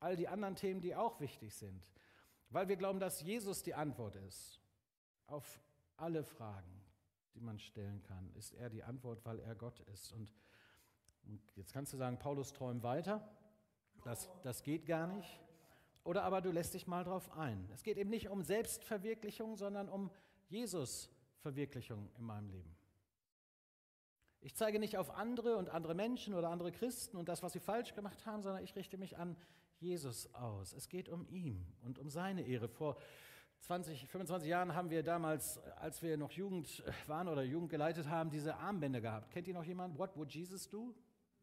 all 0.00 0.16
die 0.16 0.26
anderen 0.26 0.56
Themen, 0.56 0.80
die 0.80 0.96
auch 0.96 1.20
wichtig 1.20 1.54
sind. 1.54 1.82
Weil 2.50 2.68
wir 2.68 2.76
glauben, 2.76 2.98
dass 2.98 3.22
Jesus 3.22 3.62
die 3.62 3.74
Antwort 3.74 4.16
ist 4.16 4.60
auf 5.26 5.60
alle 5.96 6.24
Fragen 6.24 6.85
die 7.36 7.42
man 7.42 7.58
stellen 7.58 8.02
kann. 8.02 8.32
Ist 8.34 8.54
er 8.54 8.70
die 8.70 8.82
Antwort, 8.82 9.24
weil 9.24 9.38
er 9.40 9.54
Gott 9.54 9.80
ist? 9.92 10.12
Und, 10.12 10.32
und 11.24 11.40
jetzt 11.54 11.72
kannst 11.72 11.92
du 11.92 11.96
sagen, 11.96 12.18
Paulus 12.18 12.52
träumt 12.52 12.82
weiter. 12.82 13.28
Das, 14.04 14.30
das 14.42 14.62
geht 14.62 14.86
gar 14.86 15.06
nicht. 15.06 15.40
Oder 16.02 16.22
aber 16.22 16.40
du 16.40 16.50
lässt 16.50 16.74
dich 16.74 16.86
mal 16.86 17.04
drauf 17.04 17.36
ein. 17.36 17.68
Es 17.74 17.82
geht 17.82 17.98
eben 17.98 18.10
nicht 18.10 18.28
um 18.28 18.42
Selbstverwirklichung, 18.42 19.56
sondern 19.56 19.88
um 19.88 20.10
Jesus-Verwirklichung 20.48 22.08
in 22.16 22.24
meinem 22.24 22.48
Leben. 22.48 22.76
Ich 24.40 24.54
zeige 24.54 24.78
nicht 24.78 24.96
auf 24.96 25.10
andere 25.10 25.56
und 25.56 25.70
andere 25.70 25.94
Menschen 25.94 26.34
oder 26.34 26.50
andere 26.50 26.70
Christen 26.70 27.16
und 27.16 27.28
das, 27.28 27.42
was 27.42 27.52
sie 27.52 27.60
falsch 27.60 27.94
gemacht 27.94 28.24
haben, 28.24 28.42
sondern 28.42 28.62
ich 28.62 28.76
richte 28.76 28.96
mich 28.96 29.18
an 29.18 29.36
Jesus 29.80 30.32
aus. 30.34 30.72
Es 30.72 30.88
geht 30.88 31.08
um 31.08 31.26
ihn 31.28 31.66
und 31.82 31.98
um 31.98 32.08
seine 32.08 32.42
Ehre. 32.42 32.68
Vor 32.68 32.96
20, 33.60 34.08
25 34.08 34.48
Jahren 34.48 34.74
haben 34.74 34.90
wir 34.90 35.02
damals, 35.02 35.58
als 35.76 36.02
wir 36.02 36.16
noch 36.16 36.30
Jugend 36.30 36.84
waren 37.06 37.28
oder 37.28 37.42
Jugend 37.42 37.70
geleitet 37.70 38.08
haben, 38.08 38.30
diese 38.30 38.56
Armbänder 38.56 39.00
gehabt. 39.00 39.30
Kennt 39.30 39.48
ihr 39.48 39.54
noch 39.54 39.64
jemand? 39.64 39.98
What 39.98 40.16
would 40.16 40.32
Jesus 40.32 40.68
do? 40.68 40.94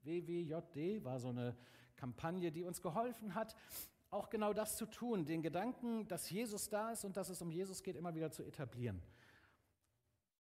WWJD 0.04 1.04
war 1.04 1.20
so 1.20 1.30
eine 1.30 1.56
Kampagne, 1.96 2.52
die 2.52 2.64
uns 2.64 2.82
geholfen 2.82 3.36
hat, 3.36 3.56
auch 4.10 4.30
genau 4.30 4.54
das 4.54 4.78
zu 4.78 4.86
tun, 4.86 5.26
den 5.26 5.42
Gedanken, 5.42 6.08
dass 6.08 6.30
Jesus 6.30 6.70
da 6.70 6.92
ist 6.92 7.04
und 7.04 7.18
dass 7.18 7.30
es 7.30 7.42
um 7.42 7.52
Jesus 7.52 7.82
geht, 7.82 7.96
immer 7.96 8.14
wieder 8.14 8.32
zu 8.32 8.44
etablieren. 8.44 9.02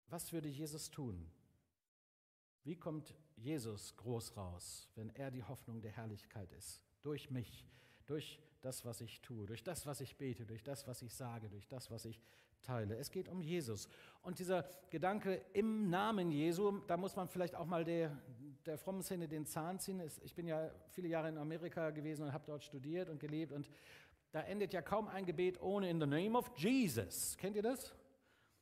Was 0.08 0.32
würde 0.32 0.48
Jesus 0.48 0.90
tun? 0.90 1.28
Wie 2.62 2.76
kommt 2.76 3.14
Jesus 3.36 3.96
groß 3.96 4.36
raus, 4.36 4.88
wenn 4.94 5.10
er 5.10 5.30
die 5.30 5.42
Hoffnung 5.42 5.80
der 5.80 5.92
Herrlichkeit 5.92 6.52
ist? 6.52 6.80
Durch 7.02 7.30
mich, 7.30 7.66
durch 8.06 8.40
das, 8.66 8.84
was 8.84 9.00
ich 9.00 9.20
tue, 9.20 9.46
durch 9.46 9.62
das, 9.62 9.86
was 9.86 10.00
ich 10.00 10.16
bete, 10.16 10.44
durch 10.44 10.64
das, 10.64 10.88
was 10.88 11.00
ich 11.00 11.14
sage, 11.14 11.48
durch 11.48 11.68
das, 11.68 11.88
was 11.90 12.04
ich 12.04 12.20
teile. 12.62 12.96
Es 12.96 13.12
geht 13.12 13.28
um 13.28 13.40
Jesus. 13.40 13.88
Und 14.22 14.40
dieser 14.40 14.64
Gedanke 14.90 15.40
im 15.52 15.88
Namen 15.88 16.32
Jesu, 16.32 16.80
da 16.88 16.96
muss 16.96 17.14
man 17.14 17.28
vielleicht 17.28 17.54
auch 17.54 17.66
mal 17.66 17.84
der, 17.84 18.18
der 18.66 18.76
frommen 18.76 19.04
Szene 19.04 19.28
den 19.28 19.46
Zahn 19.46 19.78
ziehen. 19.78 20.02
Ich 20.24 20.34
bin 20.34 20.48
ja 20.48 20.70
viele 20.90 21.06
Jahre 21.06 21.28
in 21.28 21.38
Amerika 21.38 21.90
gewesen 21.90 22.24
und 22.24 22.32
habe 22.32 22.44
dort 22.44 22.64
studiert 22.64 23.08
und 23.08 23.20
gelebt. 23.20 23.52
Und 23.52 23.70
da 24.32 24.40
endet 24.40 24.72
ja 24.72 24.82
kaum 24.82 25.06
ein 25.06 25.24
Gebet 25.24 25.62
ohne 25.62 25.88
in 25.88 26.00
the 26.00 26.06
name 26.06 26.36
of 26.36 26.50
Jesus. 26.56 27.36
Kennt 27.38 27.54
ihr 27.54 27.62
das? 27.62 27.94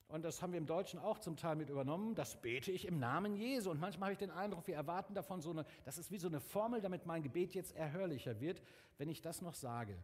Und 0.09 0.23
das 0.25 0.43
haben 0.43 0.53
wir 0.53 0.59
im 0.59 0.67
Deutschen 0.67 1.01
auch 1.01 1.19
zum 1.19 1.37
Teil 1.37 1.57
mit 1.57 1.71
übernommen. 1.71 2.15
Das 2.15 2.41
bete 2.41 2.71
ich 2.71 2.87
im 2.87 2.99
Namen 2.99 3.37
Jesu. 3.37 3.71
Und 3.71 3.81
manchmal 3.81 4.09
habe 4.09 4.13
ich 4.13 4.19
den 4.19 4.31
Eindruck, 4.31 4.67
wir 4.67 4.75
erwarten 4.75 5.15
davon 5.15 5.41
so 5.41 5.51
eine, 5.51 5.65
das 5.85 5.99
ist 5.99 6.11
wie 6.11 6.19
so 6.19 6.29
eine 6.29 6.41
Formel, 6.41 6.81
damit 6.81 7.07
mein 7.07 7.23
Gebet 7.23 7.55
jetzt 7.55 7.75
erhörlicher 7.75 8.41
wird, 8.41 8.63
wenn 8.99 9.09
ich 9.09 9.23
das 9.23 9.41
noch 9.41 9.55
sage. 9.55 9.97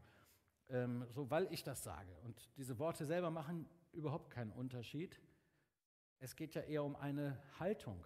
Ähm, 0.68 1.06
so, 1.10 1.30
weil 1.30 1.46
ich 1.52 1.62
das 1.62 1.82
sage. 1.84 2.16
Und 2.24 2.50
diese 2.56 2.78
Worte 2.78 3.04
selber 3.04 3.30
machen 3.30 3.68
überhaupt 3.92 4.30
keinen 4.30 4.52
Unterschied. 4.52 5.20
Es 6.18 6.34
geht 6.34 6.54
ja 6.54 6.62
eher 6.62 6.84
um 6.84 6.96
eine 6.96 7.40
Haltung. 7.58 8.04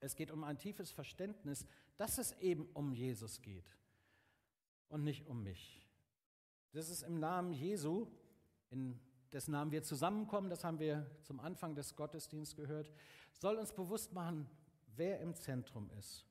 Es 0.00 0.16
geht 0.16 0.30
um 0.30 0.44
ein 0.44 0.58
tiefes 0.58 0.90
Verständnis, 0.90 1.66
dass 1.96 2.18
es 2.18 2.32
eben 2.40 2.68
um 2.74 2.92
Jesus 2.92 3.40
geht 3.40 3.78
und 4.88 5.02
nicht 5.02 5.26
um 5.26 5.42
mich. 5.42 5.88
Das 6.72 6.90
ist 6.90 7.02
im 7.02 7.18
Namen 7.20 7.52
Jesu, 7.52 8.06
in 8.70 9.00
dessen 9.34 9.50
Namen 9.50 9.72
wir 9.72 9.82
zusammenkommen, 9.82 10.48
das 10.48 10.62
haben 10.62 10.78
wir 10.78 11.10
zum 11.22 11.40
Anfang 11.40 11.74
des 11.74 11.96
Gottesdienstes 11.96 12.54
gehört, 12.56 12.92
soll 13.32 13.56
uns 13.56 13.72
bewusst 13.72 14.12
machen, 14.12 14.48
wer 14.94 15.18
im 15.18 15.34
Zentrum 15.34 15.90
ist. 15.98 16.24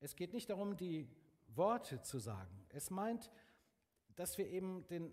Es 0.00 0.16
geht 0.16 0.32
nicht 0.32 0.48
darum, 0.48 0.78
die 0.78 1.06
Worte 1.48 2.00
zu 2.00 2.18
sagen. 2.18 2.64
Es 2.70 2.88
meint, 2.88 3.30
dass 4.16 4.38
wir 4.38 4.48
eben 4.48 4.86
den 4.86 5.12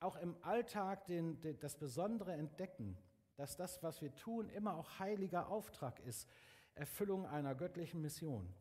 auch 0.00 0.16
im 0.16 0.36
Alltag 0.42 1.06
den, 1.06 1.40
den, 1.40 1.58
das 1.58 1.76
Besondere 1.76 2.34
entdecken, 2.34 2.96
dass 3.36 3.56
das, 3.56 3.82
was 3.82 4.02
wir 4.02 4.14
tun, 4.14 4.50
immer 4.50 4.76
auch 4.76 4.98
heiliger 4.98 5.48
Auftrag 5.48 6.00
ist, 6.00 6.28
Erfüllung 6.74 7.26
einer 7.26 7.54
göttlichen 7.54 8.02
Mission. 8.02 8.52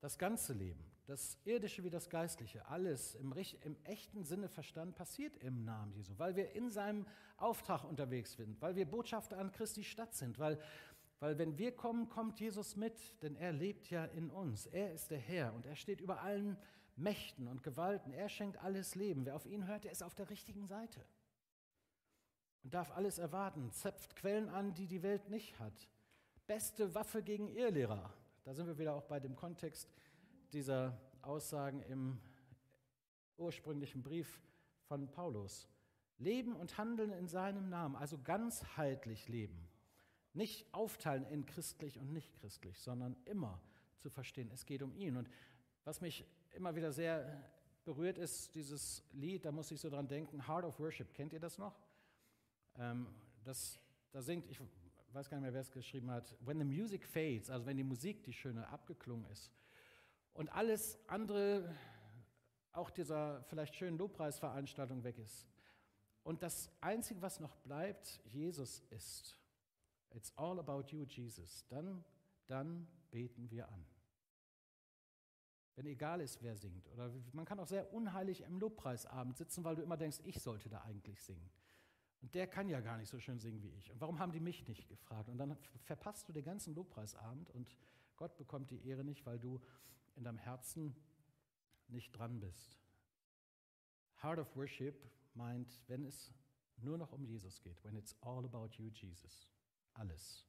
Das 0.00 0.18
ganze 0.18 0.52
Leben, 0.52 0.84
das 1.10 1.36
irdische 1.44 1.82
wie 1.82 1.90
das 1.90 2.08
geistliche, 2.08 2.64
alles 2.68 3.16
im, 3.16 3.34
im 3.62 3.76
echten 3.82 4.22
Sinne 4.22 4.48
verstanden, 4.48 4.94
passiert 4.94 5.36
im 5.38 5.64
Namen 5.64 5.92
Jesu, 5.92 6.14
weil 6.18 6.36
wir 6.36 6.52
in 6.52 6.70
seinem 6.70 7.04
Auftrag 7.36 7.82
unterwegs 7.82 8.34
sind, 8.34 8.62
weil 8.62 8.76
wir 8.76 8.86
Botschafter 8.86 9.36
an 9.36 9.50
Christi 9.50 9.82
Stadt 9.82 10.14
sind, 10.14 10.38
weil, 10.38 10.60
weil 11.18 11.36
wenn 11.36 11.58
wir 11.58 11.74
kommen, 11.74 12.08
kommt 12.08 12.38
Jesus 12.38 12.76
mit, 12.76 13.20
denn 13.24 13.34
er 13.34 13.52
lebt 13.52 13.90
ja 13.90 14.04
in 14.04 14.30
uns. 14.30 14.66
Er 14.66 14.92
ist 14.92 15.10
der 15.10 15.18
Herr 15.18 15.52
und 15.52 15.66
er 15.66 15.74
steht 15.74 16.00
über 16.00 16.22
allen 16.22 16.56
Mächten 16.94 17.48
und 17.48 17.64
Gewalten. 17.64 18.12
Er 18.12 18.28
schenkt 18.28 18.62
alles 18.62 18.94
Leben. 18.94 19.26
Wer 19.26 19.34
auf 19.34 19.46
ihn 19.46 19.66
hört, 19.66 19.82
der 19.82 19.90
ist 19.90 20.04
auf 20.04 20.14
der 20.14 20.30
richtigen 20.30 20.66
Seite 20.66 21.04
und 22.62 22.72
darf 22.72 22.92
alles 22.92 23.18
erwarten, 23.18 23.72
zepft 23.72 24.14
Quellen 24.14 24.48
an, 24.48 24.74
die 24.74 24.86
die 24.86 25.02
Welt 25.02 25.28
nicht 25.28 25.58
hat. 25.58 25.88
Beste 26.46 26.94
Waffe 26.94 27.20
gegen 27.20 27.48
Irrlehrer. 27.48 28.12
Da 28.44 28.54
sind 28.54 28.66
wir 28.66 28.78
wieder 28.78 28.94
auch 28.94 29.04
bei 29.04 29.18
dem 29.18 29.34
Kontext 29.34 29.88
dieser 30.52 31.00
Aussagen 31.22 31.82
im 31.82 32.18
ursprünglichen 33.36 34.02
Brief 34.02 34.40
von 34.82 35.10
Paulus. 35.10 35.68
Leben 36.18 36.54
und 36.54 36.76
handeln 36.76 37.12
in 37.12 37.28
seinem 37.28 37.68
Namen, 37.70 37.96
also 37.96 38.18
ganzheitlich 38.18 39.28
leben. 39.28 39.68
Nicht 40.34 40.72
aufteilen 40.74 41.24
in 41.26 41.46
christlich 41.46 41.98
und 41.98 42.12
nicht 42.12 42.34
christlich, 42.34 42.78
sondern 42.78 43.16
immer 43.24 43.60
zu 43.98 44.10
verstehen, 44.10 44.50
es 44.52 44.66
geht 44.66 44.82
um 44.82 44.94
ihn. 44.94 45.16
Und 45.16 45.30
was 45.84 46.00
mich 46.00 46.26
immer 46.52 46.74
wieder 46.76 46.92
sehr 46.92 47.42
berührt 47.84 48.18
ist, 48.18 48.54
dieses 48.54 49.02
Lied, 49.12 49.44
da 49.44 49.52
muss 49.52 49.70
ich 49.70 49.80
so 49.80 49.88
dran 49.88 50.06
denken, 50.08 50.46
Heart 50.46 50.64
of 50.64 50.78
Worship. 50.78 51.14
Kennt 51.14 51.32
ihr 51.32 51.40
das 51.40 51.56
noch? 51.56 51.80
Ähm, 52.76 53.06
das, 53.42 53.80
da 54.12 54.20
singt, 54.20 54.46
ich 54.50 54.60
weiß 55.12 55.30
gar 55.30 55.38
nicht 55.38 55.44
mehr, 55.44 55.54
wer 55.54 55.62
es 55.62 55.70
geschrieben 55.70 56.10
hat, 56.10 56.36
When 56.40 56.58
the 56.58 56.64
music 56.64 57.06
fades, 57.06 57.48
also 57.48 57.64
wenn 57.64 57.78
die 57.78 57.82
Musik, 57.82 58.22
die 58.24 58.32
schöne, 58.32 58.68
abgeklungen 58.68 59.24
ist 59.30 59.50
und 60.32 60.48
alles 60.50 60.98
andere, 61.06 61.74
auch 62.72 62.90
dieser 62.90 63.42
vielleicht 63.44 63.74
schönen 63.74 63.98
Lobpreisveranstaltung 63.98 65.04
weg 65.04 65.18
ist. 65.18 65.48
Und 66.22 66.42
das 66.42 66.70
Einzige, 66.80 67.22
was 67.22 67.40
noch 67.40 67.56
bleibt, 67.56 68.20
Jesus 68.24 68.80
ist. 68.90 69.38
It's 70.10 70.36
all 70.36 70.58
about 70.58 70.88
you, 70.88 71.04
Jesus. 71.04 71.66
Dann, 71.68 72.04
dann 72.46 72.86
beten 73.10 73.50
wir 73.50 73.68
an 73.68 73.86
wenn 75.80 75.86
egal 75.86 76.20
ist, 76.20 76.42
wer 76.42 76.56
singt. 76.56 76.86
Oder 76.90 77.10
man 77.32 77.46
kann 77.46 77.58
auch 77.58 77.66
sehr 77.66 77.90
unheilig 77.94 78.42
im 78.42 78.58
Lobpreisabend 78.58 79.38
sitzen, 79.38 79.64
weil 79.64 79.76
du 79.76 79.82
immer 79.82 79.96
denkst, 79.96 80.18
ich 80.24 80.38
sollte 80.42 80.68
da 80.68 80.82
eigentlich 80.82 81.22
singen. 81.22 81.50
Und 82.20 82.34
der 82.34 82.46
kann 82.46 82.68
ja 82.68 82.80
gar 82.80 82.98
nicht 82.98 83.08
so 83.08 83.18
schön 83.18 83.38
singen 83.38 83.62
wie 83.62 83.70
ich. 83.70 83.90
Und 83.90 83.98
warum 83.98 84.18
haben 84.18 84.30
die 84.30 84.40
mich 84.40 84.68
nicht 84.68 84.88
gefragt? 84.88 85.30
Und 85.30 85.38
dann 85.38 85.56
verpasst 85.84 86.28
du 86.28 86.34
den 86.34 86.44
ganzen 86.44 86.74
Lobpreisabend 86.74 87.48
und 87.48 87.74
Gott 88.16 88.36
bekommt 88.36 88.70
die 88.70 88.86
Ehre 88.86 89.04
nicht, 89.04 89.24
weil 89.24 89.38
du 89.38 89.58
in 90.16 90.24
deinem 90.24 90.38
Herzen 90.38 90.94
nicht 91.88 92.12
dran 92.12 92.40
bist. 92.40 92.78
Heart 94.22 94.38
of 94.38 94.56
Worship 94.56 95.02
meint, 95.34 95.82
wenn 95.88 96.04
es 96.04 96.32
nur 96.76 96.98
noch 96.98 97.12
um 97.12 97.24
Jesus 97.24 97.60
geht, 97.60 97.82
when 97.84 97.96
it's 97.96 98.14
all 98.20 98.44
about 98.44 98.70
you, 98.76 98.88
Jesus. 98.90 99.48
Alles, 99.94 100.46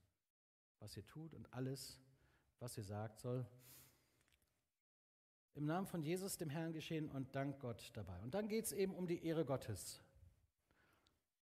was 0.79 0.95
ihr 0.97 1.05
tut 1.05 1.33
und 1.33 1.51
alles, 1.53 1.99
was 2.59 2.77
ihr 2.77 2.83
sagt, 2.83 3.19
soll 3.19 3.45
im 5.53 5.65
Namen 5.65 5.85
von 5.85 6.01
Jesus, 6.01 6.37
dem 6.37 6.49
Herrn, 6.49 6.71
geschehen 6.71 7.09
und 7.09 7.35
dank 7.35 7.59
Gott 7.59 7.91
dabei. 7.93 8.17
Und 8.21 8.33
dann 8.33 8.47
geht 8.47 8.65
es 8.65 8.71
eben 8.71 8.93
um 8.93 9.05
die 9.05 9.25
Ehre 9.25 9.43
Gottes. 9.43 10.01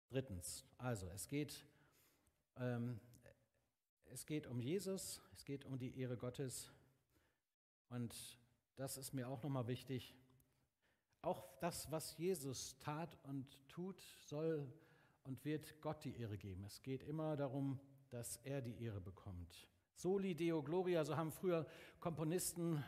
Drittens, 0.09 0.65
also 0.77 1.07
es 1.09 1.27
geht, 1.27 1.65
ähm, 2.57 2.99
es 4.05 4.25
geht 4.25 4.47
um 4.47 4.59
Jesus, 4.59 5.21
es 5.33 5.45
geht 5.45 5.65
um 5.65 5.77
die 5.77 5.97
Ehre 5.99 6.17
Gottes. 6.17 6.71
Und 7.91 8.39
das 8.77 8.95
ist 8.95 9.13
mir 9.13 9.27
auch 9.27 9.43
nochmal 9.43 9.67
wichtig. 9.67 10.15
Auch 11.21 11.45
das, 11.59 11.91
was 11.91 12.17
Jesus 12.17 12.79
tat 12.79 13.17
und 13.23 13.45
tut, 13.67 14.01
soll 14.21 14.73
und 15.23 15.43
wird 15.43 15.81
Gott 15.81 16.03
die 16.05 16.15
Ehre 16.17 16.37
geben. 16.37 16.63
Es 16.63 16.81
geht 16.81 17.03
immer 17.03 17.35
darum, 17.35 17.79
dass 18.09 18.37
er 18.37 18.61
die 18.61 18.81
Ehre 18.81 19.01
bekommt. 19.01 19.67
Soli 19.93 20.33
Deo 20.33 20.63
Gloria, 20.63 21.03
so 21.03 21.17
haben 21.17 21.31
früher 21.31 21.67
Komponisten 21.99 22.81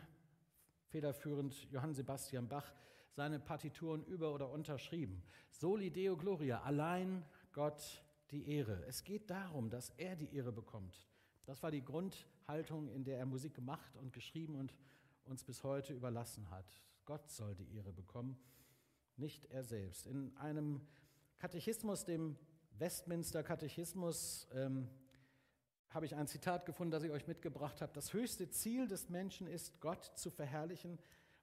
federführend 0.88 1.70
Johann 1.70 1.92
Sebastian 1.92 2.48
Bach 2.48 2.72
seine 3.10 3.38
Partituren 3.38 4.04
über 4.04 4.32
oder 4.32 4.50
unterschrieben. 4.50 5.22
Soli 5.50 5.90
Deo 5.90 6.16
Gloria, 6.16 6.62
allein 6.62 7.24
Gott 7.52 8.02
die 8.30 8.48
Ehre. 8.48 8.84
Es 8.86 9.04
geht 9.04 9.28
darum, 9.28 9.68
dass 9.68 9.90
er 9.90 10.16
die 10.16 10.34
Ehre 10.34 10.50
bekommt. 10.50 11.08
Das 11.44 11.62
war 11.62 11.70
die 11.70 11.84
Grundhaltung, 11.84 12.88
in 12.88 13.04
der 13.04 13.18
er 13.18 13.26
Musik 13.26 13.54
gemacht 13.54 13.96
und 13.96 14.12
geschrieben 14.12 14.56
und 14.56 14.74
uns 15.24 15.44
bis 15.44 15.62
heute 15.62 15.92
überlassen 15.92 16.50
hat. 16.50 16.66
Gott 17.04 17.30
soll 17.30 17.54
die 17.54 17.74
Ehre 17.74 17.92
bekommen, 17.92 18.38
nicht 19.16 19.46
er 19.46 19.64
selbst. 19.64 20.06
In 20.06 20.36
einem 20.36 20.80
Katechismus, 21.38 22.04
dem 22.04 22.36
Westminster 22.78 23.42
Katechismus, 23.42 24.48
ähm, 24.52 24.88
habe 25.90 26.06
ich 26.06 26.16
ein 26.16 26.26
Zitat 26.26 26.66
gefunden, 26.66 26.90
das 26.90 27.04
ich 27.04 27.12
euch 27.12 27.28
mitgebracht 27.28 27.80
habe. 27.80 27.92
Das 27.92 28.12
höchste 28.12 28.50
Ziel 28.50 28.88
des 28.88 29.08
Menschen 29.10 29.46
ist, 29.46 29.80
Gott 29.80 30.04
zu 30.16 30.30
verherrlichen 30.30 30.98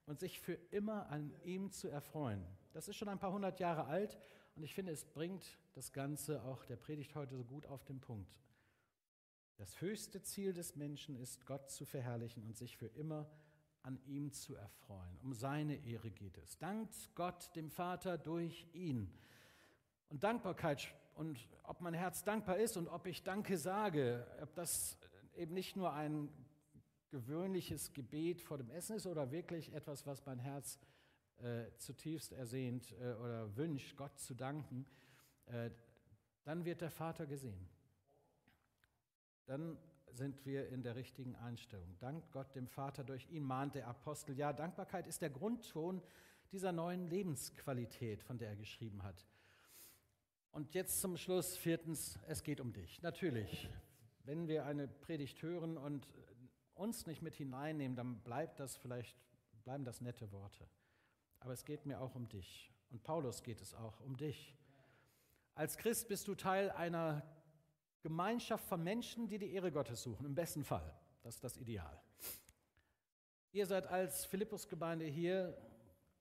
und 0.06 0.20
sich 0.20 0.42
für 0.42 0.56
immer 0.72 1.08
an 1.10 1.34
ihm 1.44 1.72
zu 1.72 1.88
erfreuen. 1.88 2.46
Das 2.74 2.90
ist 2.90 2.98
schon 2.98 3.08
ein 3.08 3.20
paar 3.20 3.32
hundert 3.32 3.60
Jahre 3.62 3.86
alt 3.86 4.18
und 4.56 4.64
ich 4.64 4.74
finde, 4.74 4.92
es 4.92 5.06
bringt 5.06 5.58
das 5.74 5.94
Ganze 5.94 6.44
auch 6.44 6.66
der 6.66 6.76
Predigt 6.76 7.16
heute 7.16 7.38
so 7.38 7.46
gut 7.46 7.66
auf 7.66 7.86
den 7.86 8.02
Punkt. 8.02 8.36
Das 9.56 9.80
höchste 9.80 10.22
Ziel 10.22 10.54
des 10.54 10.76
Menschen 10.76 11.16
ist, 11.16 11.46
Gott 11.46 11.70
zu 11.70 11.86
verherrlichen 11.86 12.44
und 12.44 12.58
sich 12.58 12.78
für 12.78 12.88
immer 12.88 13.30
an 13.84 14.00
ihm 14.06 14.32
zu 14.32 14.56
erfreuen. 14.56 15.18
Um 15.22 15.34
seine 15.34 15.76
Ehre 15.86 16.12
geht 16.12 16.38
es. 16.38 16.58
Dankt 16.58 17.10
Gott 17.16 17.56
dem 17.56 17.70
Vater 17.70 18.18
durch 18.18 18.68
ihn. 18.74 19.12
Und 20.10 20.24
Dankbarkeit 20.24 20.94
und 21.16 21.48
ob 21.64 21.82
mein 21.82 21.94
Herz 21.94 22.24
dankbar 22.24 22.58
ist 22.58 22.78
und 22.78 22.88
ob 22.88 23.06
ich 23.06 23.24
Danke 23.24 23.58
sage, 23.58 24.26
ob 24.42 24.54
das 24.56 24.98
eben 25.36 25.54
nicht 25.54 25.76
nur 25.76 25.94
ein 25.94 26.30
gewöhnliches 27.10 27.94
Gebet 27.94 28.42
vor 28.42 28.58
dem 28.58 28.70
Essen 28.70 28.96
ist 28.96 29.06
oder 29.06 29.32
wirklich 29.32 29.74
etwas, 29.74 30.06
was 30.06 30.26
mein 30.26 30.40
Herz 30.40 30.80
äh, 31.38 31.66
zutiefst 31.78 32.32
ersehnt 32.34 32.92
äh, 32.94 33.14
oder 33.14 33.56
wünscht, 33.56 33.98
Gott 33.98 34.18
zu 34.20 34.34
danken, 34.34 34.86
äh, 35.48 35.70
dann 36.44 36.66
wird 36.66 36.82
der 36.82 36.92
Vater 36.92 37.26
gesehen. 37.26 37.68
Dann 39.46 39.78
sind 40.14 40.46
wir 40.46 40.70
in 40.70 40.84
der 40.84 40.96
richtigen 40.96 41.36
Einstellung. 41.36 41.98
Dank 42.00 42.32
Gott 42.32 42.56
dem 42.56 42.68
Vater, 42.68 43.04
durch 43.04 43.30
ihn 43.30 43.44
mahnt 43.44 43.76
der 43.76 43.88
Apostel. 43.88 44.38
Ja, 44.38 44.54
Dankbarkeit 44.54 45.08
ist 45.08 45.22
der 45.22 45.30
Grundton 45.30 46.02
dieser 46.52 46.72
neuen 46.72 47.08
Lebensqualität, 47.08 48.24
von 48.24 48.38
der 48.38 48.50
er 48.50 48.56
geschrieben 48.56 49.04
hat. 49.04 49.26
Und 50.52 50.74
jetzt 50.74 51.00
zum 51.00 51.16
Schluss, 51.16 51.56
viertens, 51.56 52.20
es 52.28 52.44
geht 52.44 52.60
um 52.60 52.74
dich. 52.74 53.02
Natürlich, 53.02 53.70
wenn 54.26 54.48
wir 54.48 54.66
eine 54.66 54.88
Predigt 54.88 55.42
hören 55.42 55.78
und 55.78 56.06
uns 56.76 57.06
nicht 57.08 57.22
mit 57.22 57.36
hineinnehmen, 57.36 57.96
dann 57.96 58.20
bleibt 58.20 58.60
das 58.60 58.76
vielleicht, 58.76 59.16
bleiben 59.64 59.86
das 59.86 60.02
nette 60.02 60.32
Worte. 60.32 60.68
Aber 61.40 61.54
es 61.54 61.64
geht 61.64 61.86
mir 61.86 62.02
auch 62.02 62.16
um 62.16 62.28
dich. 62.28 62.72
Und 62.90 63.02
Paulus 63.04 63.44
geht 63.44 63.62
es 63.62 63.74
auch 63.74 64.02
um 64.02 64.18
dich. 64.18 64.56
Als 65.56 65.78
Christ 65.78 66.08
bist 66.08 66.28
du 66.28 66.36
Teil 66.36 66.70
einer 66.72 67.24
Gemeinschaft 68.02 68.66
von 68.66 68.84
Menschen, 68.84 69.28
die 69.28 69.38
die 69.38 69.54
Ehre 69.54 69.72
Gottes 69.72 70.02
suchen, 70.02 70.26
im 70.26 70.36
besten 70.36 70.64
Fall. 70.64 70.94
Das 71.22 71.36
ist 71.36 71.44
das 71.44 71.58
Ideal. 71.58 72.02
Ihr 73.52 73.66
seid 73.66 73.88
als 73.88 74.26
Philippus-Gemeinde 74.26 75.06
hier 75.06 75.58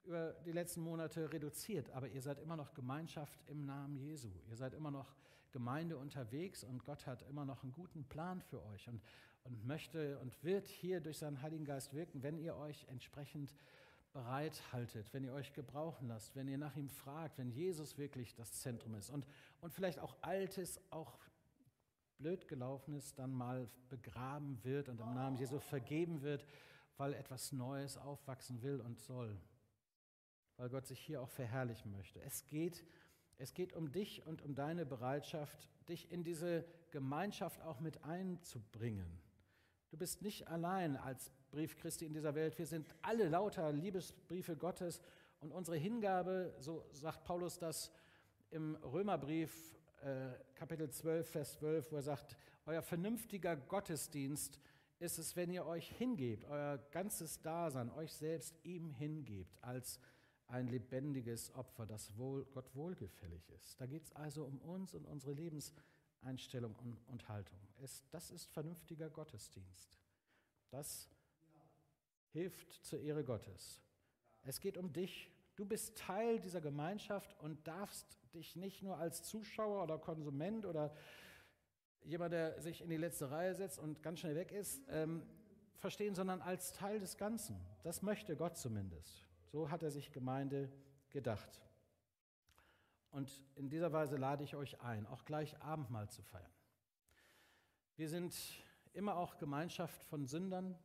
über 0.05 0.33
die 0.45 0.53
letzten 0.53 0.83
Monate 0.83 1.33
reduziert, 1.33 1.91
aber 1.91 2.09
ihr 2.09 2.22
seid 2.22 2.39
immer 2.41 2.57
noch 2.57 2.74
Gemeinschaft 2.74 3.41
im 3.47 3.64
Namen 3.64 3.97
Jesu. 3.97 4.28
Ihr 4.49 4.57
seid 4.57 4.74
immer 4.74 4.91
noch 4.91 5.14
Gemeinde 5.53 5.97
unterwegs 5.97 6.64
und 6.64 6.85
Gott 6.85 7.07
hat 7.07 7.22
immer 7.28 7.45
noch 7.45 7.62
einen 7.62 7.72
guten 7.72 8.05
Plan 8.05 8.41
für 8.41 8.64
euch 8.66 8.89
und, 8.89 9.03
und 9.45 9.64
möchte 9.64 10.18
und 10.18 10.43
wird 10.43 10.68
hier 10.68 11.01
durch 11.01 11.18
seinen 11.18 11.43
Heiligen 11.43 11.64
Geist 11.64 11.95
wirken, 11.95 12.22
wenn 12.22 12.39
ihr 12.39 12.57
euch 12.57 12.87
entsprechend 12.89 13.55
bereit 14.12 14.61
haltet, 14.72 15.12
wenn 15.12 15.24
ihr 15.24 15.33
euch 15.33 15.53
gebrauchen 15.53 16.09
lasst, 16.09 16.35
wenn 16.35 16.49
ihr 16.49 16.59
nach 16.59 16.74
ihm 16.76 16.89
fragt, 16.89 17.39
wenn 17.39 17.51
Jesus 17.51 17.97
wirklich 17.97 18.35
das 18.35 18.53
Zentrum 18.55 18.95
ist 18.97 19.11
und, 19.11 19.24
und 19.61 19.72
vielleicht 19.72 20.01
auch 20.01 20.16
Altes, 20.20 20.81
auch 20.91 21.18
blöd 22.21 22.47
gelaufenes 22.47 23.14
dann 23.14 23.33
mal 23.33 23.68
begraben 23.89 24.62
wird 24.62 24.89
und 24.89 25.01
im 25.01 25.14
Namen 25.14 25.37
Jesu 25.37 25.59
vergeben 25.59 26.23
wird, 26.23 26.47
weil 26.97 27.14
etwas 27.14 27.51
Neues 27.51 27.97
aufwachsen 27.97 28.62
will 28.62 28.81
und 28.81 29.01
soll 29.01 29.37
weil 30.61 30.68
Gott 30.68 30.87
sich 30.87 31.01
hier 31.01 31.23
auch 31.23 31.31
verherrlichen 31.31 31.91
möchte. 31.91 32.21
Es 32.21 32.47
geht, 32.47 32.85
es 33.39 33.55
geht 33.55 33.73
um 33.73 33.91
dich 33.91 34.27
und 34.27 34.43
um 34.43 34.55
deine 34.55 34.85
Bereitschaft, 34.85 35.71
dich 35.89 36.12
in 36.12 36.23
diese 36.23 36.66
Gemeinschaft 36.91 37.62
auch 37.62 37.81
mit 37.81 38.05
einzubringen. 38.05 39.23
Du 39.89 39.97
bist 39.97 40.21
nicht 40.21 40.49
allein 40.49 40.99
als 40.99 41.33
Brief 41.51 41.79
Christi 41.79 42.05
in 42.05 42.12
dieser 42.12 42.35
Welt. 42.35 42.59
Wir 42.59 42.66
sind 42.66 42.95
alle 43.01 43.31
lauter 43.31 43.73
Liebesbriefe 43.73 44.55
Gottes 44.55 45.01
und 45.41 45.51
unsere 45.51 45.79
Hingabe, 45.79 46.55
so 46.59 46.85
sagt 46.93 47.25
Paulus 47.25 47.59
das 47.59 47.91
im 48.51 48.75
Römerbrief 48.83 49.75
Kapitel 50.55 50.90
12, 50.90 51.28
Vers 51.28 51.59
12, 51.59 51.92
wo 51.92 51.96
er 51.96 52.03
sagt, 52.03 52.36
euer 52.66 52.82
vernünftiger 52.82 53.57
Gottesdienst 53.57 54.61
ist 54.98 55.18
es, 55.18 55.34
wenn 55.36 55.51
ihr 55.51 55.66
euch 55.66 55.90
hingebt, 55.90 56.44
euer 56.44 56.78
ganzes 56.90 57.40
Dasein, 57.40 57.90
euch 57.90 58.12
selbst 58.12 58.55
ihm 58.64 58.90
hingebt 58.90 59.62
als 59.62 59.98
ein 60.46 60.66
lebendiges 60.68 61.55
Opfer, 61.55 61.86
das 61.86 62.16
wohl, 62.16 62.44
Gott 62.46 62.74
wohlgefällig 62.74 63.48
ist. 63.51 63.80
Da 63.80 63.86
geht 63.86 64.05
es 64.05 64.12
also 64.12 64.44
um 64.44 64.59
uns 64.61 64.94
und 64.94 65.07
unsere 65.07 65.32
Lebenseinstellung 65.32 66.74
und, 66.76 67.07
und 67.09 67.28
Haltung. 67.28 67.59
Es, 67.82 68.05
das 68.11 68.30
ist 68.30 68.46
vernünftiger 68.46 69.09
Gottesdienst. 69.09 69.98
Das 70.70 71.09
hilft 72.32 72.72
zur 72.84 73.01
Ehre 73.01 73.24
Gottes. 73.24 73.82
Es 74.42 74.61
geht 74.61 74.76
um 74.76 74.92
dich. 74.92 75.30
Du 75.57 75.64
bist 75.64 75.96
Teil 75.96 76.40
dieser 76.40 76.61
Gemeinschaft 76.61 77.38
und 77.40 77.66
darfst 77.66 78.20
dich 78.35 78.57
nicht 78.57 78.83
nur 78.83 78.97
als 78.97 79.22
Zuschauer 79.22 79.83
oder 79.83 79.99
Konsument 79.99 80.66
oder 80.66 80.95
jemand, 82.03 82.33
der 82.33 82.61
sich 82.61 82.81
in 82.81 82.91
die 82.91 82.97
letzte 82.97 83.31
Reihe 83.31 83.55
setzt 83.55 83.78
und 83.78 84.03
ganz 84.03 84.20
schnell 84.20 84.35
weg 84.35 84.53
ist, 84.53 84.83
ähm, 84.89 85.22
verstehen, 85.76 86.14
sondern 86.14 86.41
als 86.41 86.72
Teil 86.72 87.01
des 87.01 87.16
Ganzen. 87.16 87.61
Das 87.83 88.03
möchte 88.03 88.37
Gott 88.37 88.57
zumindest. 88.57 89.26
So 89.47 89.70
hat 89.70 89.83
er 89.83 89.91
sich 89.91 90.12
Gemeinde 90.12 90.70
gedacht. 91.11 91.61
Und 93.11 93.43
in 93.57 93.68
dieser 93.68 93.93
Weise 93.93 94.16
lade 94.16 94.45
ich 94.45 94.55
euch 94.55 94.81
ein, 94.81 95.07
auch 95.07 95.24
gleich 95.24 95.61
Abendmahl 95.61 96.09
zu 96.09 96.22
feiern. 96.22 96.53
Wir 97.97 98.09
sind 98.09 98.35
immer 98.93 99.16
auch 99.16 99.37
Gemeinschaft 99.39 100.03
von 100.05 100.26
Sündern, 100.26 100.78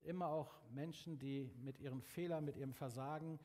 immer 0.00 0.28
auch 0.28 0.62
Menschen, 0.70 1.18
die 1.18 1.50
mit 1.58 1.78
ihren 1.78 2.00
Fehlern, 2.00 2.44
mit 2.44 2.56
ihrem 2.56 2.72
Versagen 2.72 3.38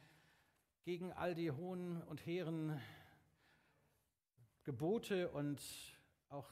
gegen 0.83 1.13
all 1.13 1.33
die 1.33 1.51
hohen 1.51 2.01
und 2.03 2.25
hehren 2.25 2.79
Gebote 4.63 5.29
und 5.31 5.61
auch 6.29 6.49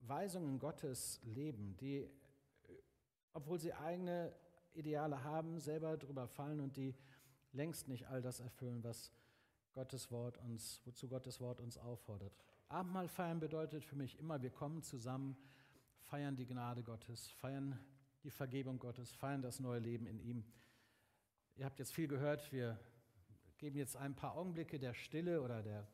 Weisungen 0.00 0.58
Gottes 0.58 1.20
leben, 1.24 1.76
die 1.76 2.08
obwohl 3.32 3.58
sie 3.58 3.72
eigene 3.72 4.34
Ideale 4.74 5.24
haben, 5.24 5.58
selber 5.58 5.96
drüber 5.96 6.28
fallen 6.28 6.60
und 6.60 6.76
die 6.76 6.94
längst 7.52 7.88
nicht 7.88 8.06
all 8.06 8.22
das 8.22 8.40
erfüllen, 8.40 8.82
was 8.84 9.10
Gottes 9.72 10.10
Wort 10.10 10.38
uns, 10.38 10.80
wozu 10.84 11.08
Gottes 11.08 11.40
Wort 11.40 11.60
uns 11.60 11.78
auffordert. 11.78 12.36
Abendmahl 12.68 13.08
feiern 13.08 13.40
bedeutet 13.40 13.84
für 13.84 13.96
mich 13.96 14.18
immer, 14.18 14.42
wir 14.42 14.50
kommen 14.50 14.82
zusammen, 14.82 15.36
feiern 16.02 16.36
die 16.36 16.46
Gnade 16.46 16.82
Gottes, 16.82 17.30
feiern 17.30 17.78
die 18.22 18.30
Vergebung 18.30 18.78
Gottes, 18.78 19.12
feiern 19.12 19.42
das 19.42 19.60
neue 19.60 19.80
Leben 19.80 20.06
in 20.06 20.18
ihm. 20.20 20.44
Ihr 21.56 21.64
habt 21.64 21.78
jetzt 21.78 21.92
viel 21.92 22.08
gehört, 22.08 22.50
wir 22.52 22.78
geben 23.58 23.76
jetzt 23.76 23.96
ein 23.96 24.14
paar 24.14 24.36
Augenblicke 24.36 24.78
der 24.78 24.94
Stille 24.94 25.42
oder 25.42 25.62
der, 25.62 25.86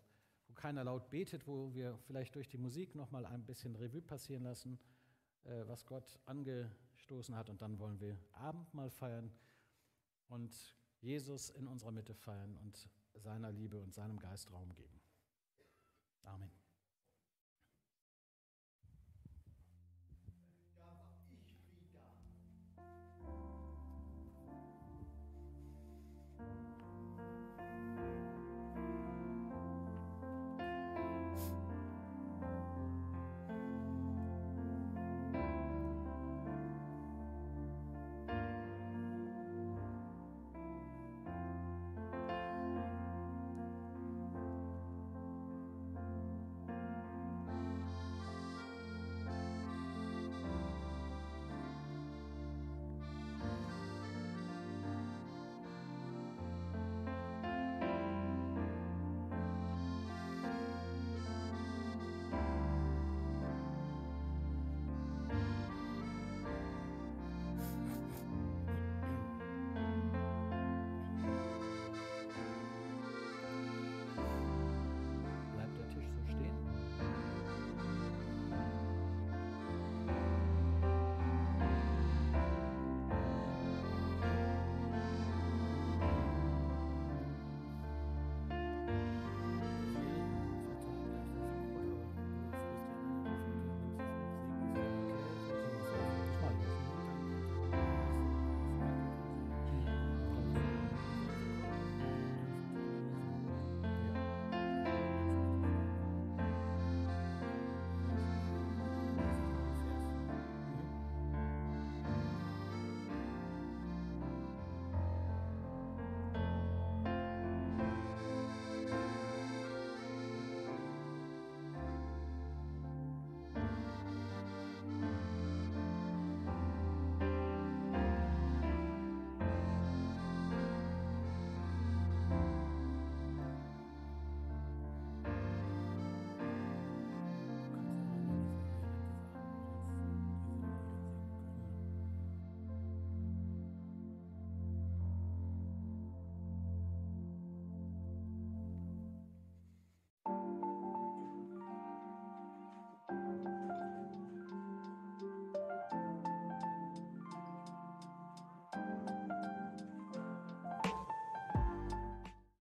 wo 0.46 0.54
keiner 0.54 0.84
laut 0.84 1.10
betet, 1.10 1.46
wo 1.46 1.74
wir 1.74 1.98
vielleicht 2.06 2.34
durch 2.34 2.48
die 2.48 2.58
Musik 2.58 2.94
nochmal 2.94 3.26
ein 3.26 3.44
bisschen 3.44 3.74
Revue 3.76 4.00
passieren 4.02 4.44
lassen, 4.44 4.78
äh, 5.44 5.64
was 5.66 5.84
Gott 5.84 6.18
ange 6.26 6.70
angestoßen 7.08 7.34
hat. 7.34 7.48
Und 7.48 7.62
dann 7.62 7.78
wollen 7.78 7.98
wir 8.00 8.16
Abendmahl 8.32 8.90
feiern 8.90 9.30
und 10.28 10.52
Jesus 11.00 11.50
in 11.50 11.66
unserer 11.66 11.90
Mitte 11.90 12.14
feiern 12.14 12.56
und 12.56 12.88
seiner 13.14 13.50
Liebe 13.50 13.80
und 13.80 13.94
seinem 13.94 14.18
Geist 14.18 14.52
Raum 14.52 14.74
geben. 14.74 15.00
Amen. 16.22 16.57